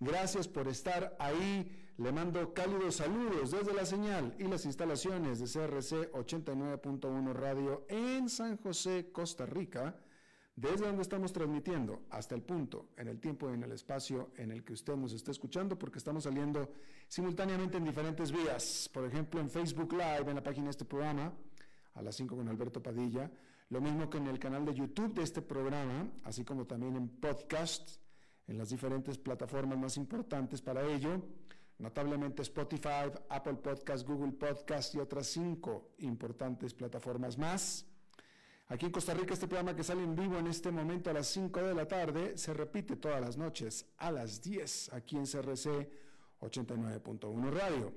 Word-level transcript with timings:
gracias 0.00 0.48
por 0.48 0.68
estar 0.68 1.16
ahí. 1.18 1.82
Le 1.98 2.12
mando 2.12 2.52
cálidos 2.52 2.96
saludos 2.96 3.50
desde 3.50 3.72
la 3.72 3.86
señal 3.86 4.34
y 4.38 4.44
las 4.44 4.66
instalaciones 4.66 5.38
de 5.38 5.46
CRC 5.46 6.12
89.1 6.12 7.32
Radio 7.32 7.86
en 7.88 8.28
San 8.28 8.58
José, 8.58 9.10
Costa 9.10 9.46
Rica, 9.46 9.96
desde 10.54 10.86
donde 10.86 11.02
estamos 11.02 11.32
transmitiendo 11.32 12.02
hasta 12.10 12.34
el 12.34 12.42
punto, 12.42 12.90
en 12.96 13.08
el 13.08 13.18
tiempo 13.18 13.48
y 13.48 13.54
en 13.54 13.62
el 13.62 13.72
espacio 13.72 14.30
en 14.36 14.52
el 14.52 14.62
que 14.62 14.74
usted 14.74 14.94
nos 14.94 15.12
está 15.12 15.30
escuchando, 15.30 15.78
porque 15.78 15.98
estamos 15.98 16.24
saliendo 16.24 16.70
simultáneamente 17.08 17.78
en 17.78 17.84
diferentes 17.84 18.30
vías. 18.30 18.90
Por 18.92 19.06
ejemplo, 19.06 19.40
en 19.40 19.48
Facebook 19.48 19.92
Live, 19.92 20.28
en 20.28 20.34
la 20.34 20.42
página 20.42 20.66
de 20.66 20.70
este 20.72 20.84
programa 20.84 21.32
a 21.94 22.02
las 22.02 22.14
5 22.16 22.36
con 22.36 22.48
Alberto 22.48 22.82
Padilla, 22.82 23.30
lo 23.70 23.80
mismo 23.80 24.08
que 24.08 24.18
en 24.18 24.26
el 24.28 24.38
canal 24.38 24.64
de 24.64 24.74
YouTube 24.74 25.14
de 25.14 25.22
este 25.22 25.42
programa, 25.42 26.08
así 26.24 26.44
como 26.44 26.66
también 26.66 26.94
en 26.96 27.08
podcast, 27.08 27.98
en 28.46 28.58
las 28.58 28.70
diferentes 28.70 29.18
plataformas 29.18 29.78
más 29.78 29.96
importantes 29.96 30.62
para 30.62 30.84
ello, 30.84 31.22
notablemente 31.78 32.42
Spotify, 32.42 33.10
Apple 33.28 33.54
Podcast, 33.54 34.06
Google 34.06 34.32
Podcast 34.32 34.94
y 34.94 34.98
otras 34.98 35.26
cinco 35.26 35.92
importantes 35.98 36.74
plataformas 36.74 37.36
más. 37.36 37.86
Aquí 38.68 38.86
en 38.86 38.92
Costa 38.92 39.14
Rica 39.14 39.34
este 39.34 39.46
programa 39.46 39.76
que 39.76 39.84
sale 39.84 40.02
en 40.02 40.16
vivo 40.16 40.38
en 40.38 40.48
este 40.48 40.72
momento 40.72 41.08
a 41.08 41.12
las 41.12 41.28
5 41.28 41.62
de 41.62 41.74
la 41.74 41.86
tarde 41.86 42.36
se 42.36 42.52
repite 42.52 42.96
todas 42.96 43.20
las 43.20 43.36
noches 43.36 43.86
a 43.98 44.10
las 44.10 44.42
10 44.42 44.92
aquí 44.92 45.16
en 45.16 45.24
CRC 45.24 45.88
89.1 46.40 47.50
Radio. 47.52 47.92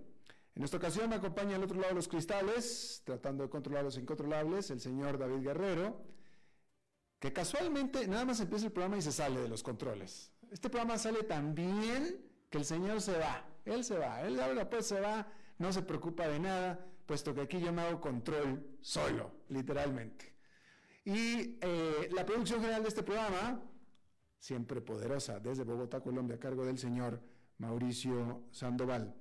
En 0.53 0.63
esta 0.63 0.77
ocasión 0.77 1.09
me 1.09 1.15
acompaña 1.15 1.55
al 1.55 1.63
otro 1.63 1.77
lado 1.77 1.89
de 1.89 1.95
los 1.95 2.07
cristales, 2.07 3.01
tratando 3.03 3.43
de 3.43 3.49
controlar 3.49 3.83
los 3.83 3.97
incontrolables, 3.97 4.69
el 4.69 4.79
señor 4.79 5.17
David 5.17 5.41
Guerrero, 5.41 6.01
que 7.19 7.33
casualmente 7.33 8.07
nada 8.07 8.25
más 8.25 8.39
empieza 8.39 8.67
el 8.67 8.71
programa 8.71 8.97
y 8.97 9.01
se 9.01 9.11
sale 9.11 9.39
de 9.41 9.47
los 9.47 9.63
controles. 9.63 10.31
Este 10.51 10.69
programa 10.69 10.97
sale 10.97 11.23
tan 11.23 11.53
bien 11.53 12.25
que 12.49 12.57
el 12.57 12.65
señor 12.65 13.01
se 13.01 13.17
va, 13.17 13.45
él 13.65 13.83
se 13.83 13.97
va, 13.97 14.21
él 14.21 14.39
ahora 14.39 14.67
pues 14.67 14.87
se 14.87 14.99
va, 14.99 15.27
no 15.59 15.71
se 15.71 15.83
preocupa 15.83 16.27
de 16.27 16.39
nada, 16.39 16.79
puesto 17.05 17.35
que 17.35 17.41
aquí 17.41 17.59
yo 17.59 17.71
me 17.71 17.83
hago 17.83 18.01
control 18.01 18.77
solo, 18.81 19.31
literalmente. 19.49 20.33
Y 21.05 21.59
eh, 21.61 22.09
la 22.13 22.25
producción 22.25 22.61
general 22.61 22.81
de 22.81 22.89
este 22.89 23.03
programa, 23.03 23.61
siempre 24.39 24.81
poderosa, 24.81 25.39
desde 25.39 25.63
Bogotá, 25.63 26.01
Colombia, 26.01 26.37
a 26.37 26.39
cargo 26.39 26.65
del 26.65 26.79
señor 26.79 27.21
Mauricio 27.59 28.45
Sandoval. 28.51 29.15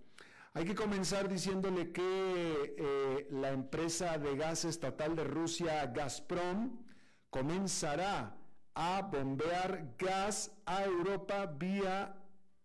Hay 0.55 0.65
que 0.65 0.75
comenzar 0.75 1.29
diciéndole 1.29 1.93
que 1.93 2.75
eh, 2.79 3.29
la 3.31 3.51
empresa 3.51 4.17
de 4.17 4.35
gas 4.35 4.65
estatal 4.65 5.15
de 5.15 5.25
Rusia, 5.25 5.87
Gazprom, 5.87 6.85
comenzará 7.29 8.38
a 8.81 9.03
bombear 9.03 9.97
gas 9.99 10.53
a 10.65 10.85
Europa 10.85 11.47
vía 11.47 12.15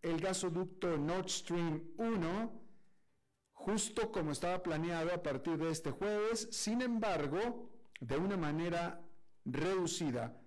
el 0.03 0.22
gasoducto 0.22 0.96
Nord 0.96 1.28
Stream 1.28 1.81
1, 1.97 2.51
justo 3.53 4.12
como 4.12 4.31
estaba 4.31 4.62
planeado 4.62 5.12
a 5.12 5.24
partir 5.24 5.57
de 5.57 5.72
este 5.72 5.90
jueves, 5.90 6.50
sin 6.51 6.84
embargo, 6.84 7.72
de 8.00 8.18
una 8.18 8.38
manera 8.38 9.01
reducida, 9.44 10.40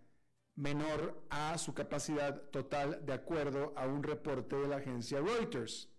menor 0.54 1.26
a 1.30 1.58
su 1.58 1.74
capacidad 1.74 2.42
total, 2.50 3.04
de 3.04 3.14
acuerdo 3.14 3.74
a 3.76 3.88
un 3.88 4.04
reporte 4.04 4.54
de 4.54 4.68
la 4.68 4.76
agencia 4.76 5.20
Reuters. 5.20 5.90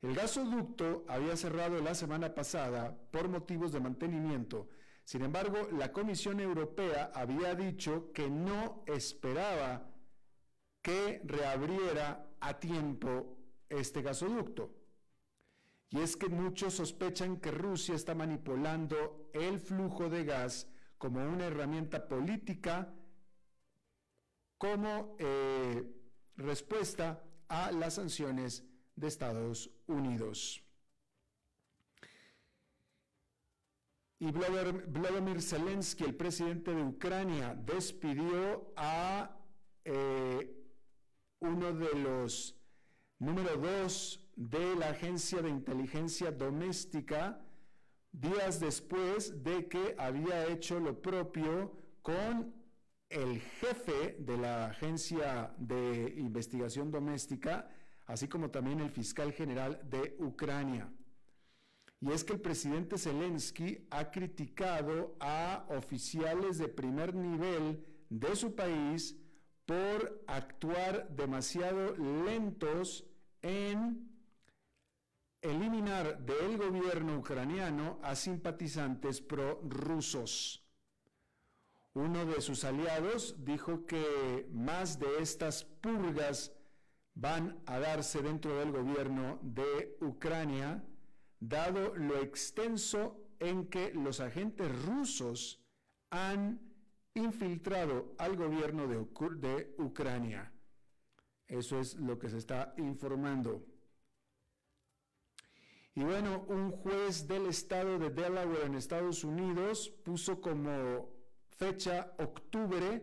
El 0.00 0.14
gasoducto 0.14 1.04
había 1.08 1.36
cerrado 1.36 1.78
la 1.82 1.94
semana 1.94 2.34
pasada 2.34 2.96
por 3.10 3.28
motivos 3.28 3.70
de 3.70 3.80
mantenimiento. 3.80 4.70
Sin 5.08 5.22
embargo, 5.22 5.68
la 5.72 5.90
Comisión 5.90 6.38
Europea 6.38 7.12
había 7.14 7.54
dicho 7.54 8.12
que 8.12 8.28
no 8.28 8.84
esperaba 8.84 9.90
que 10.82 11.22
reabriera 11.24 12.28
a 12.40 12.60
tiempo 12.60 13.38
este 13.70 14.02
gasoducto. 14.02 14.70
Y 15.88 16.00
es 16.00 16.14
que 16.14 16.28
muchos 16.28 16.74
sospechan 16.74 17.38
que 17.38 17.50
Rusia 17.50 17.94
está 17.94 18.14
manipulando 18.14 19.30
el 19.32 19.58
flujo 19.58 20.10
de 20.10 20.24
gas 20.26 20.68
como 20.98 21.24
una 21.24 21.46
herramienta 21.46 22.06
política 22.06 22.94
como 24.58 25.16
eh, 25.18 25.90
respuesta 26.36 27.24
a 27.48 27.72
las 27.72 27.94
sanciones 27.94 28.62
de 28.94 29.06
Estados 29.06 29.70
Unidos. 29.86 30.67
Y 34.20 34.32
Vladimir 34.32 35.40
Zelensky, 35.40 36.04
el 36.04 36.14
presidente 36.14 36.74
de 36.74 36.82
Ucrania, 36.82 37.54
despidió 37.54 38.72
a 38.76 39.36
eh, 39.84 40.54
uno 41.40 41.72
de 41.72 41.94
los 41.94 42.56
número 43.20 43.56
dos 43.56 44.20
de 44.34 44.74
la 44.76 44.90
Agencia 44.90 45.40
de 45.40 45.50
Inteligencia 45.50 46.32
Doméstica 46.32 47.40
días 48.12 48.58
después 48.58 49.42
de 49.44 49.68
que 49.68 49.94
había 49.98 50.46
hecho 50.46 50.80
lo 50.80 51.00
propio 51.00 51.72
con 52.02 52.52
el 53.08 53.40
jefe 53.40 54.16
de 54.18 54.36
la 54.36 54.66
Agencia 54.66 55.54
de 55.58 56.14
Investigación 56.18 56.90
Doméstica, 56.90 57.68
así 58.06 58.28
como 58.28 58.50
también 58.50 58.80
el 58.80 58.90
fiscal 58.90 59.32
general 59.32 59.80
de 59.88 60.16
Ucrania. 60.18 60.90
Y 62.00 62.12
es 62.12 62.22
que 62.22 62.34
el 62.34 62.40
presidente 62.40 62.96
Zelensky 62.96 63.86
ha 63.90 64.10
criticado 64.10 65.16
a 65.18 65.66
oficiales 65.68 66.58
de 66.58 66.68
primer 66.68 67.14
nivel 67.14 67.84
de 68.08 68.36
su 68.36 68.54
país 68.54 69.16
por 69.66 70.24
actuar 70.26 71.08
demasiado 71.10 71.96
lentos 72.24 73.04
en 73.42 74.08
eliminar 75.42 76.18
del 76.20 76.56
gobierno 76.56 77.18
ucraniano 77.18 77.98
a 78.02 78.14
simpatizantes 78.14 79.20
prorrusos. 79.20 80.64
Uno 81.94 82.24
de 82.26 82.40
sus 82.40 82.64
aliados 82.64 83.44
dijo 83.44 83.84
que 83.86 84.48
más 84.52 84.98
de 84.98 85.18
estas 85.20 85.64
purgas 85.64 86.52
van 87.14 87.60
a 87.66 87.78
darse 87.80 88.22
dentro 88.22 88.56
del 88.58 88.70
gobierno 88.70 89.40
de 89.42 89.96
Ucrania, 90.00 90.84
dado 91.40 91.94
lo 91.94 92.20
extenso 92.22 93.28
en 93.38 93.66
que 93.68 93.92
los 93.94 94.20
agentes 94.20 94.70
rusos 94.84 95.62
han 96.10 96.60
infiltrado 97.14 98.14
al 98.18 98.36
gobierno 98.36 98.86
de, 98.86 99.74
Ucrania. 99.78 100.52
Eso 101.46 101.78
es 101.80 101.94
lo 101.96 102.18
que 102.18 102.28
se 102.28 102.38
está 102.38 102.74
informando. 102.76 103.64
Y 105.94 106.04
bueno, 106.04 106.44
un 106.48 106.70
juez 106.70 107.26
del 107.26 107.46
estado 107.46 107.98
de 107.98 108.10
Delaware 108.10 108.66
en 108.66 108.74
Estados 108.74 109.24
Unidos 109.24 109.90
puso 110.04 110.40
como 110.40 111.10
fecha 111.56 112.14
octubre 112.18 113.02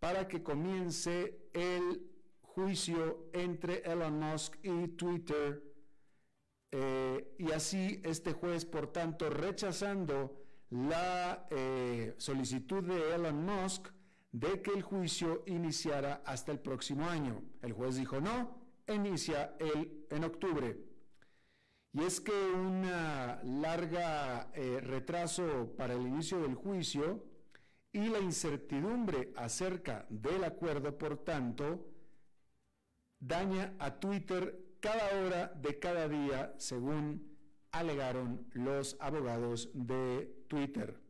para 0.00 0.26
que 0.26 0.42
comience 0.42 1.38
el 1.52 2.10
juicio 2.40 3.28
entre 3.32 3.78
Elon 3.88 4.18
Musk 4.18 4.56
y 4.62 4.88
Twitter. 4.88 5.62
Eh, 6.74 7.34
y 7.38 7.52
así 7.52 8.00
este 8.02 8.32
juez, 8.32 8.64
por 8.64 8.90
tanto, 8.90 9.28
rechazando 9.28 10.42
la 10.70 11.46
eh, 11.50 12.14
solicitud 12.16 12.82
de 12.82 13.14
Elon 13.14 13.44
Musk 13.44 13.88
de 14.32 14.62
que 14.62 14.70
el 14.70 14.80
juicio 14.80 15.44
iniciara 15.46 16.22
hasta 16.24 16.50
el 16.50 16.60
próximo 16.60 17.08
año. 17.08 17.42
El 17.60 17.74
juez 17.74 17.96
dijo 17.96 18.20
no, 18.22 18.58
inicia 18.88 19.54
el, 19.58 20.06
en 20.10 20.24
octubre. 20.24 20.78
Y 21.92 22.04
es 22.04 22.22
que 22.22 22.32
un 22.32 22.88
larga 23.60 24.50
eh, 24.54 24.80
retraso 24.80 25.74
para 25.76 25.92
el 25.92 26.06
inicio 26.06 26.40
del 26.40 26.54
juicio 26.54 27.22
y 27.92 28.08
la 28.08 28.18
incertidumbre 28.20 29.34
acerca 29.36 30.06
del 30.08 30.44
acuerdo, 30.44 30.96
por 30.96 31.18
tanto, 31.18 31.86
daña 33.20 33.74
a 33.78 34.00
Twitter 34.00 34.71
cada 34.82 35.22
hora 35.22 35.52
de 35.54 35.78
cada 35.78 36.08
día, 36.08 36.52
según 36.58 37.38
alegaron 37.70 38.48
los 38.52 38.96
abogados 38.98 39.70
de 39.72 40.44
Twitter. 40.48 41.00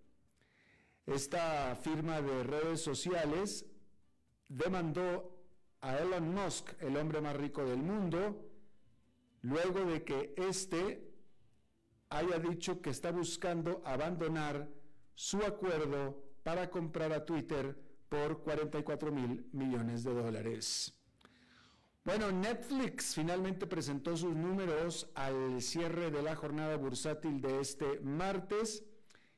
Esta 1.06 1.74
firma 1.74 2.20
de 2.20 2.44
redes 2.44 2.82
sociales 2.82 3.66
demandó 4.46 5.42
a 5.80 5.96
Elon 5.96 6.34
Musk, 6.34 6.80
el 6.80 6.96
hombre 6.98 7.22
más 7.22 7.34
rico 7.34 7.64
del 7.64 7.78
mundo, 7.78 8.46
luego 9.40 9.86
de 9.86 10.04
que 10.04 10.34
éste 10.36 11.10
haya 12.10 12.38
dicho 12.38 12.82
que 12.82 12.90
está 12.90 13.10
buscando 13.10 13.82
abandonar 13.86 14.68
su 15.14 15.38
acuerdo 15.38 16.22
para 16.42 16.68
comprar 16.68 17.10
a 17.12 17.24
Twitter 17.24 17.74
por 18.10 18.42
44 18.42 19.10
mil 19.10 19.48
millones 19.52 20.04
de 20.04 20.12
dólares. 20.12 21.01
Bueno, 22.04 22.32
Netflix 22.32 23.14
finalmente 23.14 23.64
presentó 23.64 24.16
sus 24.16 24.34
números 24.34 25.08
al 25.14 25.62
cierre 25.62 26.10
de 26.10 26.20
la 26.20 26.34
jornada 26.34 26.76
bursátil 26.76 27.40
de 27.40 27.60
este 27.60 28.00
martes 28.00 28.84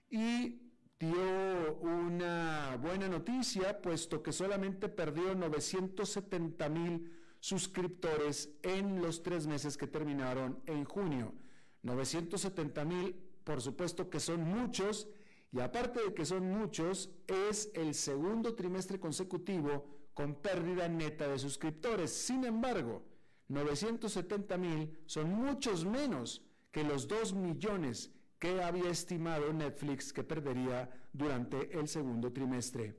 y 0.08 0.62
dio 0.98 1.76
una 1.82 2.78
buena 2.80 3.06
noticia, 3.08 3.82
puesto 3.82 4.22
que 4.22 4.32
solamente 4.32 4.88
perdió 4.88 5.34
970 5.34 6.68
mil 6.70 7.12
suscriptores 7.38 8.48
en 8.62 9.02
los 9.02 9.22
tres 9.22 9.46
meses 9.46 9.76
que 9.76 9.86
terminaron 9.86 10.62
en 10.64 10.86
junio. 10.86 11.34
970 11.82 12.84
mil, 12.86 13.14
por 13.44 13.60
supuesto 13.60 14.08
que 14.08 14.20
son 14.20 14.42
muchos, 14.42 15.06
y 15.52 15.60
aparte 15.60 16.02
de 16.02 16.14
que 16.14 16.24
son 16.24 16.50
muchos, 16.50 17.10
es 17.26 17.70
el 17.74 17.92
segundo 17.92 18.54
trimestre 18.54 18.98
consecutivo 18.98 20.03
con 20.14 20.36
pérdida 20.36 20.88
neta 20.88 21.28
de 21.28 21.38
suscriptores. 21.38 22.10
Sin 22.10 22.44
embargo, 22.44 23.02
970 23.48 24.56
mil 24.56 24.98
son 25.06 25.30
muchos 25.30 25.84
menos 25.84 26.42
que 26.70 26.84
los 26.84 27.06
2 27.06 27.34
millones 27.34 28.10
que 28.38 28.62
había 28.62 28.90
estimado 28.90 29.52
Netflix 29.52 30.12
que 30.12 30.24
perdería 30.24 30.90
durante 31.12 31.78
el 31.78 31.88
segundo 31.88 32.32
trimestre. 32.32 32.96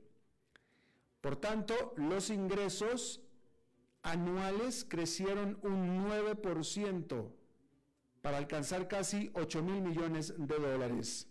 Por 1.20 1.36
tanto, 1.36 1.94
los 1.96 2.30
ingresos 2.30 3.20
anuales 4.02 4.84
crecieron 4.88 5.58
un 5.62 6.08
9% 6.08 7.32
para 8.22 8.38
alcanzar 8.38 8.88
casi 8.88 9.30
8 9.34 9.62
mil 9.62 9.82
millones 9.82 10.34
de 10.36 10.58
dólares. 10.58 11.28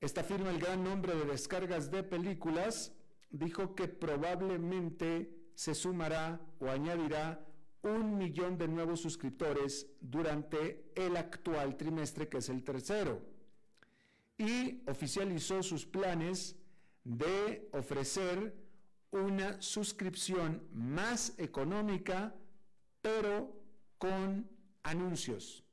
Esta 0.00 0.22
firma, 0.22 0.50
el 0.50 0.58
gran 0.58 0.84
nombre 0.84 1.14
de 1.14 1.24
descargas 1.24 1.90
de 1.90 2.02
películas, 2.02 2.92
dijo 3.30 3.74
que 3.74 3.88
probablemente 3.88 5.30
se 5.54 5.74
sumará 5.74 6.40
o 6.60 6.68
añadirá 6.68 7.44
un 7.82 8.18
millón 8.18 8.58
de 8.58 8.68
nuevos 8.68 9.00
suscriptores 9.00 9.86
durante 10.00 10.90
el 10.94 11.16
actual 11.16 11.76
trimestre, 11.76 12.28
que 12.28 12.38
es 12.38 12.48
el 12.48 12.62
tercero. 12.62 13.22
Y 14.38 14.82
oficializó 14.88 15.62
sus 15.62 15.86
planes 15.86 16.56
de 17.04 17.68
ofrecer 17.72 18.54
una 19.12 19.60
suscripción 19.62 20.66
más 20.72 21.34
económica, 21.38 22.34
pero 23.00 23.56
con 23.98 24.48
anuncios. 24.82 25.64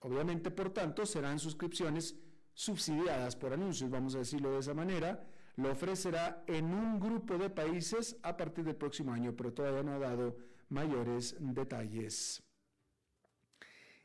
Obviamente, 0.00 0.50
por 0.50 0.70
tanto, 0.70 1.06
serán 1.06 1.38
suscripciones 1.38 2.14
subsidiadas 2.52 3.34
por 3.34 3.52
anuncios, 3.52 3.90
vamos 3.90 4.14
a 4.14 4.18
decirlo 4.18 4.52
de 4.52 4.60
esa 4.60 4.74
manera. 4.74 5.26
Lo 5.56 5.70
ofrecerá 5.70 6.44
en 6.46 6.74
un 6.74 6.98
grupo 6.98 7.38
de 7.38 7.48
países 7.50 8.16
a 8.22 8.36
partir 8.36 8.64
del 8.64 8.76
próximo 8.76 9.12
año, 9.12 9.34
pero 9.36 9.52
todavía 9.52 9.82
no 9.82 9.94
ha 9.94 9.98
dado 9.98 10.36
mayores 10.68 11.36
detalles. 11.38 12.42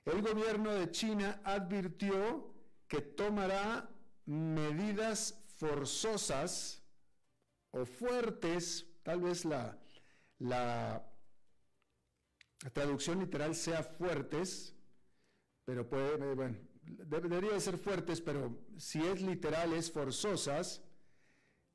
El 0.06 0.22
gobierno 0.22 0.72
de 0.74 0.92
China 0.92 1.42
advirtió 1.44 2.54
que 2.88 3.01
tomará 3.01 3.90
medidas 4.25 5.44
forzosas 5.57 6.84
o 7.72 7.86
fuertes, 7.86 8.88
tal 9.04 9.22
vez 9.22 9.46
la, 9.46 9.78
traducción 12.74 13.19
literal 13.19 13.56
sea 13.56 13.84
fuertes, 13.84 14.75
pero 15.66 15.88
puede, 15.88 16.34
bueno, 16.34 16.57
debería 16.81 17.60
ser 17.60 17.78
fuertes, 17.78 18.22
pero 18.22 18.57
si 18.78 19.06
es 19.06 19.22
literal 19.22 19.74
es 19.74 19.92
forzosas, 19.92 20.81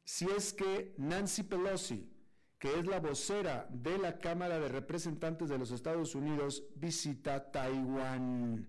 si 0.05 0.27
es 0.27 0.53
que 0.53 0.95
Nancy 0.99 1.43
Pelosi, 1.43 2.11
que 2.59 2.79
es 2.79 2.87
la 2.87 3.01
vocera 3.01 3.67
de 3.71 3.99
la 3.99 4.19
Cámara 4.19 4.59
de 4.59 4.69
Representantes 4.69 5.49
de 5.49 5.59
los 5.59 5.71
Estados 5.71 6.15
Unidos, 6.15 6.65
visita 6.77 7.51
Taiwán. 7.51 8.69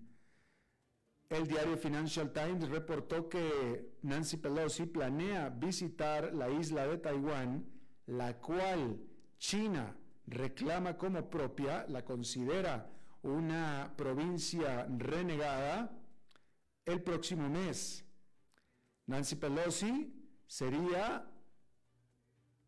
El 1.28 1.46
diario 1.46 1.76
Financial 1.76 2.32
Times 2.32 2.68
reportó 2.68 3.28
que 3.28 3.96
Nancy 4.02 4.36
Pelosi 4.36 4.86
planea 4.86 5.48
visitar 5.48 6.32
la 6.34 6.48
isla 6.50 6.86
de 6.86 6.98
Taiwán, 6.98 7.66
la 8.06 8.38
cual 8.38 9.00
China 9.38 9.96
reclama 10.26 10.96
como 10.96 11.28
propia, 11.28 11.84
la 11.88 12.04
considera 12.04 12.90
una 13.22 13.92
provincia 13.96 14.86
renegada, 14.96 15.90
el 16.84 17.02
próximo 17.02 17.48
mes. 17.48 18.04
Nancy 19.06 19.34
Pelosi 19.36 20.25
sería 20.46 21.26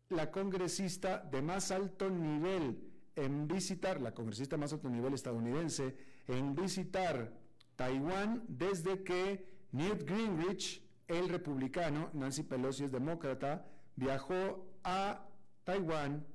la 0.09 0.31
congresista 0.31 1.19
de 1.19 1.41
más 1.41 1.71
alto 1.71 2.09
nivel 2.09 2.83
en 3.15 3.47
visitar, 3.47 4.01
la 4.01 4.13
congresista 4.13 4.57
más 4.57 4.73
alto 4.73 4.89
nivel 4.89 5.13
estadounidense, 5.13 5.95
en 6.27 6.53
visitar 6.55 7.31
Taiwán 7.75 8.43
desde 8.47 9.03
que 9.03 9.45
Newt 9.71 10.07
Gingrich, 10.07 10.83
el 11.07 11.29
republicano, 11.29 12.09
Nancy 12.13 12.43
Pelosi 12.43 12.83
es 12.85 12.91
demócrata, 12.91 13.65
viajó 13.95 14.67
a 14.83 15.27
Taiwán 15.63 16.25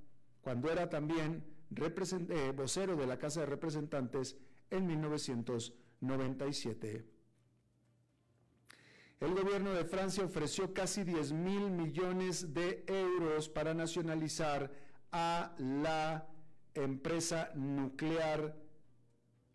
cuando 0.41 0.71
era 0.71 0.89
también 0.89 1.45
eh, 1.77 2.53
vocero 2.55 2.95
de 2.97 3.07
la 3.07 3.19
Casa 3.19 3.41
de 3.41 3.47
Representantes 3.47 4.37
en 4.71 4.87
1997. 4.87 7.14
El 9.25 9.35
gobierno 9.35 9.73
de 9.73 9.87
Francia 9.87 10.23
ofreció 10.23 10.75
casi 10.75 11.03
10 11.03 11.33
mil 11.33 11.71
millones 11.71 12.53
de 12.53 12.85
euros 12.87 13.49
para 13.49 13.73
nacionalizar 13.73 14.71
a 15.13 15.55
la 15.57 16.29
empresa 16.75 17.51
nuclear 17.55 18.55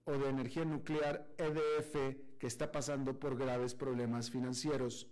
o 0.06 0.14
de 0.14 0.28
energía 0.28 0.66
nuclear 0.66 1.28
EDF 1.38 1.94
que 2.40 2.48
está 2.48 2.72
pasando 2.72 3.20
por 3.20 3.38
graves 3.38 3.76
problemas 3.76 4.32
financieros. 4.32 5.06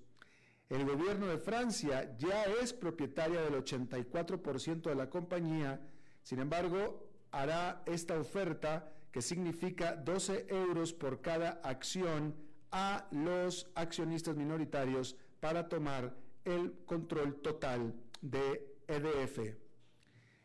El 0.70 0.86
gobierno 0.86 1.28
de 1.28 1.38
Francia 1.38 2.18
ya 2.18 2.46
es 2.46 2.74
propietaria 2.74 3.42
del 3.42 3.64
84% 3.64 4.82
de 4.82 4.96
la 4.96 5.08
compañía, 5.08 5.88
sin 6.24 6.40
embargo, 6.40 7.08
hará 7.30 7.84
esta 7.86 8.20
oferta 8.20 8.92
que 9.12 9.22
significa 9.22 9.96
12 9.96 10.48
euros 10.50 10.94
por 10.94 11.22
cada 11.22 11.62
acción 11.64 12.47
a 12.72 13.08
los 13.12 13.70
accionistas 13.76 14.36
minoritarios 14.36 15.16
para 15.40 15.68
tomar 15.68 16.16
el 16.46 16.74
control 16.86 17.42
total 17.42 17.94
de 18.22 18.76
EDF. 18.88 19.56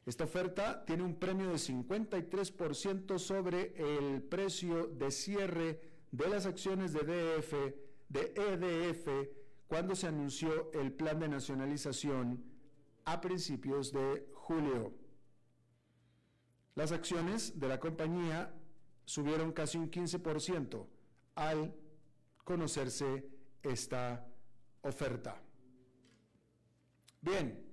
Esta 0.05 0.25
oferta 0.25 0.85
tiene 0.85 1.05
un 1.05 1.14
premio 1.14 1.50
de 1.50 1.57
53% 1.57 3.19
sobre 3.19 3.73
el 3.76 4.23
precio 4.23 4.88
de 4.88 5.11
cierre 5.11 5.81
de 6.11 6.29
las 6.29 6.47
acciones 6.47 6.93
de, 6.93 7.00
EDF, 7.00 7.52
de 8.09 8.33
EDF 8.37 9.29
cuando 9.69 9.95
se 9.95 10.09
anunció 10.09 10.73
el 10.73 10.93
plan 10.93 11.21
de 11.21 11.29
nacionalización 11.29 12.45
a 13.05 13.21
principios 13.21 13.93
de 13.93 14.29
julio. 14.35 14.93
Las 16.75 16.91
acciones 16.91 17.59
de 17.59 17.69
la 17.69 17.79
compañía 17.79 18.55
subieron 19.05 19.52
casi 19.52 19.79
un 19.79 19.91
15% 19.91 20.87
al 21.35 21.75
conocerse 22.45 23.29
esta 23.63 24.27
oferta. 24.83 25.41
Bien, 27.21 27.73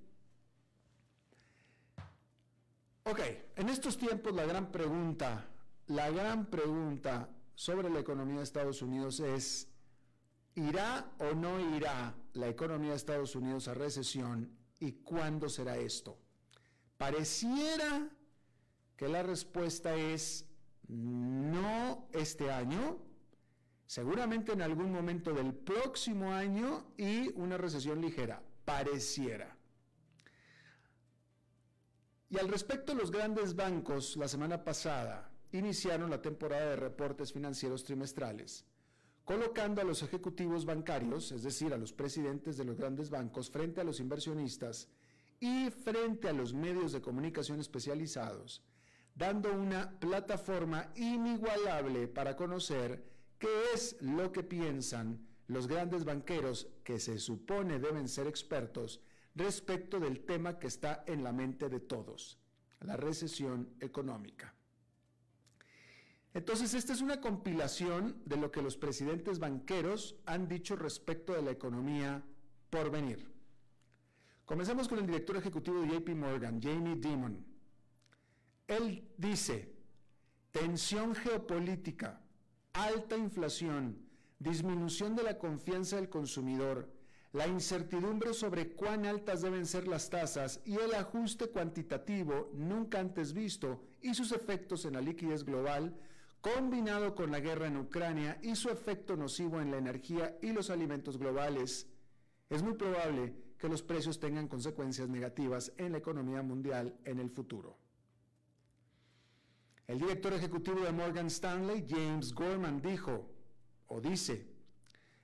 Ok, 3.10 3.18
en 3.56 3.68
estos 3.70 3.96
tiempos 3.96 4.32
la 4.34 4.44
gran 4.44 4.70
pregunta, 4.70 5.48
la 5.86 6.10
gran 6.10 6.46
pregunta 6.46 7.28
sobre 7.54 7.90
la 7.90 7.98
economía 7.98 8.36
de 8.36 8.44
Estados 8.44 8.82
Unidos 8.82 9.18
es, 9.20 9.68
¿irá 10.54 11.10
o 11.18 11.34
no 11.34 11.58
irá 11.76 12.14
la 12.34 12.48
economía 12.48 12.90
de 12.90 12.96
Estados 12.96 13.34
Unidos 13.34 13.66
a 13.66 13.74
recesión 13.74 14.56
y 14.78 14.92
cuándo 15.02 15.48
será 15.48 15.76
esto? 15.78 16.18
Pareciera 16.98 18.08
que 18.96 19.08
la 19.08 19.24
respuesta 19.24 19.96
es 19.96 20.46
no 20.86 22.06
este 22.12 22.52
año, 22.52 22.98
seguramente 23.90 24.52
en 24.52 24.62
algún 24.62 24.92
momento 24.92 25.32
del 25.32 25.52
próximo 25.52 26.30
año 26.30 26.92
y 26.96 27.28
una 27.34 27.58
recesión 27.58 28.00
ligera, 28.00 28.40
pareciera. 28.64 29.56
Y 32.28 32.38
al 32.38 32.46
respecto, 32.46 32.94
los 32.94 33.10
grandes 33.10 33.56
bancos 33.56 34.16
la 34.16 34.28
semana 34.28 34.62
pasada 34.62 35.32
iniciaron 35.50 36.08
la 36.08 36.22
temporada 36.22 36.70
de 36.70 36.76
reportes 36.76 37.32
financieros 37.32 37.82
trimestrales, 37.82 38.64
colocando 39.24 39.80
a 39.80 39.84
los 39.84 40.04
ejecutivos 40.04 40.64
bancarios, 40.64 41.32
es 41.32 41.42
decir, 41.42 41.74
a 41.74 41.76
los 41.76 41.92
presidentes 41.92 42.56
de 42.56 42.66
los 42.66 42.76
grandes 42.76 43.10
bancos, 43.10 43.50
frente 43.50 43.80
a 43.80 43.84
los 43.84 43.98
inversionistas 43.98 44.86
y 45.40 45.68
frente 45.70 46.28
a 46.28 46.32
los 46.32 46.54
medios 46.54 46.92
de 46.92 47.00
comunicación 47.00 47.58
especializados, 47.58 48.62
dando 49.16 49.52
una 49.52 49.98
plataforma 49.98 50.92
inigualable 50.94 52.06
para 52.06 52.36
conocer 52.36 53.09
qué 53.40 53.48
es 53.74 53.96
lo 54.00 54.30
que 54.30 54.44
piensan 54.44 55.26
los 55.48 55.66
grandes 55.66 56.04
banqueros 56.04 56.68
que 56.84 57.00
se 57.00 57.18
supone 57.18 57.80
deben 57.80 58.06
ser 58.06 58.28
expertos 58.28 59.00
respecto 59.34 59.98
del 59.98 60.20
tema 60.20 60.60
que 60.60 60.68
está 60.68 61.02
en 61.06 61.24
la 61.24 61.32
mente 61.32 61.68
de 61.68 61.80
todos, 61.80 62.38
la 62.80 62.96
recesión 62.96 63.74
económica. 63.80 64.54
Entonces, 66.32 66.74
esta 66.74 66.92
es 66.92 67.00
una 67.00 67.20
compilación 67.20 68.22
de 68.24 68.36
lo 68.36 68.52
que 68.52 68.62
los 68.62 68.76
presidentes 68.76 69.40
banqueros 69.40 70.14
han 70.26 70.46
dicho 70.46 70.76
respecto 70.76 71.32
de 71.32 71.42
la 71.42 71.50
economía 71.50 72.22
por 72.68 72.90
venir. 72.90 73.28
Comencemos 74.44 74.86
con 74.86 74.98
el 75.00 75.06
director 75.06 75.36
ejecutivo 75.36 75.80
de 75.80 75.88
JP 75.88 76.10
Morgan, 76.10 76.60
Jamie 76.62 76.96
Dimon. 76.96 77.44
Él 78.68 79.08
dice, 79.16 79.74
tensión 80.52 81.14
geopolítica, 81.16 82.20
alta 82.72 83.16
inflación, 83.16 83.98
disminución 84.38 85.16
de 85.16 85.22
la 85.22 85.38
confianza 85.38 85.96
del 85.96 86.08
consumidor, 86.08 86.88
la 87.32 87.46
incertidumbre 87.46 88.34
sobre 88.34 88.72
cuán 88.74 89.06
altas 89.06 89.42
deben 89.42 89.66
ser 89.66 89.86
las 89.86 90.10
tasas 90.10 90.60
y 90.64 90.74
el 90.74 90.94
ajuste 90.94 91.48
cuantitativo 91.48 92.50
nunca 92.54 92.98
antes 92.98 93.32
visto 93.32 93.82
y 94.00 94.14
sus 94.14 94.32
efectos 94.32 94.84
en 94.84 94.94
la 94.94 95.00
liquidez 95.00 95.44
global, 95.44 95.96
combinado 96.40 97.14
con 97.14 97.30
la 97.30 97.40
guerra 97.40 97.66
en 97.66 97.76
Ucrania 97.76 98.38
y 98.42 98.56
su 98.56 98.68
efecto 98.70 99.16
nocivo 99.16 99.60
en 99.60 99.70
la 99.70 99.78
energía 99.78 100.38
y 100.42 100.52
los 100.52 100.70
alimentos 100.70 101.18
globales, 101.18 101.86
es 102.48 102.62
muy 102.62 102.74
probable 102.74 103.34
que 103.58 103.68
los 103.68 103.82
precios 103.82 104.18
tengan 104.18 104.48
consecuencias 104.48 105.08
negativas 105.08 105.72
en 105.76 105.92
la 105.92 105.98
economía 105.98 106.42
mundial 106.42 106.98
en 107.04 107.20
el 107.20 107.30
futuro. 107.30 107.79
El 109.90 109.98
director 109.98 110.32
ejecutivo 110.32 110.82
de 110.82 110.92
Morgan 110.92 111.26
Stanley, 111.26 111.84
James 111.88 112.32
Gorman, 112.32 112.80
dijo 112.80 113.28
o 113.88 114.00
dice, 114.00 114.46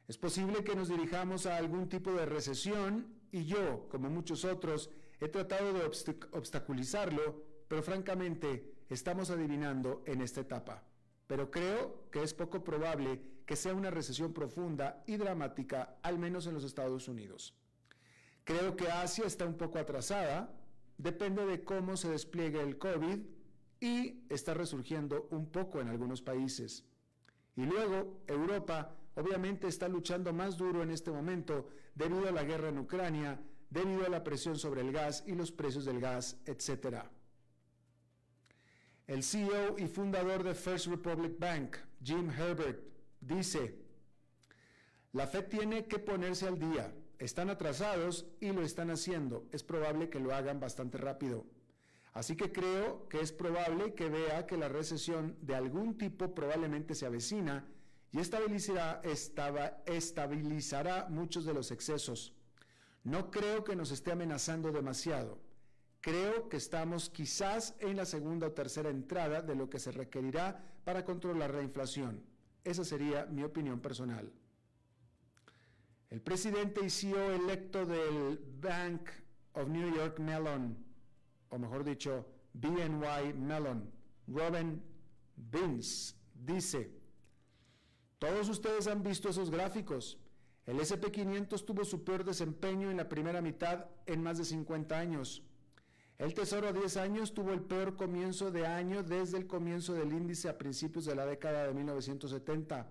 es 0.09 0.19
posible 0.19 0.65
que 0.65 0.75
nos 0.75 0.89
dirijamos 0.89 1.47
a 1.47 1.57
algún 1.57 1.89
tipo 1.89 2.13
de 2.13 2.27
recesión 2.27 3.07
y 3.31 3.45
yo, 3.45 3.89
como 3.89 4.11
muchos 4.11 4.45
otros, 4.45 4.91
he 5.21 5.29
tratado 5.29 5.73
de 5.73 5.85
obstaculizarlo, 6.33 7.45
pero 7.69 7.81
francamente 7.81 8.75
estamos 8.91 9.31
adivinando 9.31 10.03
en 10.05 10.21
esta 10.21 10.41
etapa. 10.41 10.83
Pero 11.29 11.49
creo 11.49 12.11
que 12.11 12.25
es 12.25 12.35
poco 12.35 12.65
probable 12.65 13.23
que 13.47 13.55
sea 13.55 13.73
una 13.73 13.93
recesión 13.93 14.33
profunda 14.33 15.05
y 15.07 15.17
dramática, 15.17 16.01
al 16.03 16.19
menos 16.19 16.49
en 16.49 16.55
los 16.55 16.65
Estados 16.65 17.07
Unidos. 17.07 17.55
Creo 18.43 18.75
que 18.75 18.91
Asia 18.91 19.27
está 19.27 19.47
un 19.47 19.57
poco 19.57 19.79
atrasada, 19.79 20.53
depende 20.99 21.47
de 21.47 21.63
cómo 21.63 21.97
se 21.97 22.11
despliegue 22.11 22.61
el 22.61 22.79
COVID 22.79 23.36
y 23.81 24.25
está 24.29 24.55
resurgiendo 24.55 25.29
un 25.31 25.47
poco 25.47 25.81
en 25.81 25.89
algunos 25.89 26.23
países. 26.23 26.85
Y 27.57 27.65
luego 27.65 28.23
Europa 28.27 28.97
obviamente 29.15 29.67
está 29.67 29.89
luchando 29.89 30.33
más 30.33 30.57
duro 30.57 30.83
en 30.83 30.91
este 30.91 31.11
momento 31.11 31.69
debido 31.95 32.29
a 32.29 32.33
la 32.33 32.45
guerra 32.45 32.69
en 32.69 32.79
Ucrania, 32.79 33.41
debido 33.71 34.05
a 34.05 34.09
la 34.09 34.23
presión 34.23 34.59
sobre 34.59 34.83
el 34.83 34.93
gas 34.93 35.25
y 35.27 35.33
los 35.33 35.51
precios 35.51 35.85
del 35.85 36.01
gas, 36.01 36.39
etc. 36.47 37.05
El 39.07 39.23
CEO 39.23 39.79
y 39.79 39.87
fundador 39.87 40.43
de 40.43 40.55
First 40.55 40.87
Republic 40.87 41.39
Bank, 41.39 41.77
Jim 42.03 42.31
Herbert, 42.31 42.81
dice, 43.21 43.87
la 45.13 45.27
Fed 45.27 45.47
tiene 45.47 45.87
que 45.87 45.99
ponerse 45.99 46.47
al 46.47 46.59
día. 46.59 46.95
Están 47.19 47.49
atrasados 47.49 48.27
y 48.41 48.53
lo 48.53 48.61
están 48.61 48.91
haciendo. 48.91 49.47
Es 49.51 49.63
probable 49.63 50.11
que 50.11 50.21
lo 50.21 50.35
hagan 50.35 50.61
bastante 50.61 50.99
rápido. 50.99 51.47
Así 52.17 52.35
que 52.35 52.51
creo 52.51 53.07
que 53.11 53.21
es 53.21 53.31
probable 53.31 53.93
que 53.93 54.09
vea 54.09 54.47
que 54.47 54.57
la 54.57 54.71
recesión 54.71 55.37
de 55.43 55.55
algún 55.55 55.99
tipo 55.99 56.35
probablemente 56.35 56.95
se 56.95 57.05
avecina 57.05 57.67
y 58.11 58.21
estabilizará, 58.21 59.03
estabilizará 59.85 61.09
muchos 61.11 61.45
de 61.45 61.53
los 61.53 61.71
excesos. 61.71 62.33
No 63.05 63.31
creo 63.31 63.65
que 63.65 63.77
nos 63.77 63.91
esté 63.91 64.13
amenazando 64.13 64.73
demasiado. 64.73 65.39
Creo 66.01 66.49
que 66.49 66.57
estamos 66.57 67.11
quizás 67.11 67.77
en 67.81 67.97
la 67.97 68.07
segunda 68.07 68.47
o 68.47 68.53
tercera 68.53 68.89
entrada 68.89 69.43
de 69.43 69.55
lo 69.55 69.69
que 69.69 69.79
se 69.79 69.93
requerirá 69.93 70.65
para 70.85 71.05
controlar 71.05 71.53
la 71.53 71.63
inflación. 71.63 72.25
Esa 72.65 72.87
sería 72.87 73.27
mi 73.27 73.43
opinión 73.43 73.81
personal. 73.81 74.33
El 76.09 76.23
presidente 76.23 76.81
y 76.83 76.89
CEO 76.89 77.33
electo 77.33 77.85
del 77.85 78.39
Bank 78.59 79.11
of 79.53 79.69
New 79.69 79.95
York 79.95 80.19
Mellon, 80.19 80.86
o 81.51 81.59
mejor 81.59 81.85
dicho, 81.85 82.27
BNY 82.55 83.35
Mellon, 83.35 83.91
Robin 84.27 84.83
Vince, 85.37 86.15
dice, 86.35 86.91
todos 88.19 88.49
ustedes 88.49 88.87
han 88.87 89.03
visto 89.03 89.29
esos 89.29 89.51
gráficos. 89.51 90.19
El 90.65 90.81
SP500 90.81 91.65
tuvo 91.65 91.85
su 91.85 92.03
peor 92.03 92.25
desempeño 92.25 92.91
en 92.91 92.97
la 92.97 93.09
primera 93.09 93.41
mitad 93.41 93.87
en 94.07 94.23
más 94.23 94.39
de 94.39 94.45
50 94.45 94.99
años. 94.99 95.43
El 96.19 96.33
Tesoro 96.33 96.69
a 96.69 96.73
10 96.73 96.97
años 96.97 97.35
tuvo 97.35 97.53
el 97.53 97.61
peor 97.61 97.95
comienzo 97.95 98.51
de 98.51 98.67
año 98.67 99.03
desde 99.03 99.37
el 99.37 99.47
comienzo 99.47 99.93
del 99.93 100.13
índice 100.13 100.49
a 100.49 100.57
principios 100.57 101.05
de 101.05 101.15
la 101.15 101.27
década 101.27 101.67
de 101.67 101.75
1970. 101.75 102.91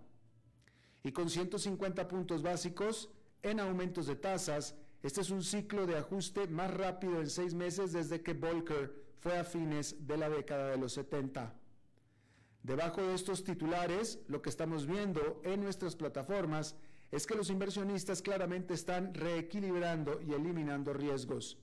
Y 1.03 1.11
con 1.11 1.29
150 1.29 2.07
puntos 2.07 2.43
básicos 2.43 3.09
en 3.41 3.59
aumentos 3.59 4.05
de 4.05 4.15
tasas, 4.15 4.75
este 5.05 5.21
es 5.21 5.29
un 5.29 5.43
ciclo 5.43 5.85
de 5.85 5.97
ajuste 5.97 6.47
más 6.47 6.73
rápido 6.73 7.19
en 7.21 7.29
seis 7.29 7.53
meses 7.53 7.93
desde 7.93 8.23
que 8.23 8.33
Volcker 8.33 8.91
fue 9.19 9.37
a 9.37 9.43
fines 9.43 10.07
de 10.07 10.17
la 10.17 10.29
década 10.29 10.71
de 10.71 10.77
los 10.77 10.93
70. 10.93 11.53
Debajo 12.63 13.03
de 13.03 13.13
estos 13.13 13.43
titulares, 13.43 14.19
lo 14.27 14.41
que 14.41 14.49
estamos 14.49 14.87
viendo 14.87 15.41
en 15.43 15.61
nuestras 15.61 15.95
plataformas 15.95 16.75
es 17.11 17.27
que 17.27 17.35
los 17.35 17.51
inversionistas 17.51 18.23
claramente 18.23 18.73
están 18.73 19.13
reequilibrando 19.13 20.19
y 20.23 20.33
eliminando 20.33 20.91
riesgos. 20.91 21.59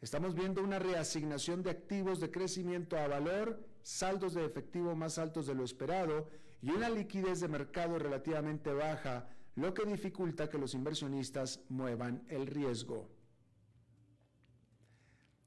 Estamos 0.00 0.34
viendo 0.34 0.60
una 0.60 0.80
reasignación 0.80 1.62
de 1.62 1.70
activos 1.70 2.18
de 2.18 2.32
crecimiento 2.32 2.98
a 2.98 3.06
valor, 3.06 3.64
saldos 3.82 4.34
de 4.34 4.44
efectivo 4.44 4.96
más 4.96 5.18
altos 5.18 5.46
de 5.46 5.54
lo 5.54 5.62
esperado 5.62 6.28
y 6.60 6.70
una 6.70 6.90
liquidez 6.90 7.38
de 7.38 7.46
mercado 7.46 8.00
relativamente 8.00 8.72
baja, 8.72 9.28
lo 9.56 9.72
que 9.72 9.84
dificulta 9.84 10.48
que 10.48 10.58
los 10.58 10.74
inversionistas 10.74 11.60
muevan 11.68 12.24
el 12.28 12.46
riesgo. 12.46 13.08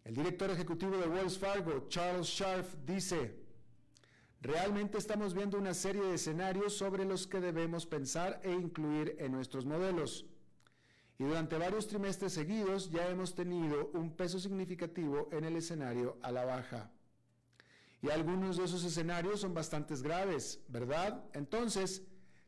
El 0.03 0.15
director 0.15 0.49
ejecutivo 0.49 0.97
de 0.97 1.07
Wells 1.07 1.37
Fargo, 1.37 1.87
Charles 1.89 2.27
Scharf, 2.27 2.75
dice, 2.85 3.47
Realmente 4.41 4.99
estamos 4.99 5.33
viendo 5.33 5.57
una 5.57 5.73
serie 5.73 6.03
de 6.03 6.13
escenarios 6.13 6.77
sobre 6.77 7.05
los 7.05 7.25
que 7.25 7.39
debemos 7.39 7.87
pensar 7.87 8.39
e 8.43 8.51
incluir 8.51 9.15
en 9.19 9.31
nuestros 9.31 9.65
modelos. 9.65 10.25
Y 11.17 11.23
durante 11.23 11.57
varios 11.57 11.87
trimestres 11.87 12.33
seguidos 12.33 12.91
ya 12.91 13.09
hemos 13.09 13.33
tenido 13.33 13.89
un 13.93 14.15
peso 14.15 14.39
significativo 14.39 15.27
en 15.31 15.43
el 15.43 15.55
escenario 15.55 16.17
a 16.21 16.31
la 16.31 16.45
baja. 16.45 16.91
Y 18.03 18.11
algunos 18.11 18.57
de 18.57 18.65
esos 18.65 18.83
escenarios 18.83 19.41
son 19.41 19.55
bastante 19.55 19.95
graves, 19.95 20.61
¿verdad? 20.67 21.25
Entonces, 21.33 22.03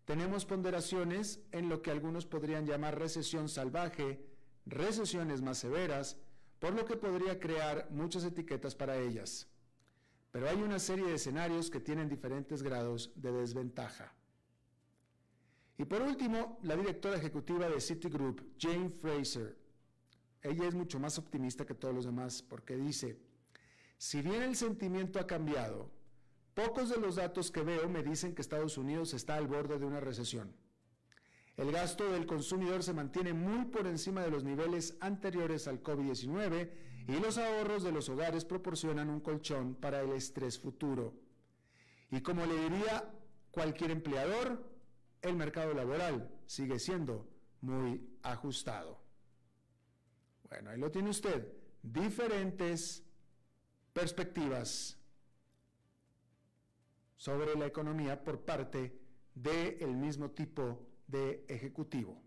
tenemos 0.10 0.44
ponderaciones 0.44 1.40
en 1.52 1.70
lo 1.70 1.84
que 1.84 1.92
algunos 1.92 2.26
podrían 2.26 2.66
llamar 2.66 2.98
recesión 2.98 3.48
salvaje, 3.48 4.26
recesiones 4.66 5.44
más 5.44 5.60
severas, 5.60 6.18
por 6.58 6.74
lo 6.74 6.84
que 6.84 6.98
podría 6.98 7.40
crear 7.40 7.88
muchas 7.92 8.24
etiquetas 8.24 8.74
para 8.74 8.98
ellas. 8.98 9.48
Pero 10.32 10.50
hay 10.50 10.64
una 10.64 10.80
serie 10.80 11.06
de 11.06 11.14
escenarios 11.14 11.70
que 11.70 11.80
tienen 11.80 12.10
diferentes 12.10 12.64
grados 12.64 13.12
de 13.18 13.32
desventaja. 13.32 14.12
Y 15.78 15.86
por 15.86 16.02
último, 16.02 16.58
la 16.64 16.76
directora 16.76 17.18
ejecutiva 17.18 17.70
de 17.70 17.80
Citigroup, 17.80 18.42
Jane 18.58 18.90
Fraser. 18.90 19.60
Ella 20.42 20.68
es 20.68 20.74
mucho 20.74 21.00
más 21.00 21.20
optimista 21.20 21.68
que 21.68 21.76
todos 21.76 21.94
los 21.94 22.06
demás 22.06 22.42
porque 22.42 22.76
dice, 22.76 23.20
Si 24.00 24.24
bien 24.24 24.42
el 24.42 24.56
sentimiento 24.56 25.20
ha 25.20 25.28
cambiado, 25.28 25.92
pocos 26.60 26.90
de 26.90 26.98
los 26.98 27.16
datos 27.16 27.52
que 27.52 27.62
veo 27.62 27.88
me 27.88 28.04
dicen 28.04 28.36
que 28.36 28.42
Estados 28.42 28.78
Unidos 28.78 29.14
está 29.14 29.36
al 29.36 29.48
borde 29.48 29.80
de 29.80 29.86
una 29.86 30.02
recesión. 30.02 30.54
El 31.56 31.72
gasto 31.72 32.12
del 32.12 32.26
consumidor 32.26 32.84
se 32.84 32.94
mantiene 32.94 33.32
muy 33.32 33.66
por 33.66 33.88
encima 33.88 34.24
de 34.24 34.32
los 34.32 34.44
niveles 34.44 34.98
anteriores 35.00 35.70
al 35.70 35.82
COVID-19 35.82 36.70
y 37.08 37.20
los 37.22 37.38
ahorros 37.38 37.84
de 37.84 37.94
los 37.94 38.10
hogares 38.10 38.44
proporcionan 38.44 39.10
un 39.10 39.22
colchón 39.22 39.76
para 39.76 40.02
el 40.02 40.12
estrés 40.12 40.60
futuro. 40.60 41.14
Y 42.12 42.20
como 42.20 42.46
le 42.46 42.70
diría 42.70 43.10
cualquier 43.52 43.92
empleador, 43.92 44.62
el 45.22 45.38
mercado 45.38 45.74
laboral 45.74 46.30
sigue 46.46 46.78
siendo 46.78 47.26
muy 47.62 48.06
ajustado. 48.22 49.02
Bueno, 50.50 50.72
ahí 50.72 50.78
lo 50.78 50.92
tiene 50.92 51.10
usted. 51.10 51.54
Diferentes 51.82 53.06
perspectivas 53.94 54.99
sobre 57.20 57.54
la 57.56 57.68
economía 57.68 58.24
por 58.24 58.40
parte 58.40 58.98
del 59.36 59.96
mismo 59.98 60.32
tipo 60.32 60.88
de 61.06 61.46
ejecutivo. 61.50 62.18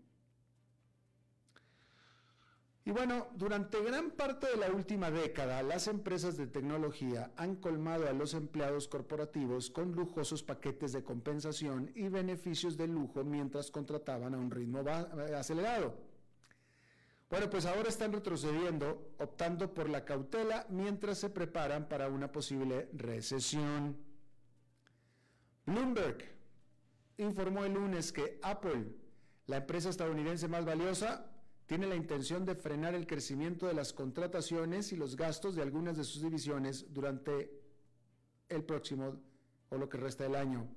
Y 2.85 2.91
bueno, 2.91 3.27
durante 3.35 3.81
gran 3.81 4.11
parte 4.11 4.47
de 4.47 4.57
la 4.57 4.69
última 4.69 5.09
década, 5.09 5.63
las 5.63 5.87
empresas 5.87 6.37
de 6.37 6.47
tecnología 6.47 7.31
han 7.37 7.55
colmado 7.55 8.07
a 8.07 8.13
los 8.13 8.33
empleados 8.35 8.87
corporativos 8.87 9.71
con 9.71 9.93
lujosos 9.93 10.43
paquetes 10.43 10.91
de 10.91 11.03
compensación 11.03 11.91
y 11.95 12.09
beneficios 12.09 12.77
de 12.77 12.87
lujo 12.87 13.23
mientras 13.23 13.71
contrataban 13.71 14.35
a 14.35 14.37
un 14.37 14.51
ritmo 14.51 14.83
acelerado. 15.35 15.95
Bueno, 17.29 17.49
pues 17.49 17.65
ahora 17.65 17.89
están 17.89 18.13
retrocediendo, 18.13 19.13
optando 19.17 19.73
por 19.73 19.89
la 19.89 20.05
cautela 20.05 20.67
mientras 20.69 21.17
se 21.17 21.31
preparan 21.31 21.87
para 21.87 22.09
una 22.09 22.31
posible 22.31 22.89
recesión. 22.93 24.12
Bloomberg 25.65 26.17
informó 27.17 27.63
el 27.63 27.73
lunes 27.73 28.11
que 28.11 28.39
Apple, 28.41 28.95
la 29.47 29.57
empresa 29.57 29.89
estadounidense 29.89 30.47
más 30.47 30.65
valiosa, 30.65 31.29
tiene 31.65 31.87
la 31.87 31.95
intención 31.95 32.45
de 32.45 32.55
frenar 32.55 32.93
el 32.93 33.07
crecimiento 33.07 33.67
de 33.67 33.73
las 33.73 33.93
contrataciones 33.93 34.91
y 34.91 34.97
los 34.97 35.15
gastos 35.15 35.55
de 35.55 35.61
algunas 35.61 35.97
de 35.97 36.03
sus 36.03 36.21
divisiones 36.21 36.93
durante 36.93 37.51
el 38.49 38.63
próximo 38.63 39.21
o 39.69 39.77
lo 39.77 39.87
que 39.87 39.97
resta 39.97 40.25
del 40.25 40.35
año. 40.35 40.67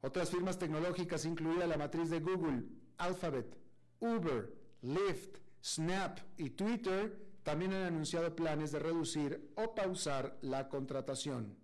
Otras 0.00 0.30
firmas 0.30 0.58
tecnológicas, 0.58 1.24
incluida 1.24 1.66
la 1.66 1.76
matriz 1.76 2.10
de 2.10 2.20
Google, 2.20 2.64
Alphabet, 2.98 3.56
Uber, 4.00 4.52
Lyft, 4.82 5.38
Snap 5.62 6.18
y 6.36 6.50
Twitter, 6.50 7.32
también 7.42 7.72
han 7.72 7.84
anunciado 7.84 8.34
planes 8.34 8.72
de 8.72 8.78
reducir 8.78 9.52
o 9.56 9.74
pausar 9.74 10.38
la 10.42 10.68
contratación. 10.68 11.61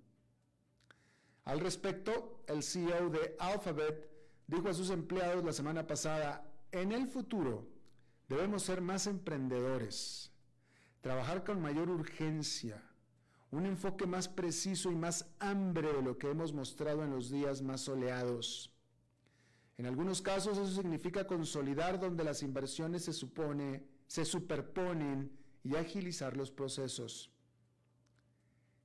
Al 1.49 1.61
respecto, 1.61 2.43
el 2.47 2.63
CEO 2.63 3.09
de 3.09 3.35
Alphabet 3.39 4.07
dijo 4.47 4.69
a 4.69 4.75
sus 4.75 4.91
empleados 4.91 5.43
la 5.43 5.55
semana 5.55 5.87
pasada, 5.87 6.47
en 6.73 6.93
el 6.93 7.09
futuro 7.09 7.67
debemos 8.29 8.65
ser 8.65 8.83
más 8.83 9.07
emprendedores, 9.07 10.31
trabajar 11.01 11.45
con 11.45 11.63
mayor 11.63 11.89
urgencia, 11.89 12.83
un 13.51 13.65
enfoque 13.65 14.07
más 14.07 14.29
preciso 14.29 14.93
y 14.93 14.95
más 14.95 15.25
hambre 15.39 15.91
de 15.91 16.03
lo 16.03 16.19
que 16.19 16.29
hemos 16.31 16.53
mostrado 16.53 17.03
en 17.03 17.13
los 17.13 17.31
días 17.31 17.63
más 17.63 17.81
soleados. 17.81 18.71
En 19.79 19.87
algunos 19.87 20.21
casos 20.21 20.59
eso 20.59 20.83
significa 20.83 21.27
consolidar 21.27 21.99
donde 21.99 22.25
las 22.25 22.43
inversiones 22.43 23.07
se 23.07 23.15
supone, 23.15 23.87
se 24.07 24.27
superponen 24.27 25.33
y 25.65 25.77
agilizar 25.77 26.37
los 26.37 26.51
procesos. 26.51 27.33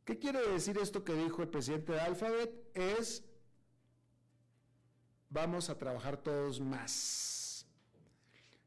¿Qué 0.06 0.20
quiere 0.20 0.46
decir 0.50 0.78
esto 0.78 1.04
que 1.04 1.14
dijo 1.14 1.42
el 1.42 1.48
presidente 1.48 1.94
de 1.94 2.02
Alphabet? 2.02 2.52
Es, 2.74 3.24
vamos 5.30 5.70
a 5.70 5.78
trabajar 5.78 6.18
todos 6.18 6.60
más. 6.60 7.66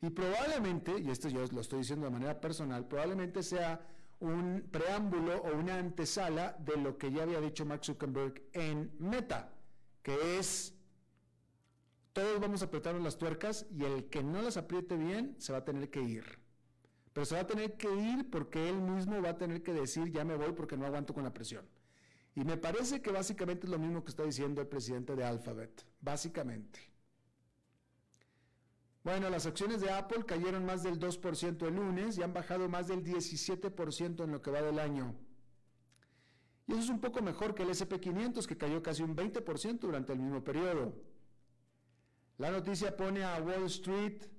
Y 0.00 0.10
probablemente, 0.10 0.98
y 0.98 1.10
esto 1.10 1.28
yo 1.28 1.44
lo 1.52 1.60
estoy 1.60 1.80
diciendo 1.80 2.06
de 2.06 2.12
manera 2.12 2.40
personal, 2.40 2.86
probablemente 2.86 3.42
sea 3.42 3.86
un 4.20 4.66
preámbulo 4.70 5.42
o 5.42 5.56
una 5.56 5.76
antesala 5.76 6.56
de 6.58 6.76
lo 6.78 6.96
que 6.96 7.12
ya 7.12 7.24
había 7.24 7.40
dicho 7.40 7.66
Mark 7.66 7.84
Zuckerberg 7.84 8.42
en 8.54 8.90
Meta, 8.98 9.52
que 10.02 10.38
es, 10.38 10.74
todos 12.14 12.40
vamos 12.40 12.62
a 12.62 12.66
apretarnos 12.66 13.02
las 13.02 13.18
tuercas 13.18 13.66
y 13.70 13.84
el 13.84 14.08
que 14.08 14.22
no 14.22 14.40
las 14.40 14.56
apriete 14.56 14.96
bien 14.96 15.34
se 15.38 15.52
va 15.52 15.58
a 15.58 15.64
tener 15.64 15.90
que 15.90 16.00
ir 16.00 16.45
pero 17.16 17.24
se 17.24 17.34
va 17.34 17.40
a 17.40 17.46
tener 17.46 17.78
que 17.78 17.90
ir 17.90 18.28
porque 18.28 18.68
él 18.68 18.76
mismo 18.76 19.22
va 19.22 19.30
a 19.30 19.38
tener 19.38 19.62
que 19.62 19.72
decir 19.72 20.12
ya 20.12 20.22
me 20.22 20.36
voy 20.36 20.52
porque 20.52 20.76
no 20.76 20.84
aguanto 20.84 21.14
con 21.14 21.24
la 21.24 21.32
presión. 21.32 21.66
Y 22.34 22.44
me 22.44 22.58
parece 22.58 23.00
que 23.00 23.10
básicamente 23.10 23.64
es 23.64 23.70
lo 23.70 23.78
mismo 23.78 24.04
que 24.04 24.10
está 24.10 24.22
diciendo 24.22 24.60
el 24.60 24.68
presidente 24.68 25.16
de 25.16 25.24
Alphabet, 25.24 25.86
básicamente. 25.98 26.78
Bueno, 29.02 29.30
las 29.30 29.46
acciones 29.46 29.80
de 29.80 29.90
Apple 29.90 30.26
cayeron 30.26 30.66
más 30.66 30.82
del 30.82 31.00
2% 31.00 31.66
el 31.66 31.76
lunes 31.76 32.18
y 32.18 32.22
han 32.22 32.34
bajado 32.34 32.68
más 32.68 32.88
del 32.88 33.02
17% 33.02 34.22
en 34.22 34.30
lo 34.30 34.42
que 34.42 34.50
va 34.50 34.60
del 34.60 34.78
año. 34.78 35.14
Y 36.66 36.72
eso 36.72 36.82
es 36.82 36.90
un 36.90 37.00
poco 37.00 37.22
mejor 37.22 37.54
que 37.54 37.62
el 37.62 37.70
SP500 37.70 38.44
que 38.44 38.58
cayó 38.58 38.82
casi 38.82 39.02
un 39.02 39.16
20% 39.16 39.78
durante 39.78 40.12
el 40.12 40.18
mismo 40.18 40.44
periodo. 40.44 40.92
La 42.36 42.50
noticia 42.50 42.94
pone 42.94 43.24
a 43.24 43.40
Wall 43.40 43.64
Street 43.64 44.35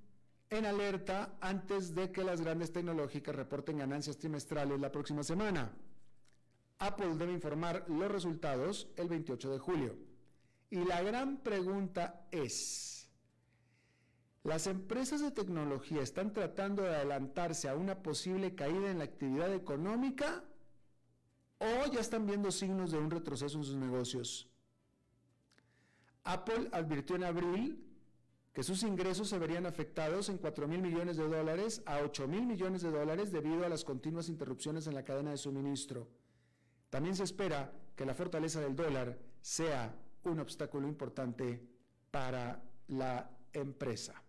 en 0.49 0.65
alerta 0.65 1.37
antes 1.41 1.93
de 1.93 2.11
que 2.11 2.23
las 2.23 2.41
grandes 2.41 2.71
tecnológicas 2.71 3.35
reporten 3.35 3.77
ganancias 3.77 4.17
trimestrales 4.17 4.79
la 4.79 4.91
próxima 4.91 5.23
semana. 5.23 5.71
Apple 6.79 7.15
debe 7.15 7.33
informar 7.33 7.85
los 7.89 8.11
resultados 8.11 8.87
el 8.95 9.09
28 9.09 9.51
de 9.51 9.59
julio. 9.59 9.95
Y 10.69 10.83
la 10.83 11.01
gran 11.01 11.37
pregunta 11.37 12.27
es, 12.31 13.09
¿las 14.43 14.67
empresas 14.67 15.21
de 15.21 15.31
tecnología 15.31 16.01
están 16.01 16.33
tratando 16.33 16.83
de 16.83 16.95
adelantarse 16.95 17.67
a 17.67 17.75
una 17.75 18.01
posible 18.03 18.53
caída 18.53 18.91
en 18.91 18.99
la 18.99 19.05
actividad 19.05 19.53
económica 19.53 20.43
o 21.59 21.91
ya 21.91 21.99
están 21.99 22.27
viendo 22.27 22.51
signos 22.51 22.91
de 22.91 22.99
un 22.99 23.09
retroceso 23.09 23.57
en 23.57 23.63
sus 23.63 23.75
negocios? 23.75 24.49
Apple 26.23 26.69
advirtió 26.73 27.15
en 27.15 27.23
abril 27.23 27.86
que 28.57 28.63
sus 28.63 28.81
ingresos 28.81 29.29
se 29.29 29.37
verían 29.37 29.67
afectados 29.67 30.29
en 30.29 30.39
4 30.39 30.67
mil 30.67 30.81
millones 30.81 31.15
de 31.15 31.27
dólares 31.27 31.83
a 31.85 31.99
8 31.99 32.27
mil 32.27 32.43
millones 32.47 32.81
de 32.81 32.89
dólares 32.89 33.31
debido 33.31 33.63
a 33.63 33.69
las 33.69 33.83
continuas 33.83 34.29
interrupciones 34.29 34.87
en 34.87 34.95
la 34.95 35.05
cadena 35.05 35.29
de 35.29 35.37
suministro. 35.37 36.07
También 36.89 37.15
se 37.15 37.23
espera 37.23 37.71
que 37.95 38.03
la 38.03 38.15
fortaleza 38.15 38.59
del 38.59 38.75
dólar 38.75 39.15
sea 39.41 39.95
un 40.23 40.39
obstáculo 40.39 40.87
importante 40.87 41.61
para 42.09 42.59
la 42.87 43.29
empresa. 43.53 44.23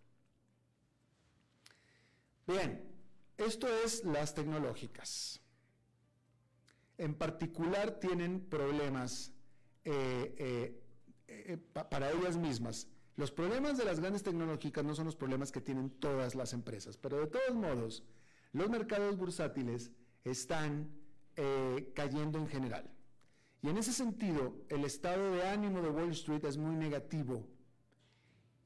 Bien, 2.46 2.84
esto 3.38 3.66
es 3.82 4.04
las 4.04 4.34
tecnológicas. 4.34 5.40
En 6.98 7.14
particular 7.14 7.98
tienen 7.98 8.42
problemas 8.42 9.32
eh, 9.86 10.34
eh, 10.36 10.82
eh, 11.28 11.56
para 11.72 12.10
ellas 12.10 12.36
mismas 12.36 12.88
los 13.18 13.32
problemas 13.32 13.76
de 13.76 13.84
las 13.84 13.98
grandes 13.98 14.22
tecnológicas 14.22 14.84
no 14.84 14.94
son 14.94 15.06
los 15.06 15.16
problemas 15.16 15.50
que 15.50 15.60
tienen 15.60 15.90
todas 15.90 16.36
las 16.36 16.52
empresas, 16.52 16.96
pero 16.96 17.18
de 17.18 17.26
todos 17.26 17.52
modos, 17.52 18.04
los 18.52 18.70
mercados 18.70 19.16
bursátiles 19.16 19.90
están 20.22 20.88
eh, 21.34 21.92
cayendo 21.96 22.38
en 22.38 22.46
general. 22.46 22.88
Y 23.60 23.70
en 23.70 23.76
ese 23.76 23.92
sentido, 23.92 24.54
el 24.68 24.84
estado 24.84 25.32
de 25.32 25.48
ánimo 25.48 25.82
de 25.82 25.90
Wall 25.90 26.12
Street 26.12 26.44
es 26.44 26.58
muy 26.58 26.76
negativo. 26.76 27.44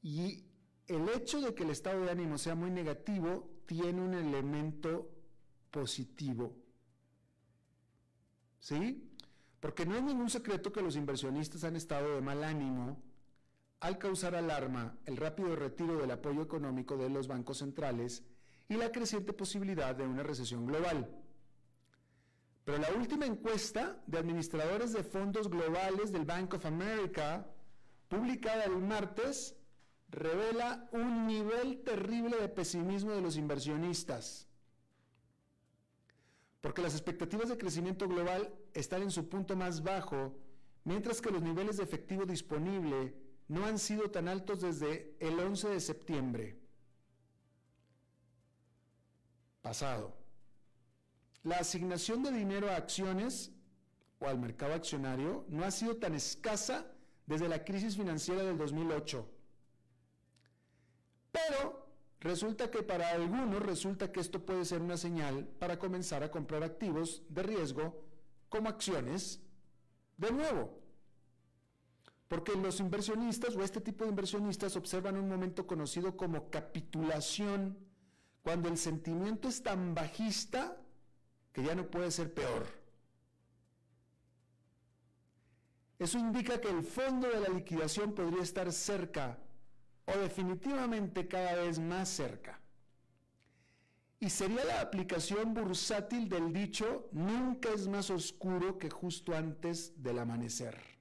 Y 0.03 0.45
el 0.87 1.09
hecho 1.09 1.41
de 1.41 1.55
que 1.55 1.62
el 1.62 1.71
estado 1.71 2.03
de 2.03 2.11
ánimo 2.11 2.37
sea 2.37 2.55
muy 2.55 2.71
negativo 2.71 3.49
tiene 3.65 4.03
un 4.03 4.12
elemento 4.12 5.11
positivo. 5.71 6.55
¿Sí? 8.59 9.11
Porque 9.61 9.87
no 9.87 9.97
es 9.97 10.03
ningún 10.03 10.29
secreto 10.29 10.71
que 10.71 10.83
los 10.83 10.95
inversionistas 10.95 11.65
han 11.65 11.75
estado 11.75 12.17
de 12.17 12.21
mal 12.21 12.45
ánimo 12.45 13.03
al 13.83 13.99
causar 13.99 14.37
alarma 14.37 14.97
el 15.07 15.16
rápido 15.16 15.57
retiro 15.57 15.97
del 15.97 16.12
apoyo 16.12 16.42
económico 16.42 16.97
de 16.97 17.11
los 17.11 17.27
bancos 17.27 17.59
centrales 17.59 18.23
y 18.68 18.77
la 18.77 18.92
creciente 18.92 19.33
posibilidad 19.33 19.95
de 19.97 20.07
una 20.07 20.23
recesión 20.23 20.64
global. 20.66 21.11
Pero 22.64 22.79
la 22.79 22.92
última 22.92 23.27
encuesta 23.27 24.01
de 24.07 24.18
administradores 24.18 24.92
de 24.92 25.03
fondos 25.03 25.51
globales 25.51 26.12
del 26.12 26.25
Bank 26.25 26.55
of 26.55 26.64
America, 26.64 27.45
publicada 28.09 28.64
el 28.64 28.79
martes, 28.79 29.57
revela 30.11 30.88
un 30.92 31.27
nivel 31.27 31.83
terrible 31.83 32.37
de 32.37 32.49
pesimismo 32.49 33.11
de 33.11 33.21
los 33.21 33.37
inversionistas. 33.37 34.47
Porque 36.61 36.83
las 36.83 36.92
expectativas 36.92 37.49
de 37.49 37.59
crecimiento 37.59 38.07
global 38.07 38.55
están 38.75 39.03
en 39.03 39.11
su 39.11 39.29
punto 39.29 39.57
más 39.57 39.83
bajo, 39.83 40.38
mientras 40.85 41.21
que 41.21 41.33
los 41.33 41.42
niveles 41.42 41.79
de 41.79 41.83
efectivo 41.83 42.25
disponible 42.25 43.21
no 43.48 43.66
han 43.66 43.78
sido 43.78 44.11
tan 44.11 44.28
altos 44.28 44.61
desde 44.61 45.16
el 45.20 45.38
11 45.38 45.68
de 45.68 45.81
septiembre 45.81 46.59
pasado. 49.62 50.12
la 51.44 51.57
asignación 51.59 52.22
de 52.22 52.31
dinero 52.33 52.70
a 52.70 52.76
acciones 52.76 53.52
o 54.20 54.26
al 54.26 54.38
mercado 54.38 54.74
accionario 54.74 55.44
no 55.48 55.64
ha 55.64 55.70
sido 55.70 55.96
tan 55.96 56.14
escasa 56.14 56.87
desde 57.26 57.48
la 57.48 57.64
crisis 57.64 57.96
financiera 57.96 58.42
del 58.44 58.57
2008. 58.59 59.28
Pero 61.33 61.88
resulta 62.20 62.70
que 62.70 62.83
para 62.83 63.11
algunos 63.11 63.62
resulta 63.62 64.12
que 64.12 64.20
esto 64.20 64.44
puede 64.44 64.64
ser 64.64 64.81
una 64.83 64.96
señal 64.96 65.46
para 65.59 65.78
comenzar 65.78 66.22
a 66.22 66.31
comprar 66.31 66.62
activos 66.62 67.22
de 67.28 67.42
riesgo 67.42 68.05
como 68.48 68.68
acciones 68.68 69.40
de 70.16 70.31
nuevo. 70.31 70.82
Porque 72.33 72.57
los 72.57 72.81
inversionistas 72.81 73.55
o 73.57 73.62
este 73.62 73.83
tipo 73.83 74.05
de 74.05 74.11
inversionistas 74.11 74.75
observan 74.77 75.18
un 75.18 75.29
momento 75.29 75.66
conocido 75.66 76.16
como 76.16 76.49
capitulación, 76.49 77.77
cuando 78.40 78.71
el 78.71 78.79
sentimiento 78.79 79.49
es 79.49 79.62
tan 79.62 79.95
bajista 79.95 80.81
que 81.53 81.62
ya 81.62 81.75
no 81.75 81.90
puede 81.90 82.11
ser 82.11 82.33
peor. 82.33 82.64
Eso 85.99 86.18
indica 86.18 86.59
que 86.59 86.71
el 86.71 86.83
fondo 86.85 87.29
de 87.29 87.38
la 87.38 87.51
liquidación 87.51 88.14
podría 88.14 88.42
estar 88.42 88.73
cerca 88.73 89.38
o 90.07 90.16
definitivamente 90.16 91.29
cada 91.29 91.57
vez 91.57 91.79
más 91.79 92.09
cerca. 92.09 92.59
Y 94.21 94.31
sería 94.31 94.64
la 94.64 94.81
aplicación 94.81 95.53
bursátil 95.53 96.31
del 96.31 96.51
dicho, 96.51 97.11
nunca 97.12 97.68
es 97.75 97.88
más 97.88 98.09
oscuro 98.09 98.79
que 98.79 98.88
justo 98.88 99.37
antes 99.37 100.03
del 100.03 100.18
amanecer. 100.18 100.91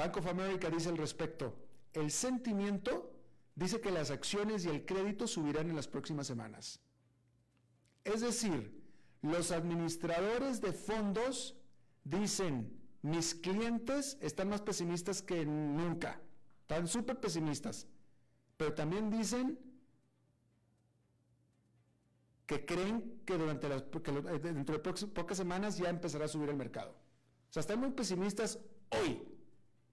Bank 0.00 0.16
of 0.16 0.26
America 0.28 0.70
dice 0.70 0.88
al 0.88 0.96
respecto, 0.96 1.54
el 1.92 2.10
sentimiento 2.10 3.12
dice 3.54 3.82
que 3.82 3.90
las 3.90 4.10
acciones 4.10 4.64
y 4.64 4.70
el 4.70 4.86
crédito 4.86 5.26
subirán 5.26 5.68
en 5.68 5.76
las 5.76 5.88
próximas 5.88 6.26
semanas. 6.26 6.80
Es 8.02 8.22
decir, 8.22 8.82
los 9.20 9.50
administradores 9.50 10.62
de 10.62 10.72
fondos 10.72 11.54
dicen, 12.02 12.80
mis 13.02 13.34
clientes 13.34 14.16
están 14.22 14.48
más 14.48 14.62
pesimistas 14.62 15.20
que 15.20 15.44
nunca, 15.44 16.18
están 16.62 16.88
súper 16.88 17.20
pesimistas, 17.20 17.86
pero 18.56 18.72
también 18.72 19.10
dicen 19.10 19.58
que 22.46 22.64
creen 22.64 23.20
que 23.26 23.36
durante 23.36 23.68
las, 23.68 23.82
eh, 23.82 24.38
dentro 24.42 24.78
de 24.78 24.94
pocas 25.08 25.36
semanas 25.36 25.76
ya 25.76 25.90
empezará 25.90 26.24
a 26.24 26.28
subir 26.28 26.48
el 26.48 26.56
mercado. 26.56 26.92
O 27.50 27.52
sea, 27.52 27.60
están 27.60 27.80
muy 27.80 27.90
pesimistas 27.90 28.58
hoy, 28.88 29.29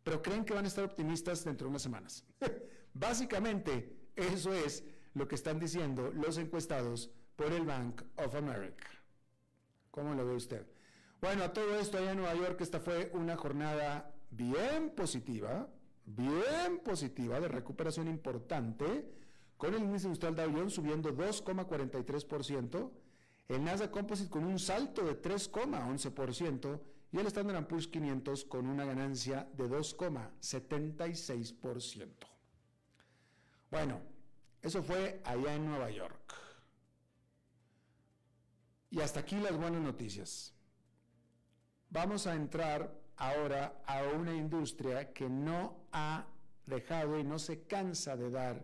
pero 0.08 0.22
creen 0.22 0.46
que 0.46 0.54
van 0.54 0.64
a 0.64 0.70
estar 0.70 0.86
optimistas 0.86 1.44
dentro 1.44 1.66
de 1.66 1.72
unas 1.72 1.82
semanas. 1.82 2.24
Básicamente, 2.94 4.08
eso 4.16 4.54
es 4.54 4.86
lo 5.14 5.28
que 5.28 5.36
están 5.36 5.60
diciendo 5.60 6.14
los 6.14 6.38
encuestados 6.38 7.12
por 7.36 7.52
el 7.52 7.66
Bank 7.66 8.04
of 8.16 8.34
America. 8.36 8.88
¿Cómo 9.92 10.14
lo 10.14 10.26
ve 10.26 10.36
usted? 10.36 10.66
Bueno, 11.20 11.44
a 11.44 11.52
todo 11.52 11.78
esto 11.78 11.98
allá 11.98 12.14
en 12.14 12.20
Nueva 12.20 12.36
York, 12.36 12.62
esta 12.62 12.80
fue 12.80 13.12
una 13.16 13.36
jornada 13.36 14.16
bien 14.32 14.92
positiva, 14.92 15.68
bien 16.06 16.80
positiva, 16.86 17.42
de 17.42 17.50
recuperación 17.50 18.08
importante, 18.08 19.12
con 19.58 19.74
el 19.74 19.84
índice 19.84 20.06
industrial 20.06 20.38
Dow 20.38 20.54
Jones 20.54 20.74
subiendo 20.74 21.14
2,43%, 21.14 22.92
el 23.50 23.62
Nasdaq 23.62 23.92
Composite 23.92 24.30
con 24.30 24.46
un 24.46 24.58
salto 24.58 25.04
de 25.04 25.22
3,11% 25.22 26.80
y 27.12 27.20
el 27.20 27.28
Standard 27.28 27.68
Poor's 27.68 27.88
500 27.88 28.46
con 28.46 28.68
una 28.68 28.86
ganancia 28.86 29.48
de 29.54 29.70
2,76%. 29.70 32.08
Bueno, 33.72 34.02
eso 34.62 34.84
fue 34.84 35.22
allá 35.24 35.56
en 35.56 35.66
Nueva 35.66 35.90
York. 35.90 36.34
Y 38.90 39.00
hasta 39.02 39.20
aquí 39.22 39.38
las 39.38 39.58
buenas 39.58 39.82
noticias. 39.82 40.54
Vamos 41.90 42.28
a 42.28 42.36
entrar 42.36 42.94
ahora 43.16 43.82
a 43.86 44.04
una 44.04 44.36
industria 44.36 45.14
que 45.14 45.30
no 45.30 45.88
ha 45.92 46.28
dejado 46.66 47.18
y 47.20 47.24
no 47.24 47.40
se 47.40 47.64
cansa 47.64 48.16
de 48.16 48.30
dar 48.30 48.64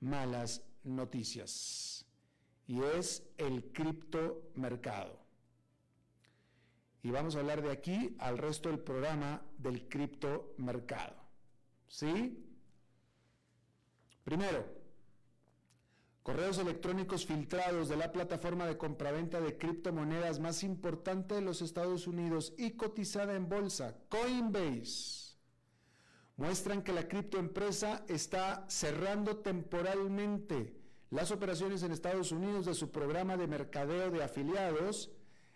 malas 0.00 0.62
noticias. 0.84 2.06
Y 2.66 2.82
es 2.82 3.22
el 3.36 3.72
criptomercado. 3.72 5.25
Y 7.06 7.12
vamos 7.12 7.36
a 7.36 7.38
hablar 7.38 7.62
de 7.62 7.70
aquí 7.70 8.16
al 8.18 8.36
resto 8.36 8.68
del 8.68 8.80
programa 8.80 9.40
del 9.58 9.88
criptomercado. 9.88 11.14
¿Sí? 11.86 12.44
Primero, 14.24 14.66
correos 16.24 16.58
electrónicos 16.58 17.24
filtrados 17.24 17.88
de 17.88 17.96
la 17.96 18.10
plataforma 18.10 18.66
de 18.66 18.76
compraventa 18.76 19.40
de 19.40 19.56
criptomonedas 19.56 20.40
más 20.40 20.64
importante 20.64 21.36
de 21.36 21.42
los 21.42 21.62
Estados 21.62 22.08
Unidos 22.08 22.54
y 22.58 22.72
cotizada 22.72 23.36
en 23.36 23.48
bolsa, 23.48 23.96
Coinbase, 24.08 25.36
muestran 26.36 26.82
que 26.82 26.92
la 26.92 27.06
criptoempresa 27.06 28.04
está 28.08 28.64
cerrando 28.68 29.36
temporalmente 29.36 30.76
las 31.10 31.30
operaciones 31.30 31.84
en 31.84 31.92
Estados 31.92 32.32
Unidos 32.32 32.66
de 32.66 32.74
su 32.74 32.90
programa 32.90 33.36
de 33.36 33.46
mercadeo 33.46 34.10
de 34.10 34.24
afiliados, 34.24 35.12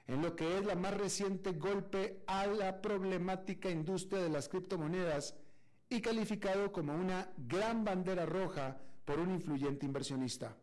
en 0.06 0.22
lo 0.22 0.34
que 0.34 0.58
es 0.58 0.64
la 0.64 0.74
más 0.74 0.94
reciente 0.96 1.52
golpe 1.52 2.22
a 2.26 2.46
la 2.46 2.80
problemática 2.80 3.70
industria 3.70 4.22
de 4.22 4.30
las 4.30 4.48
criptomonedas 4.48 5.36
y 5.88 6.00
calificado 6.00 6.72
como 6.72 6.94
una 6.94 7.30
gran 7.36 7.84
bandera 7.84 8.26
roja 8.26 8.78
por 9.04 9.18
un 9.18 9.30
influyente 9.30 9.86
inversionista. 9.86 10.56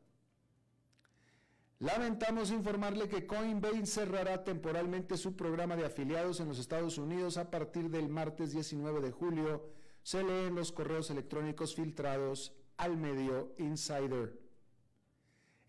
Lamentamos 1.80 2.50
informarle 2.50 3.08
que 3.08 3.28
Coinbase 3.28 3.86
cerrará 3.86 4.44
temporalmente 4.44 5.16
su 5.16 5.36
programa 5.36 5.76
de 5.76 5.86
afiliados 5.86 6.40
en 6.40 6.48
los 6.48 6.58
Estados 6.58 6.98
Unidos 6.98 7.38
a 7.38 7.52
partir 7.52 7.90
del 7.92 8.10
martes 8.10 8.52
19 8.52 9.00
de 9.00 9.12
julio, 9.12 9.70
se 10.02 10.24
leen 10.24 10.56
los 10.56 10.72
correos 10.72 11.12
electrónicos 11.12 11.76
filtrados 11.76 12.54
al 12.78 12.98
medio 12.98 13.54
Insider. 13.58 14.40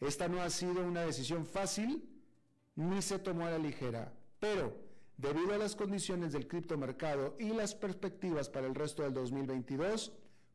Esta 0.00 0.28
no 0.28 0.40
ha 0.40 0.48
sido 0.48 0.82
una 0.84 1.02
decisión 1.02 1.44
fácil 1.44 2.08
ni 2.78 3.02
se 3.02 3.18
tomó 3.18 3.44
a 3.44 3.50
la 3.50 3.58
ligera, 3.58 4.12
pero 4.38 4.72
debido 5.16 5.52
a 5.52 5.58
las 5.58 5.74
condiciones 5.74 6.32
del 6.32 6.46
criptomercado 6.46 7.34
y 7.40 7.48
las 7.48 7.74
perspectivas 7.74 8.48
para 8.48 8.68
el 8.68 8.74
resto 8.76 9.02
del 9.02 9.12
2022, 9.14 10.12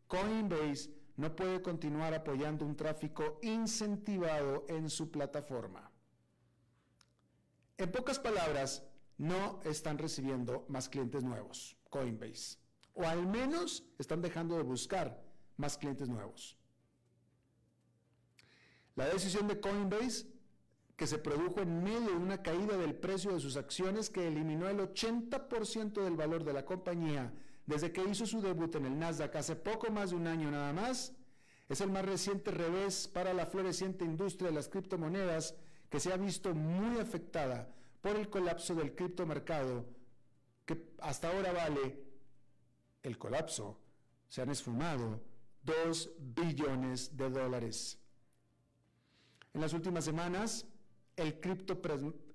Coinbase 0.07 0.89
no 1.17 1.35
puede 1.35 1.61
continuar 1.61 2.13
apoyando 2.13 2.65
un 2.65 2.77
tráfico 2.77 3.39
incentivado 3.41 4.63
en 4.69 4.89
su 4.89 5.11
plataforma. 5.11 5.91
En 7.77 7.91
pocas 7.91 8.19
palabras, 8.19 8.87
no 9.17 9.59
están 9.65 9.97
recibiendo 9.97 10.65
más 10.69 10.87
clientes 10.87 11.25
nuevos, 11.25 11.75
Coinbase, 11.89 12.57
o 12.93 13.03
al 13.03 13.27
menos 13.27 13.83
están 13.99 14.21
dejando 14.21 14.55
de 14.55 14.63
buscar 14.63 15.21
más 15.57 15.77
clientes 15.77 16.07
nuevos. 16.07 16.57
La 18.95 19.09
decisión 19.09 19.45
de 19.49 19.59
Coinbase, 19.59 20.32
que 20.95 21.07
se 21.07 21.17
produjo 21.17 21.61
en 21.61 21.83
medio 21.83 22.11
de 22.11 22.17
una 22.17 22.41
caída 22.41 22.77
del 22.77 22.95
precio 22.95 23.31
de 23.33 23.39
sus 23.39 23.57
acciones 23.57 24.09
que 24.09 24.27
eliminó 24.27 24.69
el 24.69 24.79
80% 24.79 26.03
del 26.03 26.15
valor 26.15 26.43
de 26.43 26.53
la 26.53 26.65
compañía 26.65 27.33
desde 27.65 27.91
que 27.91 28.03
hizo 28.03 28.25
su 28.25 28.41
debut 28.41 28.75
en 28.75 28.85
el 28.85 28.99
Nasdaq 28.99 29.35
hace 29.35 29.55
poco 29.55 29.89
más 29.89 30.09
de 30.09 30.17
un 30.17 30.27
año 30.27 30.51
nada 30.51 30.73
más, 30.73 31.13
es 31.69 31.81
el 31.81 31.89
más 31.91 32.05
reciente 32.05 32.51
revés 32.51 33.07
para 33.07 33.33
la 33.33 33.45
floreciente 33.45 34.03
industria 34.03 34.49
de 34.49 34.55
las 34.55 34.67
criptomonedas 34.67 35.55
que 35.89 35.99
se 35.99 36.11
ha 36.11 36.17
visto 36.17 36.53
muy 36.53 36.99
afectada 36.99 37.73
por 38.01 38.15
el 38.15 38.29
colapso 38.29 38.75
del 38.75 38.95
criptomercado, 38.95 39.85
que 40.65 40.93
hasta 40.99 41.29
ahora 41.29 41.53
vale 41.53 42.03
el 43.01 43.17
colapso, 43.17 43.79
se 44.27 44.41
han 44.41 44.49
esfumado 44.49 45.21
2 45.63 46.11
billones 46.19 47.15
de 47.15 47.29
dólares. 47.29 47.97
En 49.53 49.61
las 49.61 49.73
últimas 49.73 50.03
semanas, 50.03 50.65
el, 51.15 51.39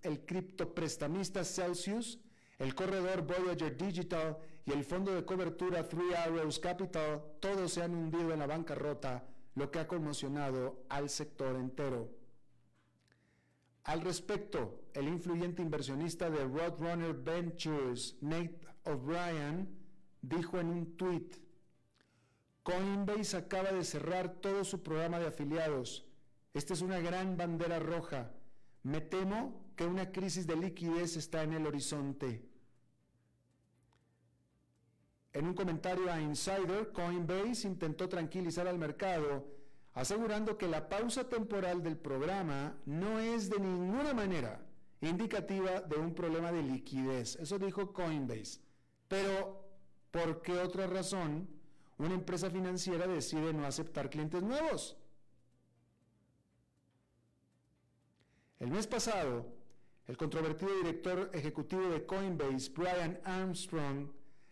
el 0.02 0.24
criptoprestamista 0.24 1.44
Celsius 1.44 2.18
el 2.58 2.74
corredor 2.74 3.22
Voyager 3.22 3.76
Digital 3.76 4.36
y 4.66 4.72
el 4.72 4.84
fondo 4.84 5.14
de 5.14 5.24
cobertura 5.24 5.88
Three 5.88 6.14
Arrows 6.14 6.58
Capital, 6.58 7.22
todos 7.40 7.72
se 7.72 7.82
han 7.82 7.94
hundido 7.94 8.32
en 8.32 8.40
la 8.40 8.46
bancarrota, 8.46 9.24
lo 9.54 9.70
que 9.70 9.78
ha 9.78 9.86
conmocionado 9.86 10.84
al 10.88 11.08
sector 11.08 11.56
entero. 11.56 12.10
Al 13.84 14.02
respecto, 14.02 14.82
el 14.92 15.08
influyente 15.08 15.62
inversionista 15.62 16.28
de 16.28 16.44
Roadrunner 16.44 17.14
Ventures, 17.14 18.16
Nate 18.20 18.60
O'Brien, 18.84 19.68
dijo 20.20 20.58
en 20.58 20.68
un 20.68 20.96
tuit, 20.96 21.36
Coinbase 22.62 23.36
acaba 23.36 23.72
de 23.72 23.84
cerrar 23.84 24.34
todo 24.40 24.62
su 24.62 24.82
programa 24.82 25.18
de 25.18 25.28
afiliados. 25.28 26.04
Esta 26.52 26.74
es 26.74 26.82
una 26.82 26.98
gran 26.98 27.36
bandera 27.36 27.78
roja. 27.78 28.30
Me 28.82 29.00
temo 29.00 29.72
que 29.76 29.86
una 29.86 30.10
crisis 30.10 30.46
de 30.46 30.56
liquidez 30.56 31.16
está 31.16 31.42
en 31.42 31.52
el 31.52 31.66
horizonte. 31.66 32.48
En 35.32 35.46
un 35.46 35.54
comentario 35.54 36.10
a 36.10 36.20
Insider, 36.20 36.92
Coinbase 36.92 37.68
intentó 37.68 38.08
tranquilizar 38.08 38.66
al 38.66 38.78
mercado 38.78 39.58
asegurando 39.94 40.56
que 40.56 40.68
la 40.68 40.88
pausa 40.88 41.28
temporal 41.28 41.82
del 41.82 41.96
programa 41.96 42.76
no 42.86 43.18
es 43.18 43.50
de 43.50 43.58
ninguna 43.58 44.14
manera 44.14 44.64
indicativa 45.00 45.80
de 45.80 45.96
un 45.96 46.14
problema 46.14 46.52
de 46.52 46.62
liquidez. 46.62 47.36
Eso 47.36 47.58
dijo 47.58 47.92
Coinbase. 47.92 48.60
Pero, 49.08 49.64
¿por 50.12 50.40
qué 50.42 50.52
otra 50.52 50.86
razón 50.86 51.48
una 51.98 52.14
empresa 52.14 52.48
financiera 52.48 53.08
decide 53.08 53.52
no 53.52 53.66
aceptar 53.66 54.08
clientes 54.08 54.40
nuevos? 54.40 54.96
El 58.60 58.70
mes 58.70 58.88
pasado, 58.88 59.46
el 60.08 60.16
controvertido 60.16 60.74
director 60.78 61.30
ejecutivo 61.32 61.88
de 61.90 62.04
Coinbase, 62.04 62.70
Brian 62.74 63.20
Armstrong, 63.22 64.08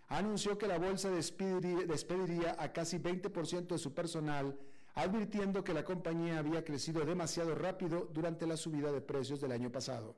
anunció 0.09 0.57
que 0.57 0.69
la 0.69 0.79
bolsa 0.79 1.11
despediría, 1.11 2.55
a 2.57 2.73
casi 2.73 2.99
20% 2.99 3.67
de 3.67 3.79
su 3.79 3.93
personal, 3.93 4.57
advirtiendo 4.95 5.65
que 5.65 5.75
la 5.75 5.85
compañía 5.85 6.39
había 6.39 6.65
crecido 6.65 7.05
demasiado 7.05 7.57
rápido 7.57 8.09
durante 8.13 8.47
la 8.47 8.57
subida 8.57 8.93
de 8.93 9.01
precios 9.01 9.41
del 9.41 9.51
año 9.51 9.73
pasado. 9.73 10.15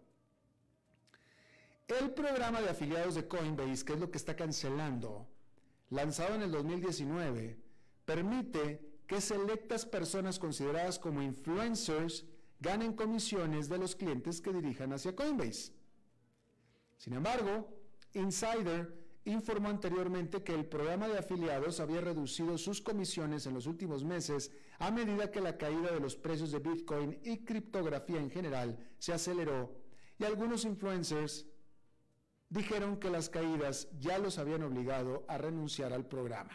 El 1.89 2.11
programa 2.11 2.61
de 2.61 2.69
afiliados 2.69 3.15
de 3.15 3.27
Coinbase, 3.27 3.87
que 3.87 3.95
es 3.95 4.01
lo 4.01 4.11
que 4.11 4.19
está 4.19 4.37
cancelando, 4.37 5.27
lanzado 5.89 6.35
en 6.35 6.43
el 6.43 6.53
2019, 6.53 7.57
permite 8.05 8.83
que 9.07 9.23
selectas 9.23 9.87
personas 9.87 10.39
consideradas 10.39 10.99
como 10.99 11.23
influencers 11.23 12.27
ganen 12.61 12.95
comisiones 12.95 13.69
de 13.69 13.79
los 13.79 13.95
clientes 13.95 14.41
que 14.41 14.53
dirijan 14.53 14.93
hacia 14.93 15.15
Coinbase. 15.15 15.73
Sin 16.97 17.15
embargo, 17.15 17.69
Insider 18.15 18.93
informó 19.25 19.69
anteriormente 19.69 20.43
que 20.43 20.55
el 20.55 20.67
programa 20.67 21.09
de 21.09 21.19
afiliados 21.19 21.81
había 21.81 22.01
reducido 22.01 22.57
sus 22.57 22.81
comisiones 22.81 23.47
en 23.47 23.55
los 23.55 23.67
últimos 23.67 24.05
meses 24.05 24.51
a 24.79 24.91
medida 24.91 25.31
que 25.31 25.41
la 25.41 25.57
caída 25.57 25.93
de 25.93 26.01
los 26.01 26.17
precios 26.17 26.51
de 26.51 26.59
Bitcoin 26.59 27.19
y 27.23 27.45
criptografía 27.45 28.21
en 28.21 28.31
general 28.31 28.79
se 28.99 29.13
aceleró 29.13 29.77
y 30.19 30.25
algunos 30.25 30.65
influencers 30.65 31.47
dijeron 32.49 32.99
que 32.99 33.11
las 33.11 33.29
caídas 33.29 33.89
ya 33.99 34.19
los 34.19 34.39
habían 34.39 34.63
obligado 34.63 35.25
a 35.29 35.39
renunciar 35.39 35.93
al 35.93 36.07
programa. 36.07 36.53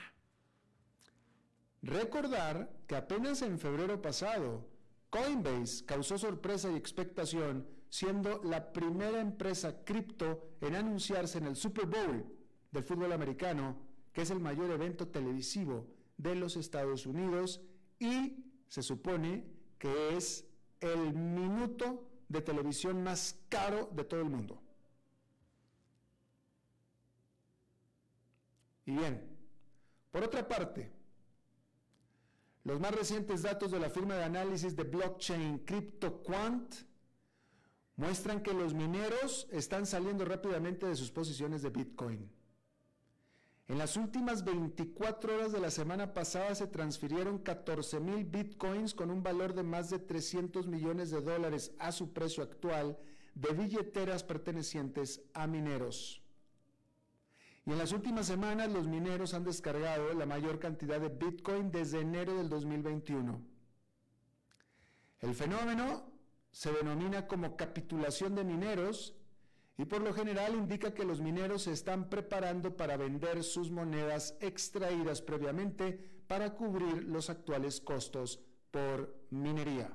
Recordar 1.81 2.71
que 2.87 2.95
apenas 2.95 3.41
en 3.41 3.59
febrero 3.59 4.01
pasado, 4.01 4.65
Coinbase 5.13 5.85
causó 5.85 6.17
sorpresa 6.17 6.71
y 6.71 6.75
expectación 6.75 7.67
siendo 7.87 8.41
la 8.41 8.73
primera 8.73 9.21
empresa 9.21 9.83
cripto 9.85 10.55
en 10.59 10.73
anunciarse 10.73 11.37
en 11.37 11.45
el 11.45 11.55
Super 11.55 11.85
Bowl 11.85 12.25
del 12.71 12.83
fútbol 12.83 13.11
americano, 13.11 13.77
que 14.11 14.23
es 14.23 14.31
el 14.31 14.39
mayor 14.39 14.71
evento 14.71 15.07
televisivo 15.07 15.85
de 16.17 16.33
los 16.33 16.57
Estados 16.57 17.05
Unidos 17.05 17.61
y 17.99 18.43
se 18.67 18.81
supone 18.81 19.45
que 19.77 20.17
es 20.17 20.47
el 20.79 21.13
minuto 21.13 22.09
de 22.27 22.41
televisión 22.41 23.03
más 23.03 23.39
caro 23.49 23.91
de 23.93 24.05
todo 24.05 24.21
el 24.21 24.29
mundo. 24.31 24.63
Y 28.87 28.93
bien, 28.93 29.21
por 30.09 30.23
otra 30.23 30.47
parte, 30.47 30.91
los 32.63 32.79
más 32.79 32.95
recientes 32.95 33.41
datos 33.41 33.71
de 33.71 33.79
la 33.79 33.89
firma 33.89 34.15
de 34.15 34.23
análisis 34.23 34.75
de 34.75 34.83
blockchain 34.83 35.59
CryptoQuant 35.59 36.73
muestran 37.95 38.41
que 38.41 38.53
los 38.53 38.73
mineros 38.73 39.47
están 39.51 39.85
saliendo 39.85 40.25
rápidamente 40.25 40.87
de 40.87 40.95
sus 40.95 41.11
posiciones 41.11 41.61
de 41.61 41.69
Bitcoin. 41.69 42.31
En 43.67 43.77
las 43.77 43.95
últimas 43.95 44.43
24 44.43 45.35
horas 45.35 45.51
de 45.51 45.59
la 45.59 45.71
semana 45.71 46.13
pasada 46.13 46.53
se 46.55 46.67
transfirieron 46.67 47.39
14 47.39 47.99
mil 47.99 48.25
bitcoins 48.25 48.93
con 48.93 49.09
un 49.09 49.23
valor 49.23 49.53
de 49.53 49.63
más 49.63 49.89
de 49.89 49.99
300 49.99 50.67
millones 50.67 51.11
de 51.11 51.21
dólares 51.21 51.73
a 51.79 51.91
su 51.91 52.11
precio 52.11 52.43
actual 52.43 52.97
de 53.35 53.53
billeteras 53.53 54.23
pertenecientes 54.23 55.21
a 55.33 55.47
mineros. 55.47 56.22
Y 57.65 57.71
en 57.71 57.77
las 57.77 57.93
últimas 57.93 58.27
semanas 58.27 58.69
los 58.71 58.87
mineros 58.87 59.33
han 59.33 59.45
descargado 59.45 60.13
la 60.13 60.25
mayor 60.25 60.59
cantidad 60.59 60.99
de 60.99 61.09
Bitcoin 61.09 61.71
desde 61.71 62.01
enero 62.01 62.35
del 62.35 62.49
2021. 62.49 63.41
El 65.21 65.33
fenómeno 65.33 66.11
se 66.51 66.71
denomina 66.73 67.25
como 67.27 67.55
capitulación 67.55 68.35
de 68.35 68.43
mineros 68.43 69.15
y 69.77 69.85
por 69.85 70.01
lo 70.01 70.13
general 70.13 70.55
indica 70.55 70.93
que 70.93 71.05
los 71.05 71.21
mineros 71.21 71.63
se 71.63 71.71
están 71.71 72.09
preparando 72.09 72.75
para 72.75 72.97
vender 72.97 73.43
sus 73.43 73.71
monedas 73.71 74.35
extraídas 74.41 75.21
previamente 75.21 75.93
para 76.27 76.53
cubrir 76.55 77.03
los 77.05 77.29
actuales 77.29 77.79
costos 77.79 78.39
por 78.71 79.15
minería. 79.29 79.89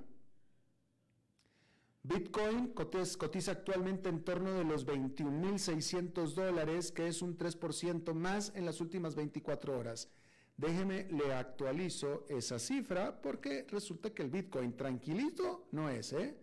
Bitcoin 2.09 2.69
cotiza 2.69 3.53
actualmente 3.53 4.09
en 4.09 4.25
torno 4.25 4.55
de 4.55 4.65
los 4.65 4.87
21.600 4.87 6.33
dólares, 6.33 6.91
que 6.91 7.07
es 7.07 7.21
un 7.21 7.37
3% 7.37 8.15
más 8.15 8.51
en 8.55 8.65
las 8.65 8.81
últimas 8.81 9.15
24 9.15 9.79
horas. 9.79 10.09
Déjeme, 10.57 11.05
le 11.11 11.35
actualizo 11.35 12.25
esa 12.31 12.59
cifra 12.59 13.21
porque 13.21 13.67
resulta 13.69 14.09
que 14.15 14.23
el 14.23 14.31
Bitcoin 14.31 14.75
tranquilito 14.75 15.69
no 15.73 15.91
es, 15.91 16.15
¿eh? 16.15 16.35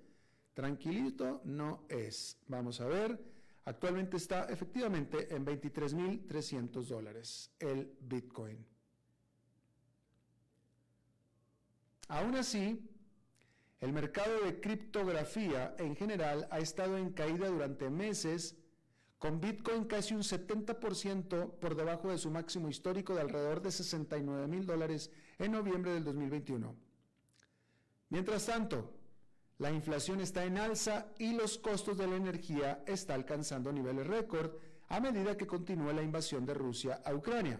Tranquilito 0.54 1.41
no 1.45 1.88
es. 1.89 2.38
Vamos 2.47 2.80
a 2.80 2.86
ver, 2.86 3.19
actualmente 3.65 4.17
está 4.17 4.45
efectivamente 4.45 5.34
en 5.34 5.43
23.300 5.43 6.84
dólares 6.84 7.51
el 7.58 7.91
Bitcoin. 8.01 8.63
Aún 12.08 12.36
así, 12.36 12.88
el 13.81 13.91
mercado 13.91 14.41
de 14.41 14.59
criptografía 14.59 15.75
en 15.77 15.95
general 15.95 16.47
ha 16.51 16.59
estado 16.59 16.97
en 16.97 17.11
caída 17.11 17.47
durante 17.49 17.89
meses, 17.89 18.55
con 19.19 19.41
Bitcoin 19.41 19.85
casi 19.85 20.13
un 20.13 20.21
70% 20.21 21.59
por 21.59 21.75
debajo 21.75 22.09
de 22.09 22.17
su 22.17 22.31
máximo 22.31 22.69
histórico 22.69 23.15
de 23.15 23.21
alrededor 23.21 23.61
de 23.61 23.71
69 23.71 24.47
mil 24.47 24.65
dólares 24.65 25.11
en 25.39 25.51
noviembre 25.51 25.93
del 25.93 26.03
2021. 26.03 26.75
Mientras 28.09 28.45
tanto, 28.45 28.93
la 29.57 29.71
inflación 29.71 30.19
está 30.19 30.43
en 30.45 30.57
alza 30.57 31.07
y 31.17 31.33
los 31.33 31.57
costos 31.57 31.97
de 31.97 32.07
la 32.07 32.17
energía 32.17 32.83
están 32.85 33.21
alcanzando 33.21 33.71
niveles 33.71 34.05
récord 34.05 34.51
a 34.88 34.99
medida 34.99 35.38
que 35.38 35.47
continúa 35.47 35.93
la 35.93 36.03
invasión 36.03 36.45
de 36.45 36.53
Rusia 36.53 37.01
a 37.05 37.13
Ucrania. 37.13 37.59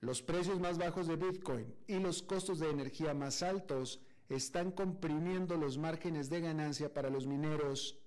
Los 0.00 0.22
precios 0.22 0.60
más 0.60 0.78
bajos 0.78 1.06
de 1.06 1.16
Bitcoin 1.16 1.74
y 1.86 1.98
los 1.98 2.22
costos 2.22 2.58
de 2.58 2.70
energía 2.70 3.14
más 3.14 3.42
altos 3.42 4.00
están 4.28 4.72
comprimiendo 4.72 5.56
los 5.56 5.78
márgenes 5.78 6.28
de 6.28 6.40
ganancia 6.40 6.92
para 6.92 7.10
los 7.10 7.26
mineros, 7.26 7.98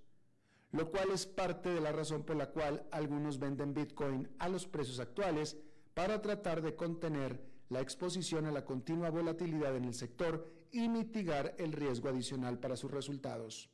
lo 0.71 0.89
cual 0.89 1.09
es 1.11 1.25
parte 1.25 1.69
de 1.69 1.81
la 1.81 1.91
razón 1.91 2.23
por 2.23 2.35
la 2.35 2.51
cual 2.51 2.87
algunos 2.91 3.39
venden 3.39 3.73
Bitcoin 3.73 4.29
a 4.39 4.47
los 4.47 4.67
precios 4.67 4.99
actuales 4.99 5.57
para 5.93 6.21
tratar 6.21 6.61
de 6.61 6.75
contener 6.75 7.41
la 7.69 7.81
exposición 7.81 8.45
a 8.45 8.51
la 8.51 8.65
continua 8.65 9.09
volatilidad 9.09 9.75
en 9.75 9.85
el 9.85 9.93
sector 9.93 10.51
y 10.71 10.87
mitigar 10.89 11.55
el 11.57 11.73
riesgo 11.73 12.09
adicional 12.09 12.59
para 12.59 12.75
sus 12.75 12.91
resultados. 12.91 13.69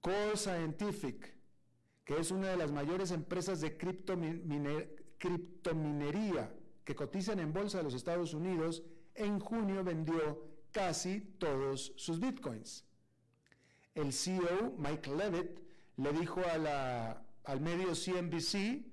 Core 0.00 0.36
Scientific, 0.36 1.34
que 2.04 2.18
es 2.18 2.30
una 2.30 2.48
de 2.48 2.56
las 2.56 2.72
mayores 2.72 3.10
empresas 3.10 3.60
de 3.60 3.76
criptominería 3.76 6.54
que 6.84 6.94
cotizan 6.94 7.38
en 7.38 7.52
bolsa 7.52 7.78
de 7.78 7.84
los 7.84 7.94
Estados 7.94 8.34
Unidos, 8.34 8.82
en 9.14 9.38
junio 9.38 9.84
vendió 9.84 10.51
casi 10.72 11.20
todos 11.38 11.92
sus 11.96 12.18
bitcoins. 12.18 12.84
El 13.94 14.12
CEO, 14.12 14.74
Mike 14.78 15.10
Levitt, 15.14 15.60
le 15.96 16.12
dijo 16.12 16.40
al 17.44 17.60
medio 17.60 17.94
CNBC 17.94 18.84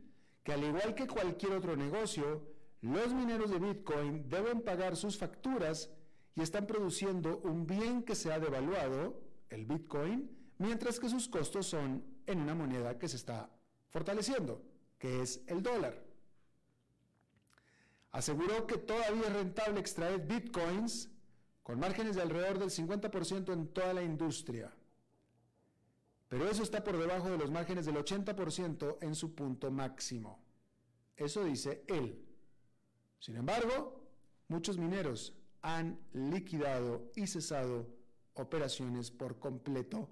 que 0.43 0.53
al 0.53 0.63
igual 0.63 0.93
que 0.95 1.07
cualquier 1.07 1.53
otro 1.53 1.75
negocio, 1.75 2.43
los 2.81 3.13
mineros 3.13 3.51
de 3.51 3.59
Bitcoin 3.59 4.29
deben 4.29 4.61
pagar 4.61 4.95
sus 4.95 5.17
facturas 5.17 5.89
y 6.35 6.41
están 6.41 6.65
produciendo 6.65 7.39
un 7.43 7.67
bien 7.67 8.03
que 8.03 8.15
se 8.15 8.31
ha 8.31 8.39
devaluado, 8.39 9.21
el 9.49 9.65
Bitcoin, 9.65 10.29
mientras 10.57 10.99
que 10.99 11.09
sus 11.09 11.27
costos 11.27 11.67
son 11.67 12.03
en 12.25 12.39
una 12.39 12.55
moneda 12.55 12.97
que 12.97 13.07
se 13.07 13.17
está 13.17 13.49
fortaleciendo, 13.89 14.61
que 14.97 15.21
es 15.21 15.41
el 15.47 15.61
dólar. 15.61 16.01
Aseguró 18.11 18.65
que 18.65 18.77
todavía 18.77 19.27
es 19.27 19.33
rentable 19.33 19.79
extraer 19.79 20.25
Bitcoins 20.25 21.09
con 21.69 21.79
márgenes 21.79 22.15
de 22.15 22.23
alrededor 22.23 22.57
del 22.57 22.71
50% 22.71 23.53
en 23.53 23.67
toda 23.67 23.93
la 23.93 24.01
industria. 24.01 24.73
Pero 26.27 26.49
eso 26.49 26.63
está 26.63 26.83
por 26.83 26.97
debajo 26.97 27.29
de 27.29 27.37
los 27.37 27.51
márgenes 27.51 27.85
del 27.85 27.95
80% 27.97 28.97
en 29.01 29.13
su 29.13 29.35
punto 29.35 29.69
máximo. 29.69 30.43
Eso 31.15 31.43
dice 31.43 31.83
él. 31.85 32.25
Sin 33.19 33.35
embargo, 33.35 34.03
muchos 34.47 34.79
mineros 34.79 35.37
han 35.61 35.99
liquidado 36.11 37.11
y 37.15 37.27
cesado 37.27 37.85
operaciones 38.33 39.11
por 39.11 39.37
completo 39.37 40.09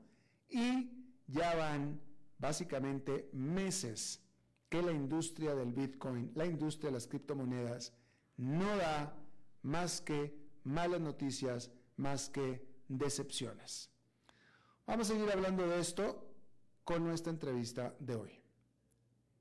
y 0.47 0.91
ya 1.25 1.55
van 1.55 1.99
básicamente 2.37 3.31
meses 3.33 4.21
que 4.69 4.83
la 4.83 4.91
industria 4.91 5.55
del 5.55 5.73
Bitcoin, 5.73 6.31
la 6.35 6.45
industria 6.45 6.89
de 6.89 6.97
las 6.97 7.07
criptomonedas, 7.07 7.93
no 8.35 8.77
da 8.77 9.17
más 9.63 10.01
que 10.01 10.46
malas 10.67 11.01
noticias, 11.01 11.71
más 11.95 12.29
que 12.29 12.65
decepciones. 12.87 13.89
Vamos 14.85 15.09
a 15.09 15.13
seguir 15.13 15.31
hablando 15.31 15.67
de 15.67 15.79
esto 15.79 16.33
con 16.83 17.03
nuestra 17.03 17.31
entrevista 17.31 17.95
de 17.99 18.15
hoy. 18.15 18.41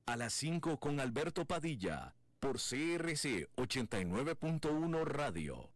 A 0.06 0.16
las 0.16 0.32
5 0.34 0.78
con 0.80 1.00
Alberto 1.00 1.44
Padilla, 1.44 2.14
por 2.40 2.56
CRC 2.56 3.48
89.1 3.56 5.04
Radio. 5.04 5.75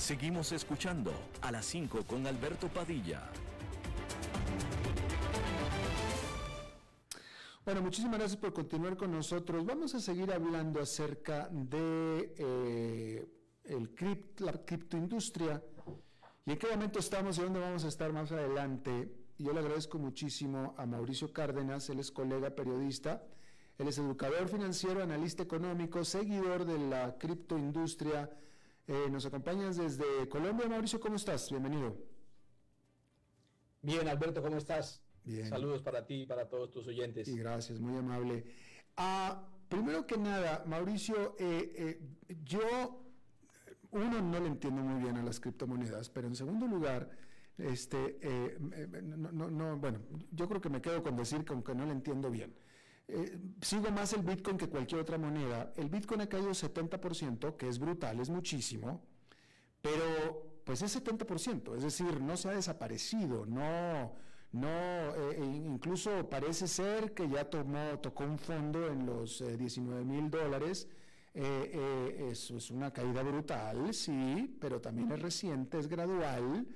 Seguimos 0.00 0.50
escuchando 0.52 1.12
a 1.42 1.52
las 1.52 1.66
5 1.66 2.04
con 2.06 2.26
Alberto 2.26 2.68
Padilla. 2.68 3.30
Bueno, 7.66 7.82
muchísimas 7.82 8.18
gracias 8.18 8.40
por 8.40 8.54
continuar 8.54 8.96
con 8.96 9.12
nosotros. 9.12 9.64
Vamos 9.64 9.94
a 9.94 10.00
seguir 10.00 10.32
hablando 10.32 10.80
acerca 10.80 11.50
de 11.52 12.34
eh, 12.38 13.28
el 13.64 13.90
la 14.38 14.52
criptoindustria 14.64 15.62
y 16.46 16.52
en 16.52 16.58
qué 16.58 16.68
momento 16.68 16.98
estamos 16.98 17.36
y 17.36 17.42
dónde 17.42 17.60
vamos 17.60 17.84
a 17.84 17.88
estar 17.88 18.10
más 18.10 18.32
adelante. 18.32 19.12
Yo 19.36 19.52
le 19.52 19.60
agradezco 19.60 19.98
muchísimo 19.98 20.74
a 20.78 20.86
Mauricio 20.86 21.30
Cárdenas, 21.30 21.90
él 21.90 21.98
es 21.98 22.10
colega 22.10 22.54
periodista, 22.54 23.22
él 23.76 23.86
es 23.86 23.98
educador 23.98 24.48
financiero, 24.48 25.02
analista 25.02 25.42
económico, 25.42 26.04
seguidor 26.04 26.64
de 26.64 26.78
la 26.78 27.18
criptoindustria 27.18 28.30
eh, 28.90 29.08
nos 29.08 29.24
acompañas 29.24 29.76
desde 29.76 30.28
Colombia. 30.28 30.68
Mauricio, 30.68 30.98
¿cómo 30.98 31.14
estás? 31.14 31.48
Bienvenido. 31.48 31.96
Bien, 33.82 34.08
Alberto, 34.08 34.42
¿cómo 34.42 34.56
estás? 34.56 35.00
Bien. 35.22 35.48
Saludos 35.48 35.80
para 35.80 36.04
ti 36.04 36.22
y 36.22 36.26
para 36.26 36.48
todos 36.48 36.72
tus 36.72 36.88
oyentes. 36.88 37.28
Y 37.28 37.38
gracias, 37.38 37.78
muy 37.78 37.96
amable. 37.96 38.44
Ah, 38.96 39.46
primero 39.68 40.08
que 40.08 40.18
nada, 40.18 40.64
Mauricio, 40.66 41.36
eh, 41.38 41.72
eh, 41.76 42.00
yo, 42.44 43.04
uno, 43.92 44.20
no 44.22 44.40
le 44.40 44.48
entiendo 44.48 44.82
muy 44.82 45.00
bien 45.00 45.16
a 45.18 45.22
las 45.22 45.38
criptomonedas, 45.38 46.10
pero 46.10 46.26
en 46.26 46.34
segundo 46.34 46.66
lugar, 46.66 47.08
este, 47.58 48.18
no, 49.02 49.76
bueno, 49.76 50.00
yo 50.32 50.48
creo 50.48 50.60
que 50.60 50.68
me 50.68 50.82
quedo 50.82 51.00
con 51.00 51.14
decir 51.14 51.44
que 51.44 51.52
aunque 51.52 51.76
no 51.76 51.86
le 51.86 51.92
entiendo 51.92 52.28
bien. 52.28 52.52
Eh, 53.12 53.38
sigo 53.60 53.90
más 53.90 54.12
el 54.12 54.22
Bitcoin 54.22 54.56
que 54.56 54.68
cualquier 54.68 55.00
otra 55.00 55.18
moneda. 55.18 55.72
El 55.76 55.88
Bitcoin 55.88 56.20
ha 56.20 56.28
caído 56.28 56.50
70%, 56.50 57.56
que 57.56 57.68
es 57.68 57.78
brutal, 57.78 58.20
es 58.20 58.30
muchísimo, 58.30 59.02
pero 59.82 60.60
pues 60.64 60.82
es 60.82 60.94
70%, 60.96 61.74
es 61.76 61.82
decir, 61.82 62.20
no 62.20 62.36
se 62.36 62.48
ha 62.48 62.52
desaparecido, 62.52 63.46
no, 63.46 64.12
no, 64.52 64.68
eh, 64.68 65.40
incluso 65.42 66.28
parece 66.28 66.68
ser 66.68 67.12
que 67.12 67.28
ya 67.28 67.50
tomó, 67.50 67.98
tocó 68.00 68.24
un 68.24 68.38
fondo 68.38 68.86
en 68.86 69.06
los 69.06 69.42
19 69.58 70.02
eh, 70.02 70.04
mil 70.04 70.30
dólares. 70.30 70.86
eso 71.34 72.56
es 72.56 72.70
una 72.70 72.92
caída 72.92 73.22
brutal, 73.22 73.92
sí, 73.92 74.56
pero 74.60 74.80
también 74.80 75.10
es 75.10 75.20
reciente, 75.20 75.78
es 75.78 75.88
gradual, 75.88 76.66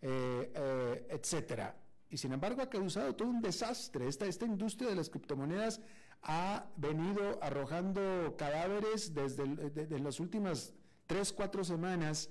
etcétera 0.00 1.83
y 2.14 2.16
sin 2.16 2.32
embargo 2.32 2.62
ha 2.62 2.70
causado 2.70 3.12
todo 3.16 3.26
un 3.26 3.42
desastre. 3.42 4.06
Esta, 4.06 4.24
esta 4.26 4.46
industria 4.46 4.88
de 4.88 4.94
las 4.94 5.10
criptomonedas 5.10 5.80
ha 6.22 6.64
venido 6.76 7.42
arrojando 7.42 8.36
cadáveres 8.38 9.12
desde 9.12 9.98
las 9.98 10.20
últimas 10.20 10.72
tres, 11.08 11.32
cuatro 11.32 11.64
semanas. 11.64 12.30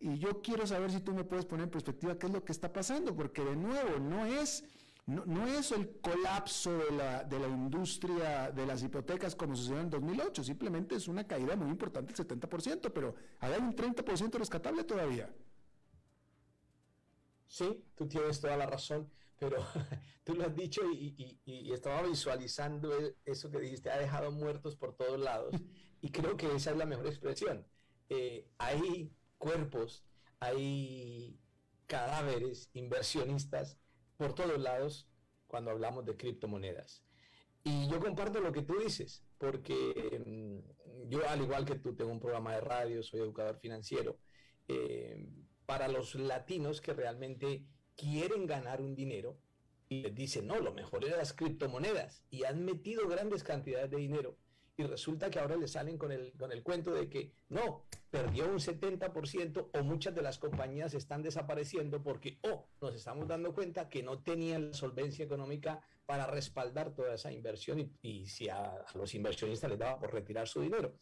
Y 0.00 0.18
yo 0.18 0.42
quiero 0.42 0.66
saber 0.66 0.90
si 0.90 0.98
tú 0.98 1.14
me 1.14 1.22
puedes 1.22 1.46
poner 1.46 1.66
en 1.66 1.70
perspectiva 1.70 2.18
qué 2.18 2.26
es 2.26 2.32
lo 2.32 2.44
que 2.44 2.50
está 2.50 2.72
pasando, 2.72 3.14
porque 3.14 3.44
de 3.44 3.54
nuevo 3.54 4.00
no 4.00 4.26
es, 4.26 4.64
no, 5.06 5.46
es 5.46 5.70
el 5.70 6.00
colapso 6.00 6.76
de 6.78 6.90
la, 6.90 7.22
de 7.22 7.38
la 7.38 7.46
industria 7.46 8.50
de 8.50 8.66
las 8.66 8.82
hipotecas 8.82 9.36
como 9.36 9.54
sucedió 9.54 9.82
en 9.82 9.90
2008, 9.90 10.42
simplemente 10.42 10.96
es 10.96 11.06
una 11.06 11.28
caída 11.28 11.54
muy 11.54 11.70
importante, 11.70 12.12
el 12.12 12.26
70%, 12.26 12.90
pero 12.92 13.14
hay 13.38 13.52
un 13.60 13.76
30% 13.76 14.32
rescatable 14.36 14.82
todavía. 14.82 15.32
Sí, 17.52 17.84
tú 17.94 18.08
tienes 18.08 18.40
toda 18.40 18.56
la 18.56 18.64
razón, 18.64 19.12
pero 19.38 19.58
tú 20.24 20.34
lo 20.34 20.46
has 20.46 20.56
dicho 20.56 20.80
y, 20.90 21.38
estaba 21.70 22.00
visualizando 22.02 22.98
e, 22.98 23.14
eso 23.26 23.50
que 23.50 23.60
dijiste, 23.60 23.90
ha 23.90 23.98
dejado 23.98 24.32
muertos 24.32 24.74
por 24.74 24.96
todos 24.96 25.20
lados. 25.20 25.54
Y 26.00 26.10
creo 26.10 26.34
que 26.38 26.46
esa 26.46 26.70
es 26.70 26.78
la 26.78 26.86
mejor 26.86 27.06
expresión. 27.06 27.66
Eh, 28.08 28.48
hay 28.56 29.14
cuerpos, 29.36 30.02
hay 30.40 31.38
cadáveres, 31.86 32.70
inversionistas 32.72 33.78
por 34.16 34.34
todos 34.34 34.58
lados 34.58 35.06
cuando 35.46 35.72
hablamos 35.72 36.06
de 36.06 36.16
criptomonedas. 36.16 37.04
Y 37.64 37.86
yo 37.90 38.00
comparto 38.00 38.40
lo 38.40 38.50
que 38.50 38.62
tú 38.62 38.78
dices, 38.78 39.26
porque 39.36 40.22
mm, 40.24 41.10
yo, 41.10 41.28
al 41.28 41.42
igual 41.42 41.66
que 41.66 41.74
tú, 41.74 41.94
tengo 41.94 42.12
un 42.12 42.20
programa 42.20 42.54
de 42.54 42.62
radio, 42.62 43.02
soy 43.02 43.20
educador 43.20 43.58
financiero. 43.58 44.16
Eh, 44.68 45.22
para 45.66 45.88
los 45.88 46.14
latinos 46.14 46.80
que 46.80 46.92
realmente 46.92 47.64
quieren 47.96 48.46
ganar 48.46 48.80
un 48.80 48.94
dinero 48.94 49.38
y 49.88 50.02
les 50.02 50.14
dicen, 50.14 50.46
no, 50.46 50.58
lo 50.58 50.72
mejor 50.72 51.04
es 51.04 51.10
las 51.10 51.32
criptomonedas 51.32 52.22
y 52.30 52.44
han 52.44 52.64
metido 52.64 53.08
grandes 53.08 53.44
cantidades 53.44 53.90
de 53.90 53.98
dinero 53.98 54.36
y 54.76 54.84
resulta 54.84 55.30
que 55.30 55.38
ahora 55.38 55.56
le 55.56 55.68
salen 55.68 55.98
con 55.98 56.12
el, 56.12 56.32
con 56.32 56.50
el 56.50 56.62
cuento 56.62 56.92
de 56.92 57.08
que 57.08 57.32
no, 57.50 57.84
perdió 58.10 58.48
un 58.48 58.58
70% 58.58 59.70
o 59.72 59.82
muchas 59.82 60.14
de 60.14 60.22
las 60.22 60.38
compañías 60.38 60.94
están 60.94 61.22
desapareciendo 61.22 62.02
porque, 62.02 62.38
oh, 62.42 62.66
nos 62.80 62.94
estamos 62.94 63.28
dando 63.28 63.54
cuenta 63.54 63.88
que 63.88 64.02
no 64.02 64.22
tenían 64.22 64.72
solvencia 64.72 65.24
económica 65.24 65.80
para 66.06 66.26
respaldar 66.26 66.94
toda 66.94 67.14
esa 67.14 67.30
inversión 67.30 67.80
y, 67.80 67.92
y 68.02 68.26
si 68.26 68.48
a 68.48 68.84
los 68.94 69.14
inversionistas 69.14 69.70
les 69.70 69.78
daba 69.78 69.98
por 69.98 70.12
retirar 70.12 70.48
su 70.48 70.60
dinero. 70.62 70.94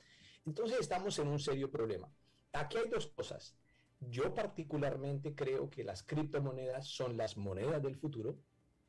Entonces 0.45 0.81
estamos 0.81 1.19
en 1.19 1.29
un 1.29 1.39
serio 1.39 1.71
problema. 1.71 2.13
Aquí 2.53 2.77
hay 2.79 2.89
dos 2.89 3.07
cosas. 3.09 3.57
Yo 4.01 4.35
particularmente 4.35 5.35
creo 5.35 5.69
que 5.69 5.85
las 5.85 6.03
criptomonedas 6.03 6.89
son 6.89 7.17
las 7.17 7.37
monedas 7.37 7.83
del 7.83 7.97
futuro 7.97 8.39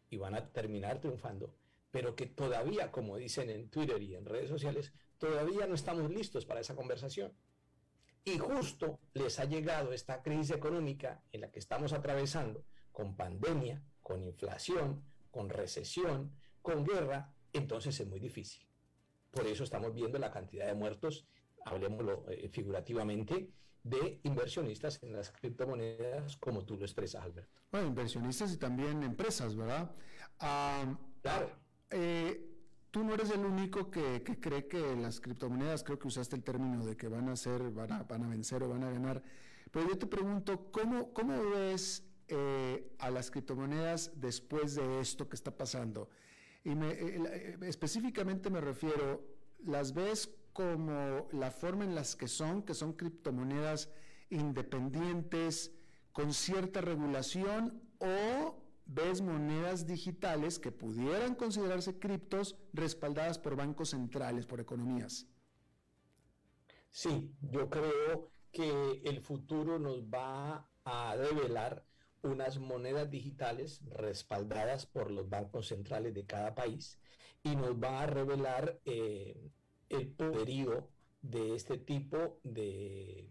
y 0.10 0.18
van 0.18 0.36
a 0.36 0.52
terminar 0.52 1.00
triunfando, 1.00 1.54
pero 1.92 2.16
que 2.16 2.26
todavía, 2.28 2.92
como 2.92 3.18
dicen 3.18 3.50
en 3.50 3.70
Twitter 3.70 4.02
y 4.02 4.16
en 4.16 4.26
redes 4.26 4.50
sociales, 4.50 4.94
todavía 5.18 5.68
no 5.68 5.76
estamos 5.76 6.10
listos 6.10 6.46
para 6.46 6.62
esa 6.62 6.76
conversación. 6.76 7.34
Y 8.24 8.38
justo 8.38 9.00
les 9.14 9.40
ha 9.40 9.46
llegado 9.46 9.92
esta 9.92 10.22
crisis 10.22 10.52
económica 10.52 11.24
en 11.32 11.42
la 11.42 11.52
que 11.52 11.60
estamos 11.60 11.92
atravesando, 11.92 12.64
con 12.92 13.16
pandemia, 13.16 13.84
con 14.02 14.24
inflación, 14.24 15.04
con 15.32 15.50
recesión, 15.50 16.36
con 16.62 16.86
guerra, 16.86 17.34
entonces 17.54 18.00
es 18.00 18.08
muy 18.08 18.20
difícil. 18.20 18.66
Por 19.32 19.48
eso 19.48 19.64
estamos 19.64 19.94
viendo 19.94 20.20
la 20.20 20.32
cantidad 20.32 20.68
de 20.68 20.76
muertos, 20.76 21.26
hablemoslo 21.66 22.26
eh, 22.30 22.50
figurativamente, 22.50 23.50
de 23.84 24.20
inversionistas 24.24 25.00
en 25.02 25.14
las 25.14 25.32
criptomonedas, 25.32 26.38
como 26.38 26.64
tú 26.64 26.78
lo 26.78 26.86
expresas, 26.86 27.24
Alberto. 27.24 27.62
Bueno, 27.72 27.88
inversionistas 27.88 28.54
y 28.54 28.58
también 28.58 29.02
empresas, 29.04 29.56
¿verdad? 29.56 29.92
Ah, 30.40 30.98
claro. 31.22 31.52
Eh, 31.90 32.48
tú 32.92 33.04
no 33.04 33.14
eres 33.14 33.32
el 33.32 33.46
único 33.46 33.90
que, 33.90 34.22
cree 34.24 34.68
que 34.68 34.96
las 34.96 35.20
criptomonedas, 35.20 35.84
creo 35.84 35.98
que 35.98 36.08
usaste 36.08 36.36
el 36.36 36.44
término 36.44 36.86
de 36.86 36.96
que 36.96 37.08
van 37.08 37.30
a 37.30 37.36
ser, 37.36 37.72
van 37.72 37.92
a, 37.92 38.04
van 38.04 38.24
a 38.24 38.28
vencer 38.28 38.62
o 38.64 38.70
van 38.70 38.84
a 38.84 38.92
ganar, 38.92 39.24
pero 39.72 39.88
yo 39.88 39.98
te 39.98 40.06
pregunto, 40.06 40.72
¿cómo, 40.72 41.14
cómo 41.14 41.50
ves 41.50 42.04
eh, 42.28 42.94
a 43.00 43.10
las 43.10 43.32
criptomonedas 43.32 44.12
después 44.16 44.76
de 44.76 45.00
esto 45.00 45.28
que 45.28 45.36
está 45.36 45.56
pasando? 45.56 46.10
Y 46.64 46.76
me, 46.76 46.92
eh, 46.92 47.58
específicamente 47.62 48.50
me 48.50 48.62
refiero, 48.62 49.26
¿las 49.66 49.94
ves 49.94 50.30
como 50.54 51.28
la 51.32 51.52
forma 51.52 51.84
en 51.84 51.96
las 51.96 52.16
que 52.16 52.28
son, 52.28 52.64
que 52.64 52.74
son 52.74 52.94
criptomonedas 52.94 53.90
independientes, 54.30 55.72
con 56.12 56.34
cierta 56.34 56.82
regulación, 56.82 57.82
o 58.00 58.62
ves 58.86 59.22
monedas 59.22 59.88
digitales 59.88 60.60
que 60.60 60.72
pudieran 60.72 61.36
considerarse 61.36 61.98
criptos 62.00 62.58
respaldadas 62.74 63.40
por 63.40 63.56
bancos 63.56 63.90
centrales, 63.90 64.46
por 64.46 64.60
economías? 64.60 65.28
Sí, 66.90 67.34
yo 67.42 67.70
creo 67.70 68.32
que 68.52 69.02
el 69.06 69.22
futuro 69.22 69.80
nos 69.80 70.04
va 70.04 70.70
a 70.84 71.16
revelar 71.16 71.86
unas 72.22 72.60
monedas 72.60 73.10
digitales 73.10 73.82
respaldadas 73.86 74.86
por 74.86 75.10
los 75.10 75.30
bancos 75.30 75.68
centrales 75.68 76.14
de 76.14 76.26
cada 76.26 76.54
país 76.54 77.00
y 77.44 77.56
nos 77.56 77.82
va 77.82 78.02
a 78.02 78.06
revelar 78.08 78.80
eh, 78.86 79.52
el 79.92 80.08
poderío 80.08 80.88
de 81.22 81.56
este 81.56 81.78
tipo 81.78 82.40
de, 82.44 83.30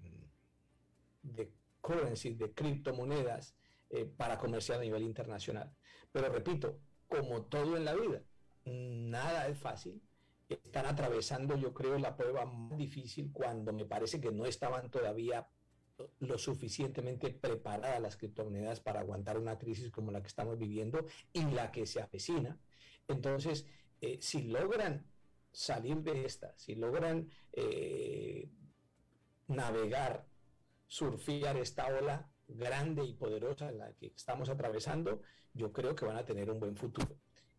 de 1.22 1.52
de 1.82 2.52
criptomonedas 2.54 3.56
eh, 3.88 4.04
para 4.04 4.38
comerciar 4.38 4.78
a 4.78 4.82
nivel 4.82 5.02
internacional. 5.02 5.74
Pero 6.12 6.28
repito, 6.28 6.78
como 7.08 7.42
todo 7.42 7.76
en 7.76 7.84
la 7.84 7.94
vida, 7.94 8.22
nada 8.64 9.48
es 9.48 9.58
fácil. 9.58 10.00
Están 10.48 10.86
atravesando, 10.86 11.56
yo 11.56 11.72
creo, 11.72 11.98
la 11.98 12.16
prueba 12.16 12.44
más 12.44 12.76
difícil 12.76 13.30
cuando 13.32 13.72
me 13.72 13.86
parece 13.86 14.20
que 14.20 14.30
no 14.30 14.44
estaban 14.44 14.90
todavía 14.90 15.48
lo 16.20 16.38
suficientemente 16.38 17.30
preparadas 17.30 18.00
las 18.00 18.16
criptomonedas 18.16 18.80
para 18.80 19.00
aguantar 19.00 19.38
una 19.38 19.58
crisis 19.58 19.90
como 19.90 20.10
la 20.10 20.20
que 20.22 20.28
estamos 20.28 20.58
viviendo 20.58 21.04
y 21.32 21.42
la 21.42 21.70
que 21.70 21.86
se 21.86 22.00
avecina. 22.00 22.58
Entonces, 23.08 23.66
eh, 24.00 24.18
si 24.20 24.42
logran 24.42 25.06
salir 25.52 25.96
de 26.02 26.24
esta, 26.24 26.52
si 26.56 26.74
logran 26.74 27.28
eh, 27.52 28.48
navegar, 29.48 30.26
surfear 30.86 31.56
esta 31.56 31.86
ola 31.86 32.30
grande 32.46 33.04
y 33.04 33.14
poderosa 33.14 33.68
en 33.68 33.78
la 33.78 33.92
que 33.92 34.06
estamos 34.06 34.48
atravesando, 34.48 35.22
yo 35.52 35.72
creo 35.72 35.94
que 35.94 36.04
van 36.04 36.16
a 36.16 36.24
tener 36.24 36.50
un 36.50 36.60
buen 36.60 36.76
futuro. 36.76 37.16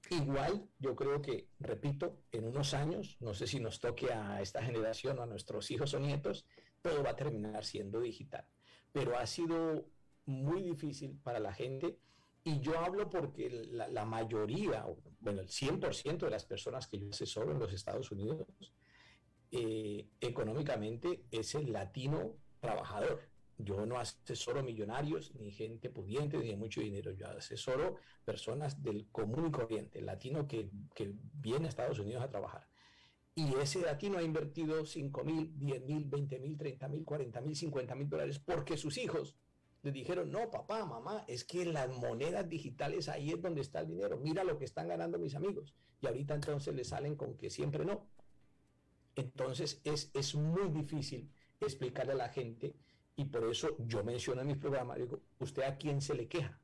Igual, 0.10 0.68
yo 0.80 0.96
creo 0.96 1.22
que, 1.22 1.48
repito, 1.60 2.24
en 2.32 2.46
unos 2.46 2.74
años, 2.74 3.18
no 3.20 3.34
sé 3.34 3.48
si 3.48 3.60
nos 3.60 3.80
toque 3.80 4.12
a 4.12 4.42
esta 4.42 4.62
generación 4.62 5.20
o 5.20 5.24
a 5.24 5.26
nuestros 5.26 5.72
hijos 5.72 5.94
o 5.94 6.00
nietos, 6.00 6.46
todo 6.82 7.04
va 7.04 7.12
a 7.12 7.16
terminar 7.16 7.64
siendo 7.64 8.02
digital. 8.02 8.46
Pero 8.92 9.18
ha 9.18 9.26
sido 9.26 9.86
muy 10.26 10.64
difícil 10.64 11.18
para 11.24 11.40
la 11.40 11.54
gente 11.54 11.98
y 12.44 12.60
yo 12.60 12.80
hablo 12.80 13.10
porque 13.10 13.50
la, 13.72 14.06
mayoría, 14.06 14.86
bueno, 15.20 15.42
el 15.42 15.48
100% 15.48 16.18
de 16.18 16.30
las 16.30 16.46
personas 16.46 16.88
que 16.88 16.98
yo 16.98 17.10
asesoro 17.10 17.52
en 17.52 17.60
los 17.60 17.72
Estados 17.72 18.12
Unidos, 18.12 18.48
eh, 19.52 20.08
económicamente 20.20 21.26
es 21.30 21.54
el 21.56 21.72
latino 21.72 22.38
trabajador. 22.60 23.30
Yo 23.58 23.86
no 23.86 24.00
asesoro 24.00 24.64
millonarios, 24.64 25.36
ni 25.36 25.52
gente 25.52 25.92
pudiente, 25.92 26.38
ni 26.38 26.56
mucho 26.56 26.82
dinero. 26.82 27.12
Yo 27.12 27.28
asesoro 27.28 27.98
personas 28.26 28.82
del 28.82 29.08
común 29.12 29.48
y 29.48 29.52
corriente, 29.52 30.02
latino 30.02 30.48
que, 30.48 30.70
que 30.96 31.14
viene 31.34 31.68
a 31.68 31.70
Estados 31.70 32.00
Unidos 32.00 32.24
a 32.24 32.30
trabajar. 32.30 32.68
Y 33.36 33.54
ese 33.56 33.82
latino 33.82 34.18
ha 34.18 34.24
invertido 34.24 34.84
5 34.84 35.24
mil, 35.24 35.58
10 35.60 35.84
mil, 35.84 36.06
20 36.06 36.40
mil, 36.40 36.58
30 36.58 36.88
mil, 36.88 37.06
40 37.06 37.42
mil, 37.42 37.56
50 37.56 37.96
mil 37.96 38.10
dólares 38.10 38.40
porque 38.40 38.78
sus 38.78 38.98
hijos 38.98 39.36
le 39.84 39.92
dijeron, 39.92 40.32
no, 40.32 40.50
papá, 40.52 40.86
mamá, 40.86 41.26
es 41.28 41.44
que 41.44 41.64
en 41.64 41.74
las 41.74 41.90
monedas 41.90 42.48
digitales 42.48 43.10
ahí 43.10 43.32
es 43.32 43.42
donde 43.42 43.62
está 43.62 43.80
el 43.80 43.88
dinero, 43.88 44.18
mira 44.18 44.44
lo 44.44 44.58
que 44.58 44.66
están 44.66 44.88
ganando 44.88 45.18
mis 45.18 45.36
amigos. 45.36 45.74
Y 46.02 46.08
ahorita 46.08 46.36
entonces 46.36 46.74
le 46.76 46.84
salen 46.84 47.16
con 47.16 47.36
que 47.36 47.50
siempre 47.50 47.86
no. 47.86 48.08
Entonces 49.16 49.82
es, 49.84 50.12
es 50.14 50.36
muy 50.36 50.70
difícil 50.70 51.32
explicarle 51.60 52.14
a 52.14 52.16
la 52.16 52.30
gente 52.30 52.76
y 53.16 53.26
por 53.26 53.50
eso 53.50 53.76
yo 53.80 54.04
menciono 54.04 54.42
en 54.42 54.48
mi 54.48 54.56
programa, 54.56 54.96
digo, 54.96 55.22
¿usted 55.40 55.64
a 55.64 55.78
quién 55.78 56.02
se 56.02 56.16
le 56.16 56.28
queja? 56.28 56.60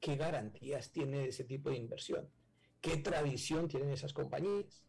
¿Qué 0.00 0.16
garantías 0.16 0.90
tiene 0.90 1.26
ese 1.26 1.44
tipo 1.44 1.70
de 1.70 1.76
inversión? 1.76 2.28
¿Qué 2.80 2.96
tradición 2.96 3.68
tienen 3.68 3.90
esas 3.90 4.12
compañías? 4.12 4.82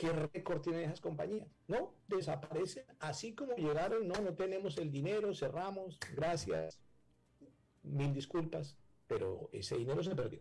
¿Qué 0.00 0.10
récord 0.14 0.62
tienen 0.62 0.84
esas 0.84 1.02
compañías? 1.02 1.46
No, 1.68 1.92
desaparecen 2.08 2.84
así 3.00 3.34
como 3.34 3.54
llegaron, 3.54 4.08
no, 4.08 4.14
no 4.14 4.32
tenemos 4.32 4.78
el 4.78 4.90
dinero, 4.90 5.34
cerramos, 5.34 5.98
gracias, 6.16 6.80
mil 7.82 8.14
disculpas, 8.14 8.78
pero 9.06 9.50
ese 9.52 9.76
dinero 9.76 10.02
se 10.02 10.16
perdió. 10.16 10.40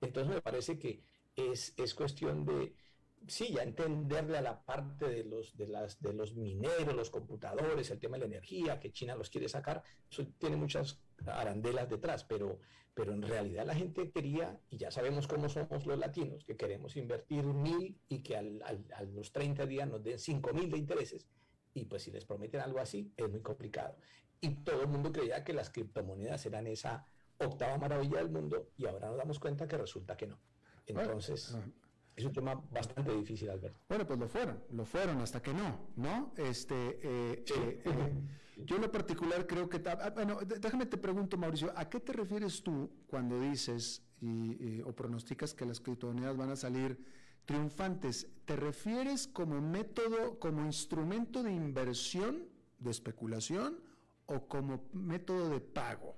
Entonces 0.00 0.34
me 0.34 0.40
parece 0.40 0.80
que 0.80 1.00
es, 1.36 1.74
es 1.76 1.94
cuestión 1.94 2.44
de, 2.44 2.74
sí, 3.26 3.52
ya 3.52 3.62
entenderle 3.62 4.38
a 4.38 4.42
la 4.42 4.64
parte 4.64 5.08
de 5.08 5.24
los, 5.24 5.56
de, 5.56 5.66
las, 5.66 6.00
de 6.00 6.12
los 6.12 6.34
mineros, 6.34 6.94
los 6.94 7.10
computadores, 7.10 7.90
el 7.90 7.98
tema 7.98 8.16
de 8.16 8.20
la 8.20 8.26
energía, 8.26 8.78
que 8.78 8.92
China 8.92 9.16
los 9.16 9.30
quiere 9.30 9.48
sacar, 9.48 9.82
eso 10.10 10.26
tiene 10.38 10.56
muchas 10.56 11.00
arandelas 11.26 11.88
detrás, 11.88 12.24
pero, 12.24 12.60
pero 12.94 13.12
en 13.12 13.22
realidad 13.22 13.66
la 13.66 13.74
gente 13.74 14.10
quería, 14.10 14.60
y 14.70 14.78
ya 14.78 14.90
sabemos 14.90 15.26
cómo 15.26 15.48
somos 15.48 15.86
los 15.86 15.98
latinos, 15.98 16.44
que 16.44 16.56
queremos 16.56 16.96
invertir 16.96 17.44
mil 17.44 18.00
y 18.08 18.22
que 18.22 18.36
al, 18.36 18.62
a 18.62 19.02
los 19.02 19.32
30 19.32 19.66
días 19.66 19.88
nos 19.88 20.02
den 20.02 20.18
cinco 20.18 20.52
mil 20.52 20.70
de 20.70 20.78
intereses, 20.78 21.26
y 21.74 21.84
pues 21.84 22.02
si 22.02 22.10
les 22.10 22.24
prometen 22.24 22.60
algo 22.60 22.78
así, 22.78 23.12
es 23.16 23.28
muy 23.28 23.42
complicado. 23.42 23.96
Y 24.40 24.50
todo 24.64 24.82
el 24.82 24.88
mundo 24.88 25.12
creía 25.12 25.44
que 25.44 25.52
las 25.52 25.70
criptomonedas 25.70 26.44
eran 26.46 26.66
esa 26.66 27.06
octava 27.38 27.76
maravilla 27.76 28.18
del 28.18 28.30
mundo, 28.30 28.70
y 28.76 28.86
ahora 28.86 29.08
nos 29.08 29.18
damos 29.18 29.38
cuenta 29.38 29.66
que 29.66 29.76
resulta 29.76 30.16
que 30.16 30.26
no. 30.26 30.38
Entonces... 30.86 31.54
Ah, 31.54 31.64
es 32.16 32.24
un 32.24 32.32
tema 32.32 32.54
bastante 32.70 33.14
difícil, 33.14 33.50
Alberto. 33.50 33.78
Bueno, 33.88 34.06
pues 34.06 34.18
lo 34.18 34.26
fueron, 34.26 34.62
lo 34.70 34.86
fueron 34.86 35.20
hasta 35.20 35.42
que 35.42 35.52
no, 35.52 35.90
¿no? 35.96 36.32
Este, 36.38 36.74
eh, 37.02 37.44
eh, 37.54 37.82
eh, 37.84 38.64
yo 38.64 38.76
en 38.76 38.82
lo 38.82 38.90
particular 38.90 39.46
creo 39.46 39.68
que, 39.68 39.82
ah, 39.86 40.10
bueno, 40.14 40.38
déjame 40.40 40.86
te 40.86 40.96
pregunto, 40.96 41.36
Mauricio, 41.36 41.72
¿a 41.76 41.90
qué 41.90 42.00
te 42.00 42.14
refieres 42.14 42.62
tú 42.62 42.90
cuando 43.06 43.38
dices 43.38 44.02
y, 44.22 44.80
o 44.80 44.94
pronosticas 44.94 45.52
que 45.52 45.66
las 45.66 45.78
criptomonedas 45.78 46.38
van 46.38 46.50
a 46.50 46.56
salir 46.56 46.98
triunfantes? 47.44 48.28
¿Te 48.46 48.56
refieres 48.56 49.26
como 49.26 49.60
método, 49.60 50.38
como 50.38 50.64
instrumento 50.64 51.42
de 51.42 51.52
inversión, 51.52 52.48
de 52.78 52.90
especulación, 52.92 53.78
o 54.24 54.48
como 54.48 54.88
método 54.94 55.50
de 55.50 55.60
pago 55.60 56.16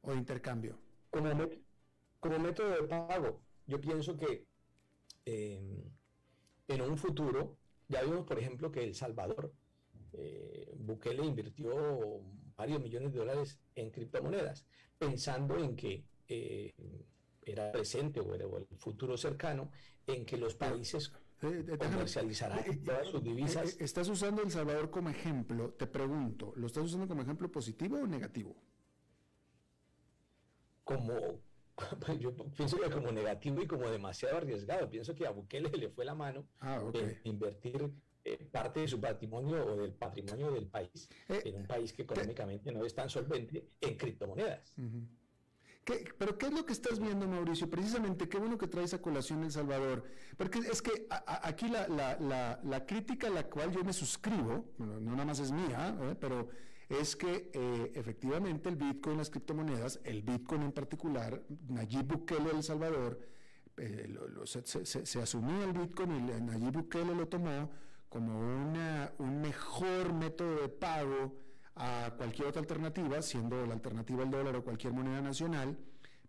o 0.00 0.12
de 0.12 0.16
intercambio? 0.16 0.78
Como, 1.10 1.28
como 2.20 2.38
método 2.38 2.70
de 2.70 2.88
pago. 2.88 3.42
Yo 3.66 3.80
pienso 3.80 4.16
que 4.16 4.46
en 5.26 6.80
un 6.80 6.98
futuro, 6.98 7.56
ya 7.88 8.02
vimos, 8.02 8.24
por 8.24 8.38
ejemplo, 8.38 8.70
que 8.70 8.82
El 8.82 8.94
Salvador, 8.94 9.52
eh, 10.12 10.74
Bukele 10.78 11.24
invirtió 11.24 12.20
varios 12.56 12.80
millones 12.80 13.12
de 13.12 13.18
dólares 13.18 13.58
en 13.74 13.90
criptomonedas, 13.90 14.64
pensando 14.98 15.58
en 15.58 15.76
que 15.76 16.04
eh, 16.28 16.72
era 17.42 17.72
presente 17.72 18.20
o 18.20 18.34
era 18.34 18.44
el 18.44 18.78
futuro 18.78 19.16
cercano, 19.16 19.70
en 20.06 20.24
que 20.24 20.36
los 20.36 20.54
países 20.54 21.12
eh, 21.42 21.76
comercializarán 21.78 22.82
todas 22.84 23.08
sus 23.08 23.22
divisas. 23.22 23.76
Estás 23.80 24.08
usando 24.08 24.42
El 24.42 24.50
Salvador 24.50 24.90
como 24.90 25.10
ejemplo, 25.10 25.72
te 25.72 25.86
pregunto, 25.86 26.52
¿lo 26.56 26.66
estás 26.66 26.84
usando 26.84 27.08
como 27.08 27.22
ejemplo 27.22 27.50
positivo 27.50 27.98
o 27.98 28.06
negativo? 28.06 28.56
Como, 30.84 31.40
yo 32.20 32.34
pienso 32.56 32.78
que 32.78 32.90
como 32.90 33.10
negativo 33.10 33.62
y 33.62 33.66
como 33.66 33.90
demasiado 33.90 34.36
arriesgado. 34.36 34.88
Pienso 34.88 35.14
que 35.14 35.26
a 35.26 35.30
Bukele 35.30 35.70
le 35.70 35.88
fue 35.88 36.04
la 36.04 36.14
mano 36.14 36.46
ah, 36.60 36.80
invertir 37.24 37.90
eh, 38.24 38.48
parte 38.50 38.80
de 38.80 38.88
su 38.88 39.00
patrimonio 39.00 39.64
o 39.66 39.76
del 39.76 39.92
patrimonio 39.92 40.50
del 40.52 40.66
país 40.66 41.08
eh, 41.28 41.42
en 41.44 41.56
un 41.56 41.66
país 41.66 41.92
que 41.92 42.02
económicamente 42.02 42.72
no 42.72 42.84
es 42.84 42.94
tan 42.94 43.10
solvente 43.10 43.68
en 43.80 43.96
criptomonedas. 43.96 44.74
pero 46.16 46.38
¿qué 46.38 46.46
es 46.46 46.52
lo 46.52 46.64
que 46.64 46.72
estás 46.72 46.98
viendo, 46.98 47.26
Mauricio? 47.26 47.68
Precisamente, 47.68 48.28
qué 48.28 48.38
bueno 48.38 48.56
que 48.56 48.66
traes 48.66 48.94
a 48.94 49.02
colación 49.02 49.44
El 49.44 49.52
Salvador, 49.52 50.04
porque 50.38 50.60
es 50.60 50.80
que 50.80 51.06
aquí 51.26 51.68
la, 51.68 51.86
la, 51.88 52.60
la, 52.62 52.86
crítica 52.86 53.26
a 53.26 53.30
la 53.30 53.42
cual 53.42 53.70
yo 53.72 53.84
me 53.84 53.92
suscribo, 53.92 54.72
no 54.78 55.00
nada 55.00 55.26
más 55.26 55.40
es 55.40 55.52
mía, 55.52 55.94
¿eh? 56.00 56.16
pero 56.18 56.48
es 56.88 57.16
que 57.16 57.50
eh, 57.52 57.92
efectivamente 57.94 58.68
el 58.68 58.76
Bitcoin, 58.76 59.16
las 59.16 59.30
criptomonedas, 59.30 60.00
el 60.04 60.22
Bitcoin 60.22 60.62
en 60.62 60.72
particular, 60.72 61.42
Nayib 61.68 62.06
Bukele 62.06 62.50
de 62.50 62.56
El 62.56 62.62
Salvador, 62.62 63.20
eh, 63.76 64.14
se, 64.44 65.22
asumió 65.22 65.64
el 65.64 65.72
Bitcoin 65.72 66.28
y 66.28 66.40
Nayib 66.40 66.72
Bukele 66.72 67.14
lo 67.14 67.26
tomó 67.26 67.70
como 68.08 68.38
una, 68.38 69.12
un 69.18 69.40
mejor 69.40 70.12
método 70.12 70.62
de 70.62 70.68
pago 70.68 71.36
a 71.74 72.12
cualquier 72.16 72.48
otra 72.48 72.60
alternativa, 72.60 73.20
siendo 73.22 73.66
la 73.66 73.74
alternativa 73.74 74.22
el 74.22 74.30
dólar 74.30 74.54
o 74.56 74.62
cualquier 74.62 74.92
moneda 74.92 75.20
nacional, 75.20 75.76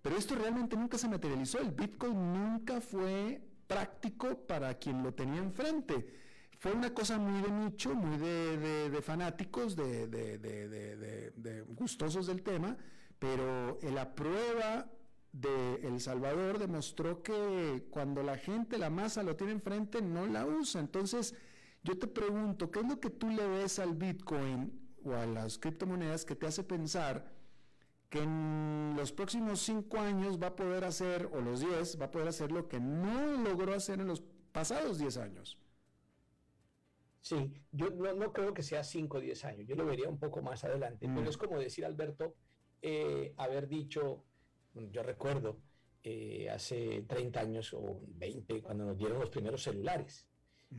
pero 0.02 0.18
esto 0.18 0.36
realmente 0.36 0.76
nunca 0.76 0.98
se 0.98 1.08
materializó, 1.08 1.60
el 1.60 1.72
Bitcoin 1.72 2.34
nunca 2.34 2.82
fue 2.82 3.42
práctico 3.68 4.36
para 4.48 4.74
quien 4.76 5.04
lo 5.04 5.14
tenía 5.14 5.40
enfrente. 5.40 6.25
Fue 6.58 6.72
una 6.72 6.94
cosa 6.94 7.18
muy 7.18 7.42
de 7.42 7.52
nicho, 7.52 7.94
muy 7.94 8.18
de, 8.18 9.02
fanáticos, 9.02 9.76
de, 9.76 10.08
de, 10.08 11.62
gustosos 11.68 12.28
del 12.28 12.42
tema, 12.44 12.78
pero 13.20 13.78
la 13.82 14.14
prueba 14.14 14.90
de 15.32 15.76
El 15.84 16.00
Salvador 16.00 16.60
demostró 16.60 17.22
que 17.22 17.88
cuando 17.92 18.24
la 18.24 18.38
gente, 18.38 18.78
la 18.78 18.90
masa 18.90 19.22
lo 19.22 19.36
tiene 19.36 19.54
enfrente, 19.54 20.02
no 20.02 20.26
la 20.28 20.46
usa. 20.46 20.80
Entonces, 20.80 21.36
yo 21.84 21.98
te 21.98 22.08
pregunto, 22.08 22.72
¿qué 22.72 22.80
es 22.80 22.88
lo 22.88 23.00
que 23.00 23.10
tú 23.10 23.30
le 23.30 23.46
ves 23.48 23.80
al 23.80 23.94
Bitcoin 23.94 24.72
o 25.04 25.14
a 25.14 25.26
las 25.26 25.58
criptomonedas 25.58 26.26
que 26.26 26.36
te 26.36 26.48
hace 26.48 26.64
pensar 26.64 27.32
que 28.10 28.22
en 28.24 28.94
los 28.96 29.12
próximos 29.12 29.60
cinco 29.60 30.00
años 30.00 30.42
va 30.42 30.48
a 30.48 30.56
poder 30.56 30.86
hacer, 30.86 31.30
o 31.34 31.42
los 31.42 31.60
diez, 31.60 32.00
va 32.00 32.06
a 32.06 32.12
poder 32.12 32.30
hacer 32.30 32.52
lo 32.52 32.68
que 32.70 32.80
no 32.80 33.44
logró 33.44 33.74
hacer 33.74 34.00
en 34.00 34.08
los 34.08 34.24
pasados 34.52 35.00
diez 35.00 35.18
años? 35.18 35.58
Sí, 37.26 37.52
yo 37.72 37.90
no, 37.90 38.32
creo 38.32 38.54
que 38.54 38.62
sea 38.62 38.84
cinco 38.84 39.18
o 39.18 39.20
diez 39.20 39.44
años, 39.46 39.66
yo 39.68 39.76
lo 39.76 39.84
vería 39.84 40.08
un 40.08 40.20
poco 40.20 40.44
más 40.44 40.64
adelante, 40.64 41.08
pero 41.08 41.24
mm. 41.24 41.30
es 41.30 41.38
como 41.38 41.58
decir, 41.58 41.84
Alberto, 41.84 42.36
eh, 42.84 43.34
haber 43.38 43.68
dicho, 43.68 44.24
yo 44.76 45.02
recuerdo 45.02 45.58
eh, 46.04 46.48
hace 46.52 47.02
30 47.02 47.40
años 47.40 47.74
o 47.74 48.00
20, 48.10 48.62
cuando 48.62 48.86
nos 48.86 48.96
dieron 48.96 49.18
los 49.20 49.32
primeros 49.32 49.64
celulares, 49.64 50.28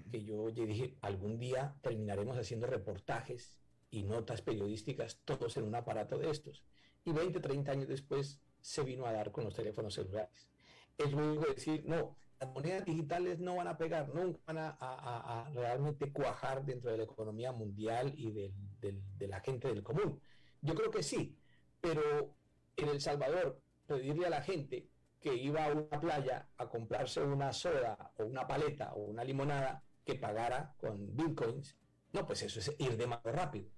que 0.08 0.22
yo 0.22 0.48
dije, 0.52 0.96
algún 1.00 1.36
día 1.36 1.74
terminaremos 1.80 2.36
haciendo 2.38 2.68
reportajes 2.68 3.56
y 3.90 4.04
notas 4.04 4.40
periodísticas, 4.40 5.20
todos 5.24 5.56
en 5.56 5.64
un 5.64 5.74
aparato 5.74 6.16
de 6.16 6.30
estos. 6.30 6.62
Y 7.04 7.10
20, 7.10 7.40
30 7.40 7.72
años 7.72 7.88
después 7.88 8.40
se 8.60 8.84
vino 8.84 9.04
a 9.04 9.10
dar 9.10 9.32
con 9.32 9.42
los 9.42 9.54
teléfonos 9.54 9.94
celulares. 9.94 10.48
Es 10.96 11.10
luego 11.10 11.44
decir, 11.52 11.82
no, 11.86 12.16
las 12.40 12.50
monedas 12.50 12.84
digitales 12.84 13.38
no 13.38 13.56
van 13.56 13.68
a 13.68 13.78
pegar, 13.78 14.14
nunca 14.14 14.40
van 14.46 14.58
a, 14.58 15.50
realmente 15.54 16.12
cuajar 16.12 16.64
dentro 16.64 16.90
de 16.90 16.98
la 16.98 17.04
economía 17.04 17.52
mundial 17.52 18.12
y 18.16 18.30
de 18.30 19.26
la 19.28 19.40
gente 19.40 19.68
del 19.68 19.82
común. 19.82 20.20
Yo 20.60 20.74
creo 20.74 20.90
que 20.90 21.02
sí, 21.02 21.36
pero 21.80 22.34
en 22.76 22.88
El 22.88 23.00
Salvador, 23.00 23.60
pedirle 23.86 24.26
a 24.26 24.30
la 24.30 24.42
gente 24.42 24.88
que 25.20 25.34
iba 25.34 25.64
a 25.64 25.72
una 25.72 26.00
playa 26.00 26.48
a 26.56 26.68
comprarse 26.68 27.22
una 27.22 27.52
soda 27.52 28.12
o 28.16 28.24
una 28.24 28.46
paleta 28.46 28.92
o 28.94 29.04
una 29.04 29.24
limonada 29.24 29.82
que 30.04 30.14
pagara 30.14 30.74
con 30.78 31.16
bitcoins, 31.16 31.76
no, 32.12 32.26
pues 32.26 32.42
eso 32.42 32.60
es 32.60 32.74
ir 32.78 32.96
demasiado 32.96 33.36
rápido. 33.36 33.70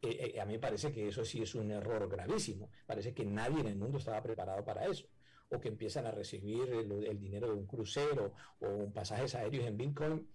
Eh, 0.00 0.32
eh, 0.34 0.40
a 0.40 0.44
mí 0.44 0.54
me 0.54 0.58
parece 0.58 0.92
que 0.92 1.08
eso 1.08 1.24
sí 1.24 1.42
es 1.42 1.54
un 1.54 1.70
error 1.70 2.08
gravísimo. 2.08 2.70
Parece 2.86 3.14
que 3.14 3.24
nadie 3.24 3.60
en 3.60 3.68
el 3.68 3.76
mundo 3.76 3.98
estaba 3.98 4.22
preparado 4.22 4.64
para 4.64 4.86
eso. 4.86 5.06
O 5.52 5.60
que 5.60 5.68
empiezan 5.68 6.06
a 6.06 6.10
recibir 6.10 6.68
el, 6.70 7.20
dinero 7.20 7.48
de 7.48 7.54
un 7.54 7.66
crucero 7.66 8.32
o 8.60 8.68
un 8.68 8.92
pasajes 8.92 9.34
aéreos 9.34 9.66
en 9.66 9.76
Bitcoin. 9.76 10.28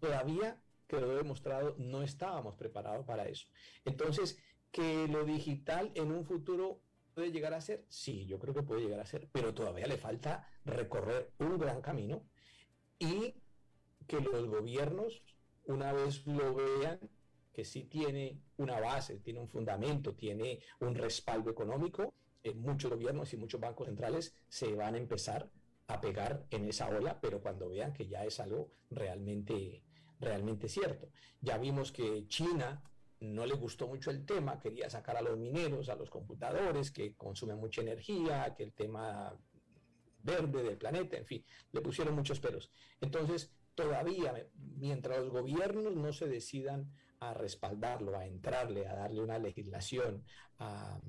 Todavía 0.00 0.60
quedó 0.86 1.16
demostrado, 1.16 1.74
no 1.78 2.02
estábamos 2.02 2.54
preparados 2.56 3.04
para 3.06 3.26
eso. 3.28 3.46
Entonces, 3.84 4.38
que 4.70 5.08
lo 5.08 5.24
digital 5.24 5.92
en 5.94 6.12
un 6.12 6.24
futuro 6.24 6.80
puede 7.14 7.32
llegar 7.32 7.54
a 7.54 7.60
ser, 7.60 7.84
sí, 7.88 8.26
yo 8.26 8.38
creo 8.38 8.52
que 8.52 8.62
puede 8.62 8.82
llegar 8.82 9.00
a 9.00 9.06
ser, 9.06 9.28
pero 9.32 9.54
todavía 9.54 9.86
le 9.86 9.96
falta 9.96 10.46
recorrer 10.64 11.32
un 11.38 11.56
gran 11.56 11.80
camino 11.80 12.24
y 12.98 13.34
que 14.06 14.20
los 14.20 14.46
gobiernos, 14.46 15.22
una 15.64 15.92
vez 15.92 16.26
lo 16.26 16.54
vean, 16.54 17.00
que 17.52 17.64
sí 17.64 17.84
tiene 17.84 18.38
una 18.58 18.78
base, 18.80 19.18
tiene 19.20 19.40
un 19.40 19.48
fundamento, 19.48 20.14
tiene 20.14 20.60
un 20.80 20.94
respaldo 20.94 21.50
económico, 21.50 22.12
eh, 22.46 22.54
muchos 22.54 22.90
gobiernos 22.90 23.32
y 23.32 23.36
muchos 23.36 23.60
bancos 23.60 23.86
centrales 23.86 24.32
se 24.48 24.72
van 24.74 24.94
a 24.94 24.98
empezar 24.98 25.50
a 25.88 26.00
pegar 26.00 26.46
en 26.50 26.64
esa 26.64 26.88
ola, 26.88 27.20
pero 27.20 27.40
cuando 27.40 27.68
vean 27.68 27.92
que 27.92 28.06
ya 28.06 28.24
es 28.24 28.38
algo 28.38 28.70
realmente, 28.90 29.82
realmente 30.20 30.68
cierto. 30.68 31.08
Ya 31.40 31.58
vimos 31.58 31.90
que 31.90 32.26
China 32.28 32.82
no 33.20 33.46
le 33.46 33.54
gustó 33.54 33.88
mucho 33.88 34.10
el 34.10 34.24
tema, 34.24 34.60
quería 34.60 34.88
sacar 34.88 35.16
a 35.16 35.22
los 35.22 35.36
mineros, 35.36 35.88
a 35.88 35.96
los 35.96 36.08
computadores 36.08 36.92
que 36.92 37.14
consumen 37.16 37.58
mucha 37.58 37.82
energía, 37.82 38.54
que 38.56 38.62
el 38.62 38.72
tema 38.72 39.36
verde 40.22 40.62
del 40.62 40.76
planeta, 40.76 41.16
en 41.16 41.26
fin, 41.26 41.44
le 41.72 41.80
pusieron 41.80 42.14
muchos 42.14 42.38
pelos. 42.38 42.70
Entonces, 43.00 43.52
todavía, 43.74 44.48
mientras 44.54 45.18
los 45.18 45.30
gobiernos 45.30 45.96
no 45.96 46.12
se 46.12 46.28
decidan 46.28 46.92
a 47.18 47.34
respaldarlo, 47.34 48.16
a 48.16 48.26
entrarle, 48.26 48.86
a 48.86 48.94
darle 48.94 49.20
una 49.20 49.38
legislación, 49.38 50.24
a, 50.58 51.00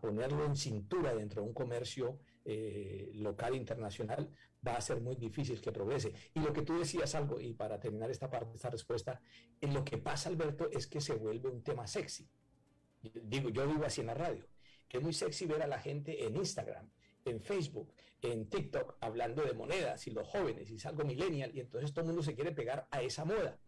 ponerlo 0.00 0.44
en 0.44 0.56
cintura 0.56 1.14
dentro 1.14 1.42
de 1.42 1.48
un 1.48 1.54
comercio 1.54 2.18
eh, 2.44 3.10
local 3.14 3.54
internacional, 3.54 4.30
va 4.66 4.76
a 4.76 4.80
ser 4.80 5.00
muy 5.00 5.16
difícil 5.16 5.60
que 5.60 5.72
progrese. 5.72 6.12
Y 6.34 6.40
lo 6.40 6.52
que 6.52 6.62
tú 6.62 6.78
decías 6.78 7.14
algo, 7.14 7.40
y 7.40 7.52
para 7.54 7.78
terminar 7.78 8.10
esta 8.10 8.30
parte, 8.30 8.56
esta 8.56 8.70
respuesta, 8.70 9.20
en 9.60 9.74
lo 9.74 9.84
que 9.84 9.98
pasa, 9.98 10.28
Alberto, 10.28 10.68
es 10.70 10.86
que 10.86 11.00
se 11.00 11.14
vuelve 11.14 11.48
un 11.48 11.62
tema 11.62 11.86
sexy. 11.86 12.28
Digo, 13.02 13.50
yo 13.50 13.66
digo 13.66 13.84
así 13.84 14.00
en 14.00 14.08
la 14.08 14.14
radio, 14.14 14.44
que 14.88 14.98
es 14.98 15.02
muy 15.02 15.12
sexy 15.12 15.46
ver 15.46 15.62
a 15.62 15.66
la 15.66 15.80
gente 15.80 16.24
en 16.24 16.36
Instagram, 16.36 16.90
en 17.24 17.40
Facebook, 17.40 17.92
en 18.22 18.48
TikTok, 18.48 18.96
hablando 19.00 19.42
de 19.42 19.52
monedas 19.52 20.06
y 20.06 20.10
los 20.10 20.26
jóvenes, 20.26 20.70
y 20.70 20.76
es 20.76 20.86
algo 20.86 21.04
millennial, 21.04 21.54
y 21.54 21.60
entonces 21.60 21.92
todo 21.92 22.02
el 22.02 22.06
mundo 22.08 22.22
se 22.22 22.34
quiere 22.34 22.52
pegar 22.52 22.88
a 22.90 23.02
esa 23.02 23.24
moda 23.24 23.58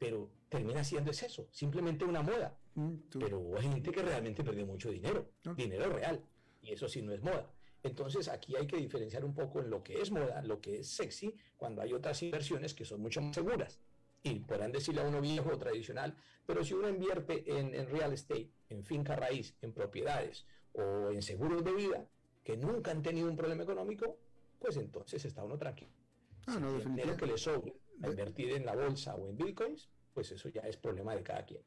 pero 0.00 0.30
termina 0.48 0.82
siendo 0.82 1.10
eso, 1.10 1.46
simplemente 1.52 2.06
una 2.06 2.22
moda. 2.22 2.58
Mm, 2.74 2.94
pero 3.18 3.56
hay 3.58 3.68
gente 3.68 3.92
que 3.92 4.02
realmente 4.02 4.42
perdió 4.42 4.66
mucho 4.66 4.90
dinero, 4.90 5.30
dinero 5.54 5.92
real, 5.92 6.24
y 6.62 6.72
eso 6.72 6.88
sí 6.88 7.02
no 7.02 7.12
es 7.12 7.20
moda. 7.20 7.52
Entonces 7.82 8.28
aquí 8.28 8.56
hay 8.56 8.66
que 8.66 8.78
diferenciar 8.78 9.24
un 9.24 9.34
poco 9.34 9.60
en 9.60 9.68
lo 9.68 9.82
que 9.82 10.00
es 10.00 10.10
moda, 10.10 10.42
lo 10.42 10.58
que 10.58 10.80
es 10.80 10.88
sexy, 10.88 11.36
cuando 11.58 11.82
hay 11.82 11.92
otras 11.92 12.22
inversiones 12.22 12.72
que 12.72 12.86
son 12.86 13.02
mucho 13.02 13.20
más 13.20 13.34
seguras. 13.34 13.78
Y 14.22 14.40
podrán 14.40 14.72
decirle 14.72 15.02
a 15.02 15.04
uno 15.04 15.20
viejo 15.20 15.50
o 15.52 15.58
tradicional, 15.58 16.16
pero 16.46 16.64
si 16.64 16.72
uno 16.72 16.88
invierte 16.88 17.44
en, 17.58 17.74
en 17.74 17.88
real 17.90 18.14
estate, 18.14 18.50
en 18.70 18.82
finca 18.82 19.16
raíz, 19.16 19.54
en 19.60 19.72
propiedades 19.72 20.46
o 20.72 21.10
en 21.10 21.20
seguros 21.20 21.62
de 21.62 21.72
vida, 21.72 22.08
que 22.42 22.56
nunca 22.56 22.90
han 22.90 23.02
tenido 23.02 23.28
un 23.28 23.36
problema 23.36 23.64
económico, 23.64 24.16
pues 24.58 24.78
entonces 24.78 25.22
está 25.26 25.44
uno 25.44 25.58
tranquilo. 25.58 25.92
Ah, 26.46 26.58
no, 26.58 26.76
el 26.76 26.84
dinero 26.84 27.16
que 27.18 27.26
le 27.26 27.36
sobre 27.36 27.74
a 28.02 28.08
invertir 28.08 28.52
en 28.52 28.64
la 28.66 28.74
bolsa 28.74 29.14
o 29.14 29.28
en 29.28 29.36
bitcoins, 29.36 29.88
pues 30.12 30.30
eso 30.32 30.48
ya 30.48 30.62
es 30.62 30.76
problema 30.76 31.14
de 31.14 31.22
cada 31.22 31.44
quien. 31.44 31.62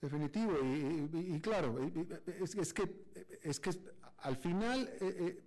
Definitivo, 0.00 0.52
y, 0.62 1.40
claro, 1.40 1.78
es, 2.26 2.72
que, 2.74 3.06
es 3.42 3.58
que 3.58 3.70
al 4.18 4.36
final 4.36 4.88
eh, 5.00 5.16
eh, 5.18 5.44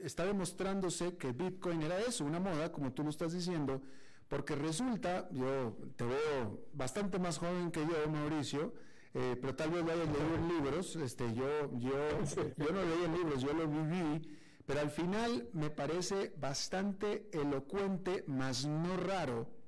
está 0.00 0.26
demostrándose 0.26 1.16
que 1.16 1.32
Bitcoin 1.32 1.82
era 1.82 2.00
eso, 2.00 2.24
una 2.24 2.40
moda, 2.40 2.72
como 2.72 2.92
tú 2.92 3.04
lo 3.04 3.10
estás 3.10 3.32
diciendo, 3.32 3.80
porque 4.28 4.56
resulta, 4.56 5.28
yo 5.30 5.76
te 5.96 6.04
veo 6.04 6.66
bastante 6.72 7.18
más 7.18 7.38
joven 7.38 7.70
que 7.70 7.80
yo, 7.80 8.10
Mauricio, 8.10 8.74
eh, 9.14 9.36
pero 9.40 9.54
tal 9.54 9.70
vez 9.70 9.84
lo 9.84 9.92
hayas 9.92 10.08
leído 10.08 10.34
en 10.34 10.48
libros, 10.48 10.96
este, 10.96 11.32
yo, 11.34 11.70
yo, 11.78 11.92
yo 12.56 12.72
no 12.72 12.82
leí 12.82 13.04
en 13.04 13.12
libros, 13.12 13.42
yo 13.42 13.52
lo 13.52 13.68
viví, 13.68 14.22
pero 14.66 14.80
al 14.80 14.90
final 14.90 15.48
me 15.52 15.70
parece 15.70 16.32
bastante 16.38 17.28
elocuente, 17.32 18.24
más 18.26 18.66
no 18.66 18.96
raro, 18.96 19.61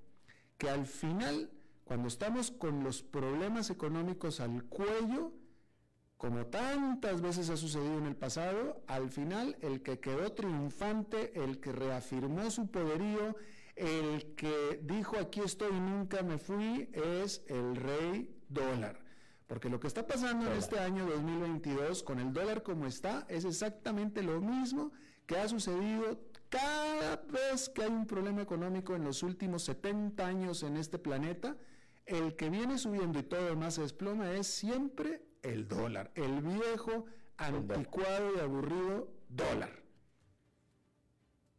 que 0.65 0.71
al 0.71 0.87
final, 0.87 1.51
cuando 1.85 2.09
estamos 2.09 2.51
con 2.51 2.83
los 2.83 3.03
problemas 3.03 3.69
económicos 3.69 4.41
al 4.41 4.65
cuello, 4.65 5.31
como 6.17 6.47
tantas 6.47 7.21
veces 7.21 7.51
ha 7.51 7.59
sucedido 7.59 7.99
en 7.99 8.07
el 8.07 8.17
pasado, 8.17 8.83
al 8.87 9.11
final 9.11 9.59
el 9.61 9.83
que 9.83 10.01
quedó 10.01 10.33
triunfante, 10.33 11.39
el 11.45 11.61
que 11.61 11.73
reafirmó 11.73 12.51
su 12.51 12.71
poderío, 12.71 13.37
el 13.77 14.35
que 14.37 14.81
dijo 14.83 15.19
aquí 15.19 15.41
estoy 15.41 15.77
y 15.77 15.81
nunca 15.81 16.23
me 16.23 16.39
fui, 16.39 16.89
es 16.95 17.43
el 17.49 17.77
rey 17.77 18.35
dólar. 18.49 19.05
Porque 19.47 19.69
lo 19.69 19.79
que 19.79 19.89
está 19.89 20.07
pasando 20.07 20.47
en 20.47 20.55
este 20.55 20.79
año 20.79 21.05
2022 21.05 22.03
con 22.03 22.21
el 22.21 22.33
dólar 22.33 22.63
como 22.63 22.87
está 22.87 23.27
es 23.29 23.45
exactamente 23.45 24.23
lo 24.23 24.41
mismo 24.41 24.93
que 25.27 25.37
ha 25.37 25.47
sucedido 25.47 26.19
cada 26.55 27.17
vez 27.17 27.69
que 27.69 27.83
hay 27.83 27.91
un 27.91 28.07
problema 28.07 28.43
económico 28.43 28.95
en 28.95 29.05
los 29.05 29.23
últimos 29.23 29.65
70 29.65 30.25
años 30.25 30.63
en 30.63 30.77
este 30.77 30.99
planeta. 30.99 31.57
El 32.07 32.37
que 32.37 32.49
viene 32.51 32.79
subiendo 32.79 33.19
y 33.19 33.23
todo 33.25 33.45
demás 33.47 33.75
se 33.75 33.83
desploma 33.83 34.33
es 34.33 34.47
siempre 34.47 35.23
el 35.43 35.67
dólar, 35.67 36.13
el 36.15 36.43
viejo, 36.43 37.07
anticuado 37.39 38.37
y 38.37 38.41
aburrido 38.41 39.09
dólar. 39.29 39.83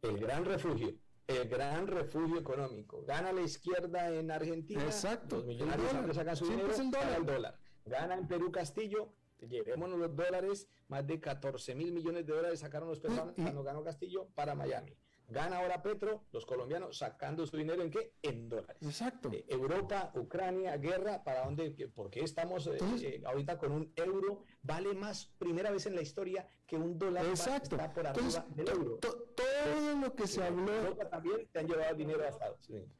El 0.02 0.18
gran 0.18 0.44
refugio 0.44 0.94
el 1.26 1.48
gran 1.48 1.88
refugio 1.88 2.38
económico. 2.38 3.02
Gana 3.04 3.32
la 3.32 3.42
izquierda 3.42 4.14
en 4.14 4.30
Argentina. 4.30 4.82
Exacto. 4.84 5.38
Los 5.38 5.46
millonarios 5.46 6.14
sacan 6.14 6.36
su 6.36 6.46
dinero, 6.46 6.70
el 6.72 7.26
dólar. 7.26 7.58
Gana 7.84 8.14
en 8.14 8.28
Perú 8.28 8.52
Castillo, 8.52 9.12
llevémonos 9.40 9.98
los 9.98 10.14
dólares, 10.14 10.68
más 10.88 11.06
de 11.06 11.20
14 11.20 11.74
mil 11.74 11.92
millones 11.92 12.26
de 12.26 12.32
dólares 12.32 12.60
sacaron 12.60 12.88
los 12.88 13.00
peruanos 13.00 13.34
cuando 13.34 13.62
ganó 13.62 13.84
Castillo 13.84 14.28
para 14.34 14.54
Miami. 14.54 14.96
Gana 15.28 15.58
ahora 15.58 15.82
Petro, 15.82 16.24
los 16.30 16.46
colombianos 16.46 16.98
sacando 16.98 17.44
su 17.46 17.56
dinero 17.56 17.82
en 17.82 17.90
qué? 17.90 18.12
En 18.22 18.48
dólares. 18.48 18.76
Exacto. 18.80 19.30
Eh, 19.32 19.44
Europa, 19.48 20.12
Ucrania, 20.14 20.76
guerra, 20.76 21.24
¿para 21.24 21.44
dónde? 21.44 21.70
¿Por 21.88 22.10
qué 22.10 22.20
estamos 22.20 22.68
eh, 22.68 22.78
eh, 23.02 23.22
ahorita 23.26 23.58
con 23.58 23.72
un 23.72 23.92
euro? 23.96 24.44
Vale 24.62 24.94
más, 24.94 25.26
primera 25.38 25.70
vez 25.72 25.86
en 25.86 25.96
la 25.96 26.02
historia, 26.02 26.46
que 26.64 26.76
un 26.76 26.96
dólar 26.96 27.26
Exacto. 27.26 27.74
está 27.74 27.92
por 27.92 28.06
arriba 28.06 28.46
del 28.50 28.68
euro. 28.68 28.98
todo 28.98 29.96
lo 30.00 30.14
que 30.14 30.28
se 30.28 30.44
habló... 30.44 30.72
Europa 30.72 31.08
también 31.08 31.48
te 31.50 31.58
han 31.58 31.66
llevado 31.66 31.94
dinero 31.94 32.22
a 32.22 32.28
Estados 32.28 32.68
Unidos. 32.68 32.90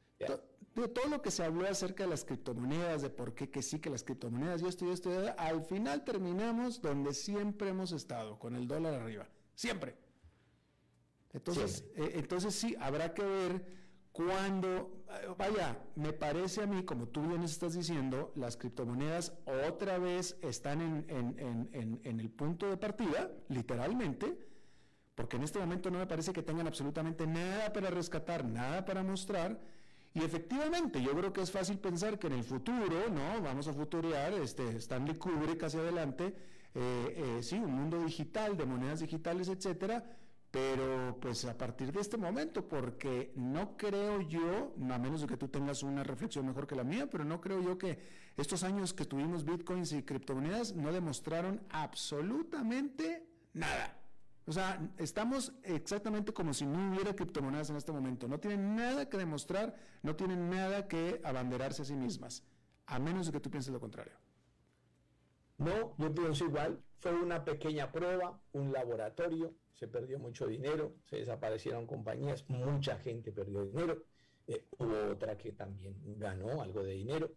Todo 0.85 1.07
lo 1.07 1.21
que 1.21 1.31
se 1.31 1.43
habló 1.43 1.67
acerca 1.67 2.03
de 2.03 2.09
las 2.11 2.23
criptomonedas, 2.23 3.01
de 3.01 3.09
por 3.09 3.33
qué 3.33 3.49
que 3.49 3.63
sí 3.63 3.79
que 3.79 3.89
las 3.89 4.03
criptomonedas 4.03 4.61
y 4.61 4.67
esto 4.67 4.85
y 4.85 4.91
esto, 4.91 5.09
al 5.37 5.63
final 5.63 6.03
terminamos 6.03 6.81
donde 6.81 7.13
siempre 7.13 7.69
hemos 7.69 7.91
estado, 7.91 8.37
con 8.37 8.55
el 8.55 8.67
dólar 8.67 8.93
arriba. 8.93 9.27
Siempre. 9.55 9.97
Entonces, 11.33 11.83
eh, 11.95 12.11
entonces 12.15 12.53
sí, 12.53 12.75
habrá 12.79 13.13
que 13.13 13.23
ver 13.23 13.65
cuando, 14.11 15.03
eh, 15.09 15.33
vaya, 15.37 15.77
me 15.95 16.13
parece 16.13 16.61
a 16.61 16.67
mí, 16.67 16.83
como 16.83 17.07
tú 17.07 17.21
bien 17.27 17.43
estás 17.43 17.73
diciendo, 17.73 18.31
las 18.35 18.55
criptomonedas 18.55 19.33
otra 19.67 19.97
vez 19.97 20.37
están 20.41 20.81
en, 20.81 21.99
en 22.03 22.19
el 22.19 22.29
punto 22.29 22.69
de 22.69 22.77
partida, 22.77 23.31
literalmente, 23.49 24.47
porque 25.17 25.37
en 25.37 25.43
este 25.43 25.57
momento 25.57 25.89
no 25.89 25.97
me 25.97 26.05
parece 26.05 26.31
que 26.31 26.43
tengan 26.43 26.67
absolutamente 26.67 27.25
nada 27.25 27.73
para 27.73 27.89
rescatar, 27.89 28.45
nada 28.45 28.85
para 28.85 29.01
mostrar. 29.01 29.59
Y 30.17 30.23
efectivamente, 30.23 30.99
yo 30.99 31.11
creo 31.11 31.31
que 31.31 31.41
es 31.41 31.51
fácil 31.51 31.77
pensar 31.77 32.17
que 32.17 32.25
en 32.25 32.33
el 32.33 32.43
futuro, 32.43 33.07
¿no? 33.09 33.39
Vamos 33.43 33.67
a 33.67 33.73
futurear, 33.73 34.33
este, 34.33 34.77
Stanley 34.77 35.15
Kubrick 35.15 35.61
hacia 35.61 35.79
adelante, 35.81 36.33
eh, 36.73 37.37
sí, 37.43 37.55
un 37.55 37.75
mundo 37.75 38.03
digital, 38.03 38.57
de 38.57 38.65
monedas 38.65 39.01
digitales, 39.01 39.47
etcétera, 39.47 40.03
pero 40.49 41.19
pues 41.21 41.45
a 41.45 41.55
partir 41.55 41.91
de 41.91 42.01
este 42.01 42.17
momento, 42.17 42.67
porque 42.67 43.31
no 43.35 43.77
creo 43.77 44.21
yo, 44.21 44.73
a 44.89 44.97
menos 44.97 45.21
de 45.21 45.27
que 45.27 45.37
tú 45.37 45.49
tengas 45.49 45.83
una 45.83 46.03
reflexión 46.03 46.47
mejor 46.47 46.65
que 46.65 46.75
la 46.75 46.83
mía, 46.83 47.07
pero 47.07 47.23
no 47.23 47.39
creo 47.39 47.61
yo 47.61 47.77
que 47.77 47.99
estos 48.37 48.63
años 48.63 48.95
que 48.95 49.05
tuvimos 49.05 49.45
bitcoins 49.45 49.91
y 49.91 50.01
criptomonedas 50.01 50.73
no 50.73 50.91
demostraron 50.91 51.61
absolutamente 51.69 53.23
nada. 53.53 53.95
O 54.47 54.53
sea, 54.53 54.79
estamos 54.97 55.51
exactamente 55.63 56.31
como 56.31 56.53
si 56.53 56.65
no 56.65 56.89
hubiera 56.89 57.13
criptomonedas 57.13 57.69
en 57.69 57.75
este 57.75 57.91
momento. 57.91 58.29
No 58.29 58.39
tienen 58.39 58.77
nada 58.77 59.09
que 59.09 59.17
demostrar, 59.17 59.75
no 60.03 60.15
tienen 60.15 60.49
nada 60.49 60.87
que 60.87 61.19
abanderarse 61.25 61.81
a 61.81 61.85
sí 61.85 61.95
mismas, 61.95 62.43
a 62.85 62.97
menos 62.97 63.25
de 63.25 63.33
que 63.33 63.41
tú 63.41 63.51
pienses 63.51 63.73
lo 63.73 63.81
contrario. 63.81 64.13
No, 65.57 65.93
yo 65.97 66.15
pienso 66.15 66.45
igual. 66.45 66.81
Fue 66.99 67.11
una 67.11 67.43
pequeña 67.43 67.91
prueba, 67.91 68.39
un 68.53 68.71
laboratorio, 68.71 69.53
se 69.73 69.89
perdió 69.89 70.17
mucho 70.17 70.47
dinero, 70.47 70.95
se 71.03 71.17
desaparecieron 71.17 71.85
compañías, 71.85 72.45
mucha 72.47 72.97
gente 72.99 73.33
perdió 73.33 73.65
dinero, 73.65 74.03
eh, 74.47 74.65
hubo 74.77 75.11
otra 75.11 75.37
que 75.37 75.51
también 75.51 75.95
ganó 76.17 76.61
algo 76.61 76.83
de 76.83 76.93
dinero, 76.93 77.31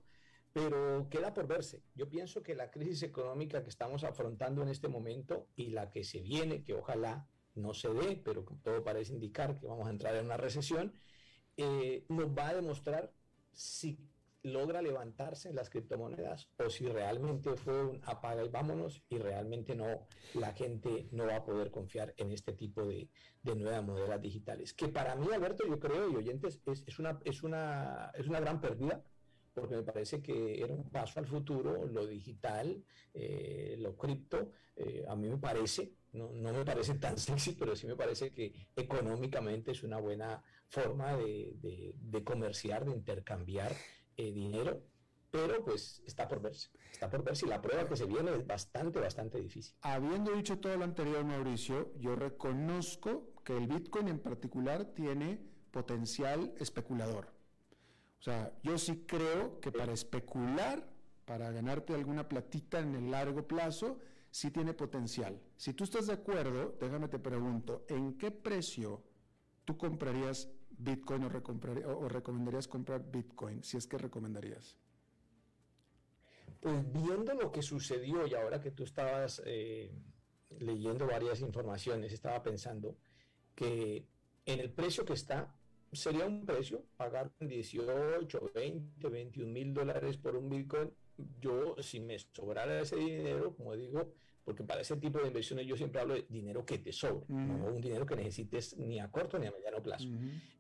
pero 0.53 1.09
queda 1.11 1.33
por 1.33 1.47
verse. 1.47 1.83
Yo 1.95 2.09
pienso 2.09 2.43
que 2.43 2.55
la 2.55 2.71
crisis 2.71 3.03
económica 3.03 3.63
que 3.63 3.71
estamos 3.71 4.05
afrontando 4.05 4.63
en 4.63 4.69
este 4.69 4.89
momento 4.89 5.49
y 5.57 5.71
la 5.71 5.91
que 5.91 6.05
se 6.05 6.21
viene, 6.21 6.65
que 6.65 6.75
ojalá 6.75 7.29
no 7.55 7.75
se 7.75 7.93
dé, 7.93 8.17
pero 8.17 8.45
todo 8.63 8.83
parece 8.83 9.13
indicar 9.13 9.59
que 9.59 9.67
vamos 9.67 9.87
a 9.87 9.91
entrar 9.91 10.15
en 10.17 10.27
una 10.27 10.37
recesión, 10.37 10.93
eh, 11.57 12.05
nos 12.09 12.27
va 12.27 12.49
a 12.49 12.55
demostrar 12.55 13.13
si 13.53 13.99
logra 14.43 14.81
levantarse 14.81 15.51
en 15.51 15.57
las 15.57 15.69
criptomonedas 15.69 16.49
o 16.57 16.71
si 16.71 16.87
realmente 16.87 17.55
fue 17.57 17.85
un 17.85 18.01
apaga 18.05 18.43
y 18.43 18.49
vámonos 18.49 19.03
y 19.11 19.19
realmente 19.19 19.75
no, 19.75 20.07
la 20.35 20.55
gente 20.55 21.09
no 21.13 21.27
va 21.27 21.37
a 21.37 21.45
poder 21.45 21.71
confiar 21.71 22.15
en 22.17 22.33
este 22.33 22.55
tipo 22.55 22.87
de, 22.87 23.11
de 23.43 23.55
nuevas 23.55 23.85
monedas 23.85 24.21
digitales. 24.23 24.73
Que 24.73 24.89
para 24.89 25.15
mí, 25.15 25.27
Alberto, 25.33 25.67
yo 25.67 25.79
creo, 25.79 26.11
y 26.11 26.17
oyentes, 26.17 26.61
es, 26.65 26.83
es, 26.87 26.99
una, 26.99 27.21
es, 27.25 27.43
una, 27.43 28.11
es 28.15 28.27
una 28.29 28.41
gran 28.41 28.61
pérdida 28.61 29.05
porque 29.61 29.77
me 29.77 29.83
parece 29.83 30.23
que 30.23 30.63
era 30.63 30.73
un 30.73 30.89
paso 30.91 31.21
al 31.21 31.27
futuro, 31.27 31.87
lo 31.87 32.07
digital, 32.07 32.83
eh, 33.15 33.77
lo 33.79 33.97
cripto, 33.97 34.53
eh, 34.77 35.05
a 35.09 35.15
mí 35.17 35.29
me 35.29 35.39
parece, 35.39 35.93
no, 36.13 36.31
no, 36.33 36.53
me 36.53 36.65
parece 36.65 36.95
tan 36.95 37.19
sexy, 37.19 37.53
pero 37.53 37.77
sí 37.77 37.87
me 37.87 37.97
parece 37.97 38.33
que 38.33 38.69
económicamente 38.77 39.73
es 39.73 39.83
una 39.83 39.99
buena 39.99 40.43
forma 40.69 41.17
de, 41.17 42.23
comerciar, 42.25 42.85
de 42.85 42.93
intercambiar 42.93 43.73
eh, 44.17 44.33
dinero, 44.33 44.83
pero 45.31 45.65
pues 45.65 46.03
está 46.07 46.27
por 46.27 46.41
verse, 46.41 46.71
está 46.91 47.09
por 47.09 47.23
verse 47.23 47.47
y 47.47 47.49
la 47.49 47.63
prueba 47.63 47.89
que 47.89 47.97
se 47.97 48.07
viene 48.07 48.35
es 48.35 48.47
bastante, 48.47 48.99
bastante 48.99 49.41
difícil. 49.41 49.75
Habiendo 49.83 50.33
dicho 50.33 50.59
todo 50.59 50.77
lo 50.77 50.85
anterior, 50.85 51.25
Mauricio, 51.25 51.93
yo 51.99 52.17
reconozco 52.17 53.35
que 53.45 53.57
el 53.57 53.67
Bitcoin 53.69 54.09
en 54.09 54.19
particular 54.19 54.87
tiene 54.87 55.41
potencial 55.71 56.53
especulador. 56.59 57.40
O 58.21 58.23
sea, 58.23 58.53
yo 58.63 58.77
sí 58.77 59.05
creo 59.07 59.61
que 59.61 59.73
para 59.73 59.95
especular, 59.95 60.87
para 61.25 61.51
ganarte 61.51 61.95
alguna 61.95 62.29
platita 62.29 62.79
en 62.79 62.95
el 62.95 63.11
largo 63.11 63.49
plazo, 63.49 63.99
sí 64.31 64.51
tiene 64.51 64.75
potencial. 64.75 65.41
Si 65.57 65.73
tú 65.73 65.85
estás 65.85 66.07
de 66.07 66.13
acuerdo, 66.13 66.77
déjame 66.79 67.09
te 67.09 67.19
pregunto, 67.19 67.87
¿en 67.89 68.19
qué 68.19 68.31
precio 68.31 69.03
tú 69.65 69.79
comprarías 69.79 70.51
Bitcoin 70.69 71.25
o, 71.25 72.09
recomendarías 72.11 72.69
comprar 72.69 73.11
Bitcoin? 73.11 73.65
Si 73.65 73.79
es 73.79 73.87
que 73.87 73.97
recomendarías. 73.97 74.77
Pues 76.61 76.93
viendo 76.93 77.33
lo 77.33 77.51
que 77.51 77.63
sucedió 77.63 78.27
y 78.27 78.35
ahora 78.35 78.61
que 78.61 78.71
tú 78.71 78.85
estabas 78.85 79.41
eh, 79.47 79.91
leyendo 80.59 81.07
varias 81.07 81.41
informaciones, 81.41 82.13
estaba 82.13 82.43
pensando 82.43 82.99
que 83.55 84.07
en 84.45 84.61
el 84.61 84.71
precio 84.71 85.07
que 85.07 85.15
está, 85.15 85.55
sería 85.93 86.27
un 86.27 86.45
precio 86.45 86.85
pagar 86.97 87.33
18, 87.41 88.51
20, 88.55 89.09
21 89.09 89.53
mil 89.53 89.75
dólares 89.75 90.17
por 90.17 90.37
un 90.37 90.49
Bitcoin. 90.49 90.91
Yo, 91.41 91.77
si 91.81 92.01
me 92.01 92.19
sobrara 92.19 92.81
ese 92.81 92.97
dinero, 92.97 93.55
como 93.55 93.77
digo, 93.77 94.15
porque 94.45 94.65
para 94.65 94.81
ese 94.81 94.97
tipo 94.97 95.19
de 95.19 95.29
inversiones 95.29 95.67
yo 95.67 95.77
siempre 95.77 96.01
hablo 96.01 96.15
de 96.15 96.27
dinero 96.29 96.65
que 96.65 96.79
te 96.79 96.93
sobre, 96.93 97.27
no 97.29 97.67
un 97.67 97.81
dinero 97.81 98.07
que 98.07 98.17
necesites 98.17 98.77
ni 98.79 98.99
a 98.99 99.11
corto 99.11 99.39
ni 99.39 99.47
a 99.47 99.53
mediano 99.53 99.83
plazo. 99.83 100.09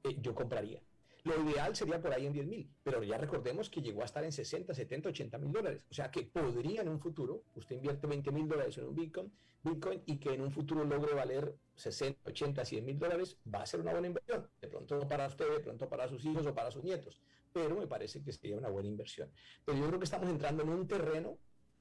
Eh, 0.05 0.17
yo 0.21 0.35
compraría. 0.35 0.83
Lo 1.25 1.43
ideal 1.43 1.77
sería 1.77 2.01
por 2.01 2.13
ahí 2.13 2.27
en 2.27 2.33
10 2.33 2.47
mil, 2.47 2.71
pero 2.83 3.03
ya 3.03 3.19
recordemos 3.19 3.69
que 3.69 3.83
llegó 3.83 4.03
a 4.03 4.07
estar 4.07 4.25
en 4.25 4.33
60, 4.33 4.75
70, 4.75 5.09
80 5.11 5.39
mil 5.39 5.53
dólares. 5.53 5.85
O 5.91 5.95
sea 5.95 6.11
que 6.11 6.23
podría 6.23 6.83
en 6.83 6.89
un 6.89 7.01
futuro, 7.01 7.45
usted 7.55 7.77
invierte 7.77 8.07
20 8.07 8.31
mil 8.31 8.49
dólares 8.49 8.79
en 8.79 8.85
un 8.85 8.95
Bitcoin, 8.95 9.33
Bitcoin 9.63 10.03
y 10.07 10.17
que 10.17 10.33
en 10.33 10.41
un 10.41 10.51
futuro 10.51 10.85
logre 10.85 11.15
valer 11.15 11.55
60, 11.75 12.31
80, 12.31 12.65
100 12.65 12.85
mil 12.85 12.99
dólares, 12.99 13.37
va 13.53 13.63
a 13.63 13.67
ser 13.67 13.81
una 13.81 13.93
buena 13.93 14.07
inversión. 14.07 14.49
De 14.61 14.69
pronto 14.69 15.07
para 15.09 15.27
usted, 15.27 15.51
de 15.51 15.61
pronto 15.61 15.89
para 15.89 16.09
sus 16.09 16.25
hijos 16.25 16.47
o 16.47 16.55
para 16.55 16.71
sus 16.71 16.83
nietos. 16.83 17.21
Pero 17.53 17.77
me 17.77 17.87
parece 17.87 18.23
que 18.23 18.33
sería 18.33 18.57
una 18.57 18.69
buena 18.69 18.89
inversión. 18.89 19.31
Pero 19.65 19.79
yo 19.79 19.87
creo 19.87 19.99
que 19.99 20.05
estamos 20.05 20.29
entrando 20.31 20.63
en 20.63 20.71
un 20.71 20.89
terreno 20.89 21.39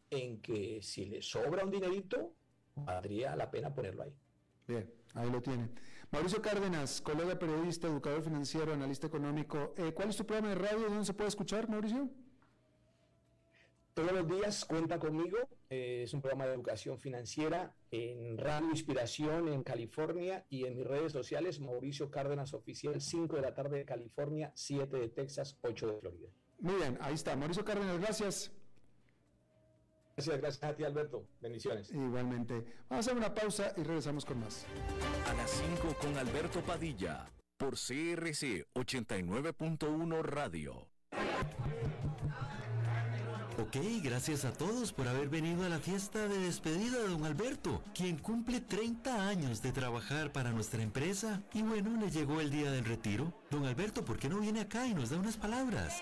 en 0.09 0.41
que 0.41 0.81
si 0.81 1.05
le 1.05 1.21
sobra 1.21 1.63
un 1.63 1.71
dinerito, 1.71 2.33
valdría 2.75 3.35
la 3.35 3.49
pena 3.49 3.73
ponerlo 3.73 4.03
ahí. 4.03 4.13
Bien, 4.67 4.91
ahí 5.13 5.29
lo 5.29 5.41
tiene. 5.41 5.69
Mauricio 6.11 6.41
Cárdenas, 6.41 7.01
colega 7.01 7.37
periodista, 7.37 7.87
educador 7.87 8.23
financiero, 8.23 8.73
analista 8.73 9.05
económico. 9.05 9.75
Eh, 9.77 9.93
¿Cuál 9.93 10.09
es 10.09 10.17
tu 10.17 10.25
programa 10.25 10.49
de 10.49 10.55
radio? 10.55 10.89
¿Dónde 10.89 11.05
se 11.05 11.13
puede 11.13 11.27
escuchar, 11.27 11.69
Mauricio? 11.69 12.09
Todos 13.93 14.11
los 14.13 14.27
días 14.27 14.65
cuenta 14.65 14.97
conmigo. 14.97 15.37
Eh, 15.69 16.01
es 16.05 16.13
un 16.13 16.21
programa 16.21 16.47
de 16.47 16.53
educación 16.53 16.97
financiera 16.97 17.75
en 17.91 18.39
Radio 18.39 18.69
Inspiración 18.71 19.49
en 19.49 19.61
California 19.61 20.45
y 20.49 20.65
en 20.65 20.77
mis 20.77 20.87
redes 20.87 21.11
sociales, 21.11 21.59
Mauricio 21.59 22.09
Cárdenas 22.09 22.55
Oficial, 22.55 22.99
5 22.99 23.35
de 23.35 23.41
la 23.43 23.53
tarde 23.53 23.77
de 23.77 23.85
California, 23.85 24.51
7 24.55 24.97
de 24.97 25.09
Texas, 25.09 25.57
8 25.61 25.87
de 25.87 25.99
Florida. 25.99 26.29
Muy 26.59 26.75
bien, 26.75 26.97
ahí 27.01 27.13
está. 27.13 27.35
Mauricio 27.35 27.63
Cárdenas, 27.63 27.99
gracias. 27.99 28.51
Gracias, 30.19 30.41
gracias 30.41 30.63
a 30.69 30.75
ti, 30.75 30.83
Alberto. 30.83 31.25
Bendiciones. 31.39 31.91
Igualmente. 31.91 32.53
Vamos 32.89 33.07
a 33.07 33.11
hacer 33.11 33.15
una 33.15 33.33
pausa 33.33 33.71
y 33.77 33.83
regresamos 33.83 34.25
con 34.25 34.41
más. 34.41 34.65
A 35.27 35.33
las 35.33 35.49
5 35.49 35.95
con 36.01 36.17
Alberto 36.17 36.61
Padilla, 36.61 37.31
por 37.57 37.75
CRC 37.75 38.67
89.1 38.73 40.21
Radio. 40.23 40.89
Ok, 43.59 43.77
gracias 44.03 44.43
a 44.43 44.51
todos 44.51 44.91
por 44.91 45.07
haber 45.07 45.29
venido 45.29 45.65
a 45.65 45.69
la 45.69 45.79
fiesta 45.79 46.27
de 46.27 46.37
despedida 46.39 46.97
de 46.97 47.07
don 47.07 47.23
Alberto, 47.25 47.81
quien 47.93 48.17
cumple 48.17 48.59
30 48.59 49.27
años 49.27 49.61
de 49.61 49.71
trabajar 49.71 50.33
para 50.33 50.51
nuestra 50.51 50.81
empresa. 50.81 51.43
Y 51.53 51.61
bueno, 51.61 51.97
le 51.97 52.11
llegó 52.11 52.41
el 52.41 52.51
día 52.51 52.71
del 52.71 52.83
retiro. 52.83 53.33
Don 53.51 53.65
Alberto, 53.65 54.03
¿por 54.03 54.17
qué 54.17 54.27
no 54.27 54.39
viene 54.39 54.61
acá 54.61 54.85
y 54.85 54.93
nos 54.93 55.11
da 55.11 55.17
unas 55.17 55.37
palabras? 55.37 56.01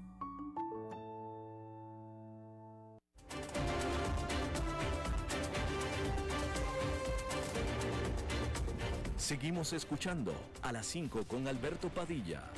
Seguimos 9.31 9.71
escuchando 9.71 10.33
a 10.61 10.73
las 10.73 10.85
5 10.87 11.25
con 11.25 11.47
Alberto 11.47 11.87
Padilla. 11.87 12.51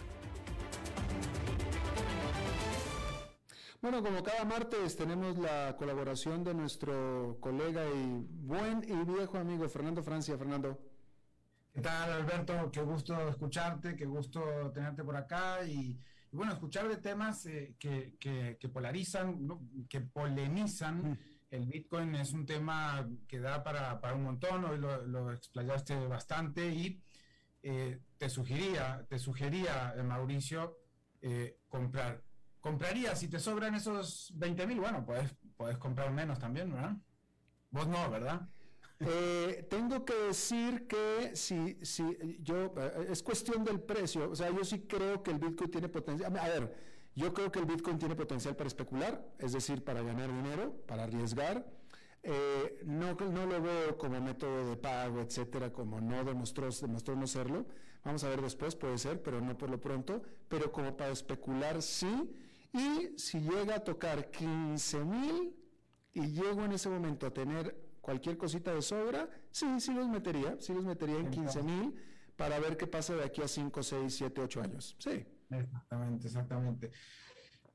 Bueno, 3.80 4.01
como 4.01 4.24
cada 4.24 4.43
martes 4.43 4.97
tenemos 4.97 5.38
la 5.38 5.76
colaboración 5.78 6.43
de 6.43 6.55
nuestro 6.55 7.38
colega 7.39 7.86
y 7.86 8.26
buen 8.28 8.84
y 8.86 9.05
viejo 9.05 9.38
amigo 9.38 9.69
Fernando 9.69 10.01
Francia. 10.01 10.36
Fernando. 10.36 10.80
¿Qué 11.71 11.80
tal, 11.80 12.11
Alberto? 12.11 12.71
Qué 12.71 12.82
gusto 12.82 13.30
escucharte, 13.30 13.95
qué 13.95 14.07
gusto 14.07 14.71
tenerte 14.74 15.03
por 15.03 15.15
acá 15.15 15.63
y, 15.63 15.99
bueno, 16.32 16.53
escuchar 16.53 16.88
de 16.88 16.97
temas 16.97 17.45
eh, 17.45 17.76
que, 17.78 18.15
que, 18.19 18.69
polarizan, 18.69 19.47
que 19.88 20.01
polemizan. 20.01 21.11
Mm. 21.11 21.17
El 21.54 21.68
Bitcoin 21.68 22.16
es 22.16 22.34
un 22.34 22.47
tema 22.47 23.08
que 23.28 23.39
da 23.39 23.64
para, 23.64 24.01
para 24.01 24.16
un 24.16 24.24
montón, 24.24 24.66
hoy 24.66 24.80
lo, 24.80 25.06
lo 25.06 25.32
explayaste 25.32 25.95
bastante 26.08 26.68
y 26.68 26.99
eh, 27.62 27.99
te 28.18 28.28
sugería, 28.28 29.06
te 29.08 29.20
sugería, 29.20 29.93
eh, 29.95 30.01
Mauricio, 30.01 30.80
comprar. 31.70 32.24
¿Comprarías 32.60 33.20
si 33.20 33.28
te 33.28 33.39
sobran 33.39 33.76
esos 33.76 34.34
20 34.36 34.66
mil? 34.66 34.80
Bueno, 34.80 35.06
puedes, 35.06 35.36
puedes 35.56 35.78
comprar 35.78 36.12
menos 36.12 36.39
también, 36.39 36.72
¿verdad? 36.72 36.97
Vos 37.70 37.88
no, 37.88 38.10
¿verdad? 38.10 38.49
Eh, 39.06 39.68
tengo 39.70 40.06
que 40.06 40.14
decir 40.14 40.88
que 40.88 41.36
si, 41.36 41.78
si 41.84 42.38
yo, 42.41 42.74
eh, 42.78 43.08
es 43.10 43.22
cuestión 43.22 43.66
del 43.66 43.82
precio, 43.82 44.30
o 44.30 44.36
sea, 44.36 44.49
yo 44.49 44.64
sí 44.64 44.86
creo 44.88 45.22
que 45.22 45.32
el 45.32 45.39
Bitcoin 45.39 45.70
tiene 45.70 45.89
potencial. 45.89 46.38
A 46.38 46.47
ver, 46.47 46.93
yo 47.16 47.34
creo 47.34 47.51
que 47.51 47.59
el 47.59 47.66
Bitcoin 47.66 47.99
tiene 47.99 48.16
potencial 48.16 48.55
para 48.55 48.68
especular, 48.68 49.24
es 49.38 49.53
decir, 49.53 49.84
para 49.84 50.01
ganar 50.01 50.34
dinero, 50.34 50.74
para 50.88 51.03
arriesgar. 51.03 51.66
Eh, 52.24 52.80
no, 52.86 53.14
no 53.14 53.45
lo 53.45 53.61
veo 53.61 53.97
como 53.97 54.20
método 54.22 54.70
de 54.70 54.78
pago, 54.78 55.22
etcétera, 55.22 55.72
como 55.72 55.99
no 55.99 56.24
demostró, 56.24 56.70
demostró 56.70 57.16
no 57.16 57.28
serlo. 57.28 57.66
Vamos 58.03 58.24
a 58.24 58.30
ver 58.30 58.41
después, 58.41 58.76
puede 58.76 58.97
ser, 58.97 59.22
pero 59.22 59.41
no 59.41 59.57
por 59.57 59.70
lo 59.70 59.80
pronto. 59.80 60.24
Pero 60.47 60.72
como 60.72 60.97
para 60.97 61.11
especular, 61.11 61.82
sí. 61.82 62.30
Y 62.74 63.18
si 63.18 63.39
llega 63.39 63.76
a 63.76 63.80
tocar 63.80 64.32
15 64.32 65.03
mil 65.05 65.55
y 66.14 66.28
llego 66.32 66.64
en 66.66 66.72
ese 66.72 66.89
momento 66.89 67.28
a 67.28 67.34
tener 67.34 67.76
cualquier 68.01 68.38
cosita 68.38 68.74
de 68.74 68.82
sobra, 68.82 69.30
sí, 69.51 69.80
sí 69.80 69.93
los 69.93 70.07
metería, 70.07 70.57
sí 70.59 70.74
los 70.74 70.84
metería 70.84 71.20
en 71.20 71.30
15 71.30 71.64
mil 71.64 71.95
para 72.36 72.59
ver 72.59 72.76
qué 72.78 72.88
pasa 72.88 73.16
de 73.16 73.24
aquí 73.24 73.41
a 73.41 73.47
5, 73.47 73.84
6, 73.84 74.16
7, 74.16 74.41
8 74.41 74.61
años. 74.61 74.95
Sí. 74.97 75.26
Exactamente, 75.50 76.28
exactamente. 76.28 76.91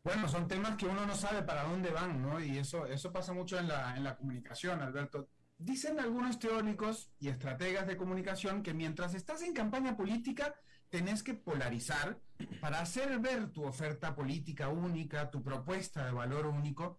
Bueno, 0.02 0.28
son 0.28 0.48
temas 0.48 0.76
que 0.76 0.86
uno 0.86 1.04
no 1.06 1.14
sabe 1.14 1.42
para 1.42 1.64
dónde 1.64 1.90
van, 1.90 2.22
¿no? 2.22 2.40
Y 2.40 2.58
eso, 2.58 2.86
eso 2.86 3.12
pasa 3.12 3.32
mucho 3.32 3.58
en 3.58 3.68
la, 3.68 3.96
en 3.96 4.04
la 4.04 4.16
comunicación, 4.16 4.80
Alberto. 4.80 5.28
Dicen 5.58 5.98
algunos 5.98 6.38
teóricos 6.38 7.10
y 7.18 7.28
estrategas 7.28 7.86
de 7.86 7.96
comunicación 7.96 8.62
que 8.62 8.74
mientras 8.74 9.14
estás 9.14 9.42
en 9.42 9.52
campaña 9.52 9.96
política, 9.96 10.54
tenés 10.88 11.22
que 11.22 11.34
polarizar 11.34 12.18
para 12.60 12.80
hacer 12.80 13.18
ver 13.18 13.50
tu 13.50 13.64
oferta 13.64 14.14
política 14.14 14.68
única, 14.68 15.30
tu 15.30 15.42
propuesta 15.42 16.06
de 16.06 16.12
valor 16.12 16.46
único 16.46 16.98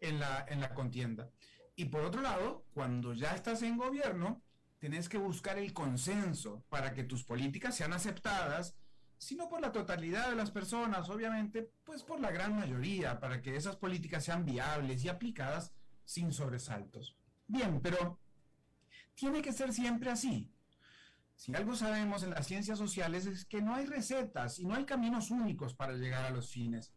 en 0.00 0.18
la, 0.18 0.44
en 0.48 0.60
la 0.60 0.74
contienda. 0.74 1.30
Y 1.76 1.86
por 1.86 2.04
otro 2.04 2.20
lado, 2.20 2.66
cuando 2.74 3.14
ya 3.14 3.34
estás 3.34 3.62
en 3.62 3.78
gobierno, 3.78 4.42
tenés 4.78 5.08
que 5.08 5.18
buscar 5.18 5.58
el 5.58 5.72
consenso 5.72 6.64
para 6.68 6.92
que 6.92 7.04
tus 7.04 7.24
políticas 7.24 7.76
sean 7.76 7.92
aceptadas, 7.92 8.76
si 9.20 9.36
no 9.36 9.50
por 9.50 9.60
la 9.60 9.70
totalidad 9.70 10.30
de 10.30 10.34
las 10.34 10.50
personas, 10.50 11.10
obviamente, 11.10 11.70
pues 11.84 12.02
por 12.02 12.20
la 12.20 12.30
gran 12.30 12.56
mayoría, 12.56 13.20
para 13.20 13.42
que 13.42 13.54
esas 13.54 13.76
políticas 13.76 14.24
sean 14.24 14.46
viables 14.46 15.04
y 15.04 15.10
aplicadas 15.10 15.74
sin 16.06 16.32
sobresaltos. 16.32 17.18
Bien, 17.46 17.82
pero 17.82 18.18
tiene 19.14 19.42
que 19.42 19.52
ser 19.52 19.74
siempre 19.74 20.10
así. 20.10 20.50
Si 21.34 21.54
algo 21.54 21.76
sabemos 21.76 22.22
en 22.22 22.30
las 22.30 22.46
ciencias 22.46 22.78
sociales 22.78 23.26
es 23.26 23.44
que 23.44 23.60
no 23.60 23.74
hay 23.74 23.84
recetas 23.84 24.58
y 24.58 24.64
no 24.64 24.74
hay 24.74 24.86
caminos 24.86 25.30
únicos 25.30 25.74
para 25.74 25.92
llegar 25.92 26.24
a 26.24 26.30
los 26.30 26.50
fines. 26.50 26.94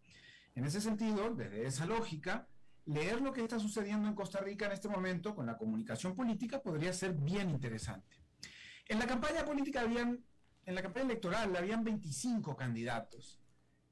En 0.56 0.64
ese 0.64 0.80
sentido, 0.80 1.36
desde 1.36 1.68
esa 1.68 1.86
lógica, 1.86 2.48
leer 2.86 3.22
lo 3.22 3.34
que 3.34 3.44
está 3.44 3.60
sucediendo 3.60 4.08
en 4.08 4.16
Costa 4.16 4.40
Rica 4.40 4.68
en 4.68 4.72
este 4.72 4.88
momento 4.88 5.36
con 5.36 5.46
la 5.46 5.58
comunicación 5.58 6.16
política 6.16 6.62
podría 6.62 6.94
ser 6.94 7.16
bien 7.16 7.50
interesante. 7.50 8.24
En 8.88 9.00
la 9.00 9.08
campaña 9.08 9.44
política 9.44 9.82
habían, 9.82 10.24
en 10.66 10.76
la 10.76 10.82
campaña 10.82 11.06
electoral 11.06 11.56
habían 11.56 11.84
25 11.84 12.56
candidatos. 12.56 13.40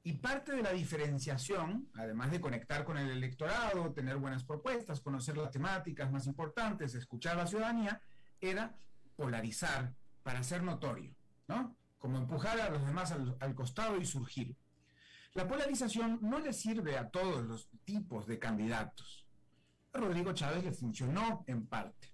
Y 0.04 0.14
parte 0.14 0.52
de 0.52 0.62
la 0.62 0.72
diferenciación, 0.72 1.88
además 1.94 2.32
de 2.32 2.40
conectar 2.40 2.84
con 2.84 2.98
el 2.98 3.08
electorado, 3.10 3.92
tener 3.92 4.16
buenas 4.16 4.42
propuestas, 4.42 5.00
conocer 5.00 5.36
las 5.36 5.52
temáticas 5.52 6.10
más 6.10 6.26
importantes, 6.26 6.94
escuchar 6.94 7.34
a 7.34 7.42
la 7.42 7.46
ciudadanía, 7.46 8.00
era 8.40 8.74
polarizar 9.14 9.94
para 10.24 10.42
ser 10.42 10.62
notorio, 10.64 11.14
¿no? 11.46 11.76
Como 11.98 12.18
empujar 12.18 12.60
a 12.60 12.70
los 12.70 12.84
demás 12.84 13.12
al, 13.12 13.54
costado 13.54 13.96
y 13.98 14.04
surgir. 14.04 14.56
La 15.34 15.46
polarización 15.46 16.18
no 16.20 16.40
le 16.40 16.52
sirve 16.52 16.98
a 16.98 17.08
todos 17.08 17.44
los 17.44 17.68
tipos 17.84 18.26
de 18.26 18.40
candidatos. 18.40 19.24
A 19.92 19.98
Rodrigo 19.98 20.32
Chávez 20.32 20.64
le 20.64 20.72
funcionó 20.72 21.44
en 21.46 21.66
parte. 21.66 22.12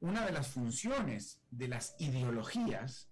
Una 0.00 0.24
de 0.24 0.32
las 0.32 0.48
funciones 0.48 1.42
de 1.50 1.68
las 1.68 1.96
ideologías 1.98 3.08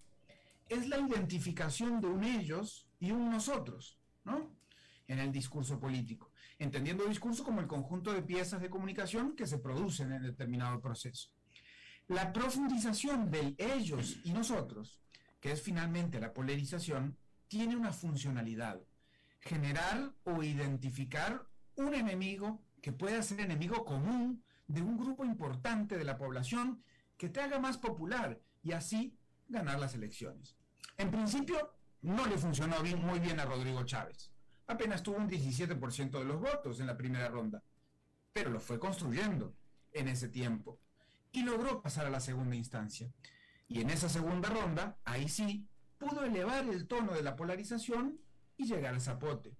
es 0.74 0.88
la 0.88 0.98
identificación 0.98 2.00
de 2.00 2.08
un 2.08 2.24
ellos 2.24 2.88
y 2.98 3.10
un 3.10 3.30
nosotros, 3.30 3.98
¿no? 4.24 4.56
En 5.06 5.18
el 5.18 5.32
discurso 5.32 5.78
político, 5.78 6.32
entendiendo 6.58 7.04
el 7.04 7.10
discurso 7.10 7.44
como 7.44 7.60
el 7.60 7.66
conjunto 7.66 8.12
de 8.12 8.22
piezas 8.22 8.60
de 8.60 8.70
comunicación 8.70 9.36
que 9.36 9.46
se 9.46 9.58
producen 9.58 10.12
en 10.12 10.22
determinado 10.22 10.80
proceso. 10.80 11.30
La 12.08 12.32
profundización 12.32 13.30
del 13.30 13.54
ellos 13.58 14.18
y 14.24 14.32
nosotros, 14.32 15.00
que 15.40 15.52
es 15.52 15.62
finalmente 15.62 16.20
la 16.20 16.32
polarización, 16.32 17.16
tiene 17.48 17.76
una 17.76 17.92
funcionalidad 17.92 18.80
generar 19.44 20.14
o 20.24 20.42
identificar 20.42 21.46
un 21.76 21.94
enemigo 21.94 22.62
que 22.80 22.92
pueda 22.92 23.22
ser 23.22 23.40
enemigo 23.40 23.84
común 23.84 24.42
de 24.66 24.80
un 24.80 24.96
grupo 24.96 25.24
importante 25.24 25.98
de 25.98 26.04
la 26.04 26.16
población 26.16 26.82
que 27.16 27.28
te 27.28 27.40
haga 27.40 27.58
más 27.58 27.76
popular 27.78 28.40
y 28.62 28.72
así 28.72 29.16
ganar 29.48 29.78
las 29.78 29.94
elecciones. 29.94 30.56
En 30.96 31.10
principio, 31.10 31.74
no 32.02 32.26
le 32.26 32.38
funcionó 32.38 32.76
muy 32.98 33.18
bien 33.18 33.40
a 33.40 33.44
Rodrigo 33.44 33.84
Chávez. 33.84 34.30
Apenas 34.66 35.02
tuvo 35.02 35.16
un 35.16 35.28
17% 35.28 36.18
de 36.18 36.24
los 36.24 36.40
votos 36.40 36.80
en 36.80 36.86
la 36.86 36.96
primera 36.96 37.28
ronda, 37.28 37.62
pero 38.32 38.50
lo 38.50 38.60
fue 38.60 38.78
construyendo 38.78 39.54
en 39.92 40.08
ese 40.08 40.28
tiempo 40.28 40.78
y 41.32 41.42
logró 41.42 41.82
pasar 41.82 42.06
a 42.06 42.10
la 42.10 42.20
segunda 42.20 42.56
instancia. 42.56 43.10
Y 43.68 43.80
en 43.80 43.90
esa 43.90 44.08
segunda 44.08 44.48
ronda, 44.48 44.96
ahí 45.04 45.28
sí, 45.28 45.66
pudo 45.98 46.24
elevar 46.24 46.64
el 46.64 46.86
tono 46.86 47.12
de 47.12 47.22
la 47.22 47.36
polarización 47.36 48.20
y 48.56 48.66
llegar 48.66 48.94
al 48.94 49.00
zapote. 49.00 49.56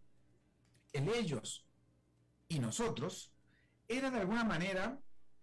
El 0.93 1.09
ellos 1.09 1.66
y 2.49 2.61
nosotros 2.61 3.32
era 3.89 4.11
de 4.11 4.20
alguna 4.20 4.45
manera, 4.45 5.01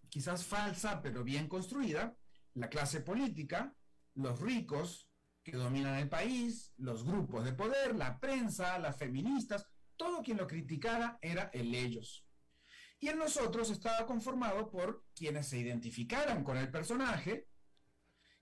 quizás 0.10 0.46
falsa, 0.46 1.02
pero 1.02 1.24
bien 1.24 1.48
construida, 1.48 2.16
la 2.54 2.70
clase 2.70 3.02
política, 3.02 3.74
los 4.16 4.39
ricos 4.39 5.11
que 5.44 5.54
dominan 5.54 5.96
el 5.96 6.10
país, 6.10 6.74
los 6.78 7.04
grupos 7.04 7.44
de 7.46 7.54
poder, 7.54 7.96
la 7.96 8.20
prensa, 8.20 8.78
las 8.80 8.98
feministas, 8.98 9.66
todo 9.96 10.22
quien 10.22 10.38
lo 10.38 10.48
criticara 10.48 11.18
era 11.22 11.50
el 11.54 11.74
ellos. 11.74 12.26
Y 13.00 13.08
el 13.08 13.18
nosotros 13.18 13.70
estaba 13.72 14.06
conformado 14.06 14.70
por 14.70 15.06
quienes 15.16 15.48
se 15.48 15.58
identificaran 15.58 16.44
con 16.44 16.58
el 16.58 16.70
personaje, 16.70 17.48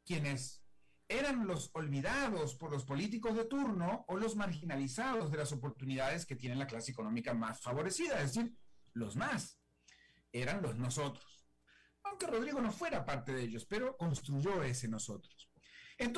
quienes 0.05 0.63
eran 1.07 1.47
los 1.47 1.71
olvidados 1.73 2.55
por 2.55 2.71
los 2.71 2.85
políticos 2.85 3.35
de 3.35 3.45
turno 3.45 4.05
o 4.07 4.17
los 4.17 4.35
marginalizados 4.35 5.31
de 5.31 5.37
las 5.37 5.51
oportunidades 5.51 6.25
que 6.25 6.35
tiene 6.35 6.55
la 6.55 6.67
clase 6.67 6.91
económica 6.91 7.33
más 7.33 7.61
favorecida, 7.61 8.21
es 8.21 8.35
decir, 8.35 8.55
los 8.93 9.15
más. 9.15 9.59
Eran 10.31 10.61
los 10.61 10.77
nosotros. 10.77 11.47
Aunque 12.03 12.27
Rodrigo 12.27 12.61
no 12.61 12.71
fuera 12.71 13.05
parte 13.05 13.33
de 13.33 13.43
ellos, 13.43 13.65
pero 13.65 13.97
construyó 13.97 14.61
ese 14.61 14.87
nosotros. 14.87 15.49
En 15.97 16.13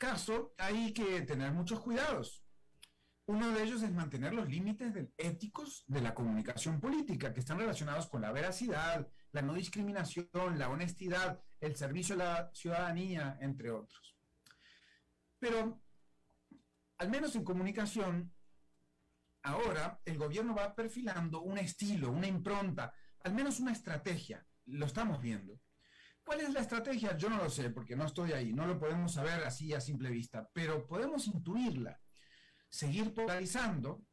caso, 0.00 0.54
hay 0.56 0.92
que 0.92 1.20
tener 1.22 1.52
muchos 1.52 1.78
cuidados. 1.78 2.42
Uno 3.26 3.50
de 3.52 3.62
ellos 3.62 3.82
es 3.82 3.92
mantener 3.92 4.32
los 4.34 4.48
límites 4.48 4.92
éticos 5.16 5.84
de 5.86 6.00
la 6.00 6.14
comunicación 6.14 6.80
política, 6.80 7.32
que 7.32 7.40
están 7.40 7.58
relacionados 7.58 8.08
con 8.08 8.22
la 8.22 8.32
veracidad, 8.32 9.06
la 9.30 9.42
no 9.42 9.54
discriminación, 9.54 10.58
la 10.58 10.70
honestidad, 10.70 11.40
el 11.60 11.76
servicio 11.76 12.16
a 12.16 12.18
la 12.18 12.50
ciudadanía, 12.52 13.38
entre 13.40 13.70
otros. 13.70 14.16
Pero, 15.38 15.80
al 16.98 17.10
menos 17.10 17.36
en 17.36 17.44
comunicación, 17.44 18.34
ahora 19.42 20.00
el 20.04 20.18
gobierno 20.18 20.54
va 20.54 20.74
perfilando 20.74 21.42
un 21.42 21.58
estilo, 21.58 22.10
una 22.10 22.26
impronta, 22.26 22.92
al 23.22 23.34
menos 23.34 23.60
una 23.60 23.72
estrategia. 23.72 24.44
Lo 24.64 24.86
estamos 24.86 25.20
viendo. 25.20 25.60
¿Cuál 26.30 26.42
es 26.42 26.52
la 26.52 26.60
estrategia? 26.60 27.16
Yo 27.16 27.28
no 27.28 27.38
lo 27.38 27.50
sé 27.50 27.70
porque 27.70 27.96
no 27.96 28.04
estoy 28.04 28.30
ahí, 28.30 28.52
no 28.52 28.64
lo 28.64 28.78
podemos 28.78 29.14
saber 29.14 29.42
así 29.42 29.74
a 29.74 29.80
simple 29.80 30.10
vista, 30.10 30.48
pero 30.52 30.86
podemos 30.86 31.26
intuirla. 31.26 32.00
Seguir 32.68 33.12
polarizando 33.12 34.06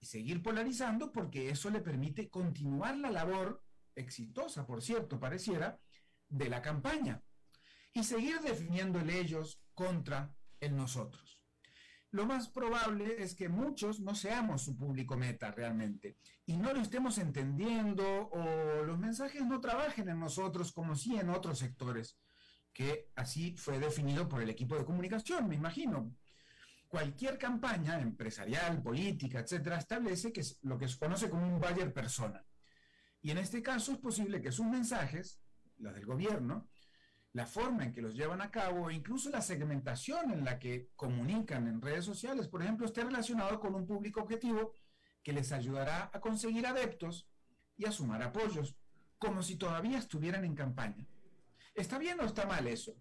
y 0.00 0.06
seguir 0.06 0.42
polarizando 0.42 1.12
porque 1.12 1.50
eso 1.50 1.68
le 1.68 1.82
permite 1.82 2.30
continuar 2.30 2.96
la 2.96 3.10
labor 3.10 3.62
exitosa, 3.94 4.66
por 4.66 4.80
cierto, 4.80 5.20
pareciera, 5.20 5.78
de 6.26 6.48
la 6.48 6.62
campaña. 6.62 7.22
y 7.92 8.02
seguir 8.02 8.40
definiendo 8.40 8.98
el 8.98 9.10
ellos 9.10 9.60
contra 9.74 10.34
el 10.58 10.74
nosotros. 10.74 11.41
Lo 12.12 12.26
más 12.26 12.48
probable 12.48 13.22
es 13.22 13.34
que 13.34 13.48
muchos 13.48 14.00
no 14.00 14.14
seamos 14.14 14.62
su 14.62 14.76
público 14.76 15.16
meta 15.16 15.50
realmente 15.50 16.18
y 16.44 16.58
no 16.58 16.74
lo 16.74 16.80
estemos 16.82 17.16
entendiendo 17.16 18.28
o 18.28 18.82
los 18.84 18.98
mensajes 18.98 19.46
no 19.46 19.62
trabajen 19.62 20.10
en 20.10 20.20
nosotros 20.20 20.72
como 20.72 20.94
si 20.94 21.16
en 21.16 21.30
otros 21.30 21.58
sectores, 21.60 22.18
que 22.70 23.10
así 23.16 23.56
fue 23.56 23.78
definido 23.78 24.28
por 24.28 24.42
el 24.42 24.50
equipo 24.50 24.76
de 24.76 24.84
comunicación, 24.84 25.48
me 25.48 25.54
imagino. 25.54 26.14
Cualquier 26.86 27.38
campaña 27.38 27.98
empresarial, 27.98 28.82
política, 28.82 29.40
etcétera, 29.40 29.78
establece 29.78 30.34
que 30.34 30.42
es 30.42 30.58
lo 30.60 30.76
que 30.76 30.88
se 30.88 30.98
conoce 30.98 31.30
como 31.30 31.46
un 31.46 31.58
buyer 31.58 31.94
persona. 31.94 32.44
Y 33.22 33.30
en 33.30 33.38
este 33.38 33.62
caso 33.62 33.92
es 33.92 33.98
posible 33.98 34.42
que 34.42 34.52
sus 34.52 34.66
mensajes, 34.66 35.40
los 35.78 35.94
del 35.94 36.04
gobierno, 36.04 36.68
la 37.32 37.46
forma 37.46 37.84
en 37.84 37.92
que 37.92 38.02
los 38.02 38.14
llevan 38.14 38.42
a 38.42 38.50
cabo 38.50 38.90
e 38.90 38.94
incluso 38.94 39.30
la 39.30 39.40
segmentación 39.40 40.32
en 40.32 40.44
la 40.44 40.58
que 40.58 40.90
comunican 40.96 41.66
en 41.66 41.80
redes 41.80 42.04
sociales, 42.04 42.46
por 42.46 42.62
ejemplo, 42.62 42.86
esté 42.86 43.04
relacionado 43.04 43.58
con 43.58 43.74
un 43.74 43.86
público 43.86 44.20
objetivo 44.20 44.74
que 45.22 45.32
les 45.32 45.50
ayudará 45.52 46.10
a 46.12 46.20
conseguir 46.20 46.66
adeptos 46.66 47.28
y 47.76 47.86
a 47.86 47.92
sumar 47.92 48.22
apoyos, 48.22 48.76
como 49.18 49.42
si 49.42 49.56
todavía 49.56 49.98
estuvieran 49.98 50.44
en 50.44 50.54
campaña. 50.54 51.06
¿Está 51.74 51.98
bien 51.98 52.20
o 52.20 52.24
está 52.24 52.44
mal 52.44 52.66
eso? 52.66 52.94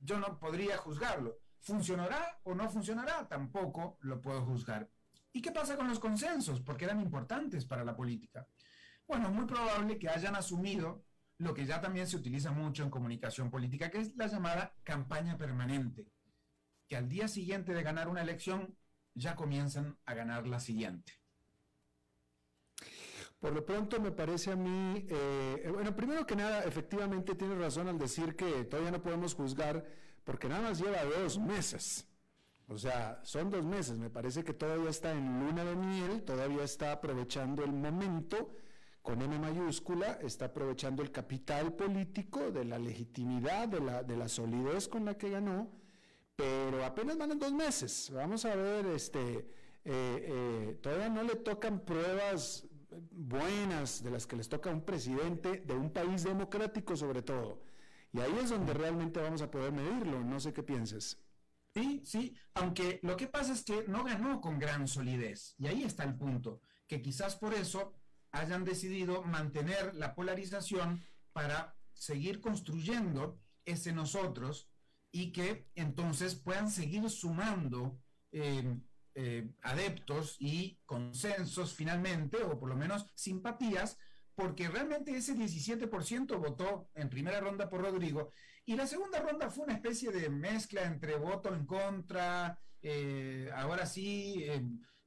Yo 0.00 0.18
no 0.18 0.38
podría 0.38 0.78
juzgarlo. 0.78 1.38
¿Funcionará 1.60 2.40
o 2.44 2.54
no 2.54 2.68
funcionará? 2.70 3.28
Tampoco 3.28 3.98
lo 4.00 4.20
puedo 4.20 4.44
juzgar. 4.44 4.90
¿Y 5.32 5.42
qué 5.42 5.52
pasa 5.52 5.76
con 5.76 5.88
los 5.88 5.98
consensos? 5.98 6.60
Porque 6.60 6.86
eran 6.86 7.00
importantes 7.00 7.66
para 7.66 7.84
la 7.84 7.94
política. 7.94 8.46
Bueno, 9.06 9.28
es 9.28 9.32
muy 9.32 9.44
probable 9.44 9.98
que 9.98 10.08
hayan 10.08 10.34
asumido 10.34 11.04
lo 11.42 11.54
que 11.54 11.66
ya 11.66 11.80
también 11.80 12.06
se 12.06 12.16
utiliza 12.16 12.52
mucho 12.52 12.84
en 12.84 12.90
comunicación 12.90 13.50
política, 13.50 13.90
que 13.90 13.98
es 13.98 14.16
la 14.16 14.28
llamada 14.28 14.74
campaña 14.84 15.36
permanente, 15.36 16.06
que 16.88 16.96
al 16.96 17.08
día 17.08 17.26
siguiente 17.26 17.74
de 17.74 17.82
ganar 17.82 18.08
una 18.08 18.22
elección 18.22 18.76
ya 19.14 19.34
comienzan 19.34 19.98
a 20.04 20.14
ganar 20.14 20.46
la 20.46 20.60
siguiente. 20.60 21.12
Por 23.40 23.52
lo 23.52 23.66
pronto 23.66 24.00
me 24.00 24.12
parece 24.12 24.52
a 24.52 24.56
mí, 24.56 25.04
eh, 25.08 25.68
bueno, 25.72 25.96
primero 25.96 26.24
que 26.24 26.36
nada, 26.36 26.62
efectivamente 26.62 27.34
tiene 27.34 27.56
razón 27.56 27.88
al 27.88 27.98
decir 27.98 28.36
que 28.36 28.64
todavía 28.64 28.92
no 28.92 29.02
podemos 29.02 29.34
juzgar 29.34 29.84
porque 30.22 30.48
nada 30.48 30.62
más 30.62 30.78
lleva 30.78 31.02
dos 31.02 31.40
meses. 31.40 32.08
O 32.68 32.78
sea, 32.78 33.20
son 33.24 33.50
dos 33.50 33.66
meses, 33.66 33.98
me 33.98 34.10
parece 34.10 34.44
que 34.44 34.54
todavía 34.54 34.90
está 34.90 35.10
en 35.10 35.40
luna 35.40 35.64
de 35.64 35.74
miel, 35.74 36.22
todavía 36.22 36.62
está 36.62 36.92
aprovechando 36.92 37.64
el 37.64 37.72
momento 37.72 38.54
con 39.02 39.20
M 39.20 39.38
mayúscula, 39.38 40.18
está 40.22 40.46
aprovechando 40.46 41.02
el 41.02 41.10
capital 41.10 41.74
político 41.74 42.50
de 42.50 42.64
la 42.64 42.78
legitimidad, 42.78 43.68
de 43.68 43.80
la, 43.80 44.02
de 44.02 44.16
la 44.16 44.28
solidez 44.28 44.88
con 44.88 45.04
la 45.04 45.18
que 45.18 45.30
ganó, 45.30 45.70
pero 46.36 46.84
apenas 46.84 47.18
van 47.18 47.32
en 47.32 47.38
dos 47.38 47.52
meses. 47.52 48.10
Vamos 48.14 48.44
a 48.44 48.54
ver, 48.54 48.86
este, 48.86 49.20
eh, 49.38 49.46
eh, 49.84 50.78
todavía 50.80 51.08
no 51.08 51.24
le 51.24 51.34
tocan 51.36 51.84
pruebas 51.84 52.66
buenas 53.10 54.02
de 54.02 54.10
las 54.10 54.26
que 54.26 54.36
les 54.36 54.48
toca 54.48 54.70
a 54.70 54.74
un 54.74 54.84
presidente 54.84 55.62
de 55.66 55.74
un 55.74 55.90
país 55.90 56.22
democrático 56.22 56.96
sobre 56.96 57.22
todo. 57.22 57.62
Y 58.12 58.20
ahí 58.20 58.34
es 58.42 58.50
donde 58.50 58.74
realmente 58.74 59.20
vamos 59.20 59.42
a 59.42 59.50
poder 59.50 59.72
medirlo, 59.72 60.22
no 60.22 60.38
sé 60.38 60.52
qué 60.52 60.62
pienses. 60.62 61.18
Sí, 61.74 62.02
sí, 62.04 62.36
aunque 62.54 63.00
lo 63.02 63.16
que 63.16 63.26
pasa 63.26 63.54
es 63.54 63.64
que 63.64 63.84
no 63.88 64.04
ganó 64.04 64.40
con 64.42 64.58
gran 64.58 64.86
solidez, 64.86 65.54
y 65.58 65.66
ahí 65.66 65.84
está 65.84 66.04
el 66.04 66.14
punto, 66.14 66.60
que 66.86 67.00
quizás 67.00 67.36
por 67.36 67.54
eso 67.54 67.94
hayan 68.32 68.64
decidido 68.64 69.22
mantener 69.22 69.94
la 69.94 70.14
polarización 70.14 71.04
para 71.32 71.76
seguir 71.92 72.40
construyendo 72.40 73.38
ese 73.64 73.92
nosotros 73.92 74.68
y 75.12 75.30
que 75.32 75.68
entonces 75.74 76.34
puedan 76.34 76.70
seguir 76.70 77.08
sumando 77.10 78.00
eh, 78.32 78.78
eh, 79.14 79.50
adeptos 79.60 80.36
y 80.40 80.80
consensos 80.86 81.74
finalmente, 81.74 82.42
o 82.42 82.58
por 82.58 82.70
lo 82.70 82.76
menos 82.76 83.06
simpatías, 83.14 83.98
porque 84.34 84.68
realmente 84.68 85.14
ese 85.14 85.36
17% 85.36 86.38
votó 86.38 86.88
en 86.94 87.10
primera 87.10 87.38
ronda 87.38 87.68
por 87.68 87.82
Rodrigo 87.82 88.32
y 88.64 88.74
la 88.74 88.86
segunda 88.86 89.20
ronda 89.20 89.50
fue 89.50 89.64
una 89.64 89.74
especie 89.74 90.10
de 90.10 90.30
mezcla 90.30 90.84
entre 90.84 91.16
voto 91.16 91.54
en 91.54 91.66
contra, 91.66 92.58
eh, 92.80 93.50
ahora 93.54 93.84
sí, 93.84 94.46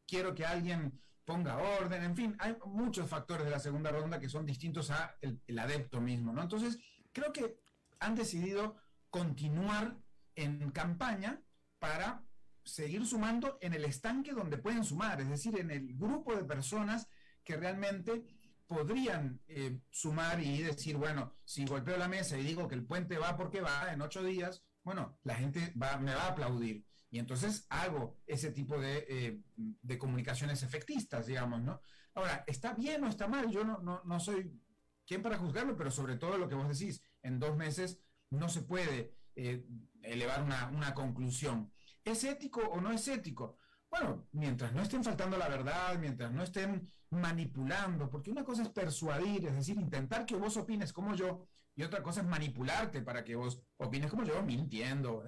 quiero 0.05 0.36
que 0.36 0.45
alguien 0.45 1.01
ponga 1.26 1.57
orden, 1.57 2.03
en 2.03 2.15
fin, 2.15 2.36
hay 2.39 2.55
muchos 2.65 3.09
factores 3.09 3.45
de 3.45 3.51
la 3.51 3.59
segunda 3.59 3.91
ronda 3.91 4.19
que 4.19 4.30
son 4.30 4.45
distintos 4.45 4.91
a 4.91 5.17
el, 5.21 5.59
adepto 5.59 5.99
mismo, 5.99 6.32
¿no? 6.32 6.41
Entonces, 6.41 6.78
creo 7.11 7.34
que 7.34 7.57
han 7.99 8.15
decidido 8.15 8.78
continuar 9.09 9.97
en 10.36 10.69
campaña 10.71 11.41
para 11.80 12.23
seguir 12.63 13.05
sumando 13.05 13.57
en 13.61 13.73
el 13.73 13.86
estanque 13.86 14.34
donde 14.34 14.57
pueden 14.57 14.84
sumar, 14.84 15.19
es 15.21 15.30
decir, 15.30 15.59
en 15.59 15.71
el 15.71 15.95
grupo 15.95 16.36
de 16.36 16.43
personas 16.43 17.07
que 17.43 17.57
realmente 17.57 18.23
podrían 18.67 19.39
eh, 19.47 19.80
sumar 19.89 20.41
y 20.41 20.63
decir, 20.63 20.97
bueno, 20.97 21.36
si 21.43 21.65
golpeo 21.65 21.97
la 21.97 22.07
mesa 22.07 22.38
y 22.38 22.43
digo 22.43 22.67
que 22.67 22.76
el 22.76 22.86
puente 22.86 23.17
va 23.17 23.38
porque 23.38 23.61
va 23.61 23.91
en 23.93 24.01
ocho 24.01 24.23
días, 24.23 24.63
bueno, 24.84 25.17
la 25.23 25.36
gente 25.36 25.73
va, 25.82 25.97
me 25.97 26.13
va 26.13 26.23
a 26.23 26.28
aplaudir. 26.30 26.86
Y 27.10 27.20
entonces 27.20 27.66
hago 27.70 28.18
ese 28.26 28.51
tipo 28.51 28.76
eh, 28.82 29.41
de, 29.56 29.97
comunicaciones 29.97 30.64
efectistas, 30.64 31.28
digamos, 31.28 31.62
¿no? 31.62 31.82
Ahora, 32.14 32.43
¿está 32.47 32.74
bien 32.74 33.03
o 33.03 33.08
está 33.08 33.28
mal? 33.28 33.49
Yo 33.49 33.64
no, 33.64 34.01
no, 34.03 34.20
soy 34.20 34.60
quien 35.06 35.22
para 35.22 35.38
juzgarlo, 35.38 35.78
pero 35.78 35.91
sobre 35.91 36.18
todo 36.18 36.38
lo 36.38 36.47
que 36.49 36.56
vos 36.56 36.68
decís, 36.68 37.01
en 37.22 37.39
dos 37.39 37.56
meses 37.56 37.99
no 38.30 38.49
se 38.49 38.64
puede 38.64 39.16
eh, 39.36 39.66
elevar 40.01 40.43
una, 40.43 40.68
una 40.70 40.93
conclusión. 40.93 41.72
¿Es 42.03 42.24
ético 42.24 42.62
o 42.62 42.82
no 42.82 42.91
es 42.91 43.08
ético? 43.08 43.58
Bueno, 43.89 44.28
mientras 44.32 44.74
no 44.74 44.82
estén 44.82 45.03
faltando 45.03 45.38
la 45.38 45.47
verdad, 45.47 45.97
mientras 45.99 46.32
no 46.32 46.43
estén 46.43 46.91
manipulando, 47.12 48.10
porque 48.10 48.32
una 48.32 48.43
cosa 48.43 48.64
es 48.64 48.70
persuadir, 48.70 49.47
es 49.47 49.56
decir, 49.56 49.78
intentar 49.80 50.26
que 50.26 50.36
vos 50.36 50.58
opines 50.58 50.91
como 50.91 51.16
yo, 51.16 51.47
y 51.76 51.84
otra 51.84 52.01
cosa 52.01 52.22
es 52.22 52.28
manipularte 52.28 53.01
para 53.01 53.24
que 53.24 53.36
vos 53.36 53.62
opines 53.78 54.10
como 54.10 54.24
yo, 54.24 54.41
mintiendo. 54.43 55.26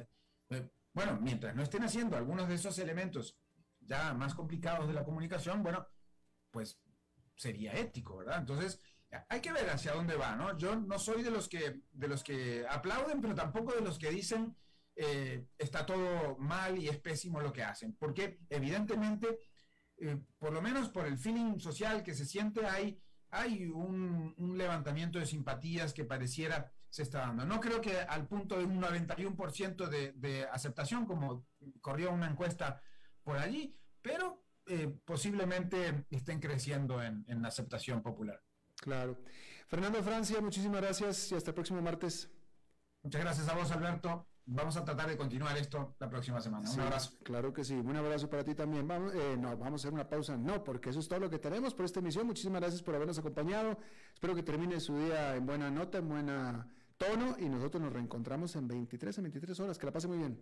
Eh, 0.50 0.70
bueno, 0.98 1.20
mientras 1.22 1.56
no 1.56 1.62
estén 1.62 1.84
haciendo 1.84 2.18
algunos 2.18 2.48
de 2.48 2.56
esos 2.56 2.80
elementos 2.80 3.38
ya 3.82 4.16
más 4.16 4.34
complicados 4.34 4.88
de 4.88 4.96
la 4.96 5.04
comunicación, 5.06 5.62
bueno, 5.62 5.88
pues 6.50 6.82
sería 7.36 7.74
ético, 7.74 8.18
¿verdad? 8.18 8.40
Entonces, 8.40 8.82
hay 9.30 9.40
que 9.40 9.54
ver 9.54 9.70
hacia 9.70 9.94
dónde 9.94 10.16
va, 10.16 10.36
¿no? 10.36 10.58
Yo 10.58 10.76
no 10.76 10.98
soy 10.98 11.22
de 11.22 11.30
los 11.30 11.48
que, 11.48 11.82
de 11.92 12.08
los 12.08 12.24
que 12.24 12.66
aplauden, 12.68 13.22
pero 13.22 13.36
tampoco 13.36 13.76
de 13.76 13.82
los 13.82 14.00
que 14.00 14.10
dicen 14.10 14.58
eh, 14.96 15.46
está 15.60 15.86
todo 15.86 16.36
mal 16.40 16.80
y 16.80 16.88
es 16.88 16.98
pésimo 16.98 17.42
lo 17.42 17.54
que 17.54 17.62
hacen, 17.62 17.96
porque 17.96 18.40
evidentemente, 18.50 19.38
eh, 19.98 20.18
por 20.40 20.52
lo 20.52 20.64
menos 20.64 20.90
por 20.90 21.06
el 21.06 21.20
feeling 21.20 21.60
social 21.60 22.02
que 22.02 22.16
se 22.16 22.26
siente, 22.26 22.66
hay, 22.66 23.00
hay 23.30 23.68
un, 23.68 24.34
un 24.36 24.58
levantamiento 24.58 25.20
de 25.20 25.28
simpatías 25.28 25.94
que 25.94 26.06
pareciera 26.06 26.74
se 26.98 27.04
está 27.04 27.20
dando. 27.20 27.46
No 27.46 27.60
creo 27.60 27.80
que 27.80 28.00
al 28.00 28.28
punto 28.28 28.58
de 28.58 28.66
un 28.66 28.82
91% 28.82 29.88
de, 29.88 30.14
de 30.14 30.48
aceptación, 30.48 31.06
como 31.06 31.46
corrió 31.80 32.12
una 32.12 32.28
encuesta 32.28 32.82
por 33.22 33.38
allí, 33.38 33.78
pero 34.02 34.44
eh, 34.66 34.92
posiblemente 35.06 36.08
estén 36.10 36.40
creciendo 36.40 37.04
en, 37.04 37.24
en 37.28 37.46
aceptación 37.46 38.02
popular. 38.02 38.42
Claro. 38.78 39.16
Fernando 39.68 40.02
Francia, 40.02 40.42
muchísimas 40.42 40.82
gracias 40.82 41.32
y 41.32 41.36
hasta 41.36 41.52
el 41.52 41.54
próximo 41.54 41.84
martes. 41.84 42.32
Muchas 43.04 43.22
gracias 43.22 43.48
a 43.48 43.54
vos, 43.54 43.70
Alberto. 43.70 44.28
Vamos 44.48 44.76
a 44.76 44.84
tratar 44.84 45.08
de 45.08 45.18
continuar 45.18 45.56
esto 45.56 45.96
la 46.00 46.10
próxima 46.10 46.42
semana. 46.42 46.68
Un 46.72 46.80
abrazo. 46.80 47.12
Claro 47.24 47.54
que 47.54 47.64
sí. 47.64 47.76
Un 47.76 47.96
abrazo 47.96 48.28
para 48.28 48.44
ti 48.44 48.56
también. 48.56 48.88
Vamos, 48.88 49.14
eh, 49.14 49.36
no, 49.38 49.56
vamos 49.56 49.82
a 49.82 49.88
hacer 49.88 49.94
una 49.94 50.10
pausa. 50.10 50.36
No, 50.36 50.64
porque 50.64 50.90
eso 50.90 51.00
es 51.00 51.08
todo 51.08 51.20
lo 51.20 51.30
que 51.30 51.38
tenemos 51.38 51.76
por 51.76 51.86
esta 51.86 52.00
emisión. 52.00 52.26
Muchísimas 52.26 52.62
gracias 52.62 52.82
por 52.82 52.96
habernos 52.96 53.20
acompañado. 53.20 53.78
Espero 54.16 54.34
que 54.34 54.42
termine 54.42 54.80
su 54.80 54.98
día 54.98 55.36
en 55.36 55.46
buena 55.46 55.70
nota, 55.70 56.00
en 56.00 56.10
buena 56.10 56.68
tono 56.98 57.36
y 57.40 57.48
nosotros 57.48 57.82
nos 57.82 57.94
reencontramos 57.94 58.56
en 58.56 58.68
23 58.68 59.18
a 59.18 59.22
23 59.22 59.60
horas. 59.60 59.78
Que 59.78 59.86
la 59.86 59.92
pase 59.92 60.08
muy 60.08 60.18
bien. 60.18 60.38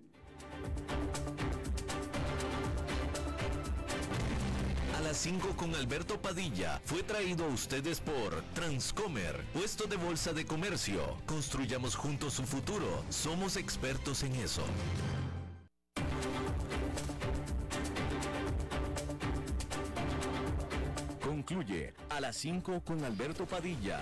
A 4.97 5.01
las 5.01 5.17
5 5.17 5.55
con 5.55 5.75
Alberto 5.75 6.21
Padilla 6.21 6.81
fue 6.85 7.03
traído 7.03 7.45
a 7.45 7.49
ustedes 7.49 7.99
por 7.99 8.41
Transcomer, 8.53 9.43
puesto 9.53 9.85
de 9.85 9.97
bolsa 9.97 10.33
de 10.33 10.45
comercio. 10.45 11.17
Construyamos 11.25 11.95
juntos 11.95 12.33
su 12.33 12.43
futuro. 12.43 13.03
Somos 13.09 13.57
expertos 13.57 14.23
en 14.23 14.35
eso. 14.35 14.63
Concluye 21.21 21.93
a 22.09 22.21
las 22.21 22.37
5 22.37 22.81
con 22.81 23.03
Alberto 23.03 23.45
Padilla 23.45 24.01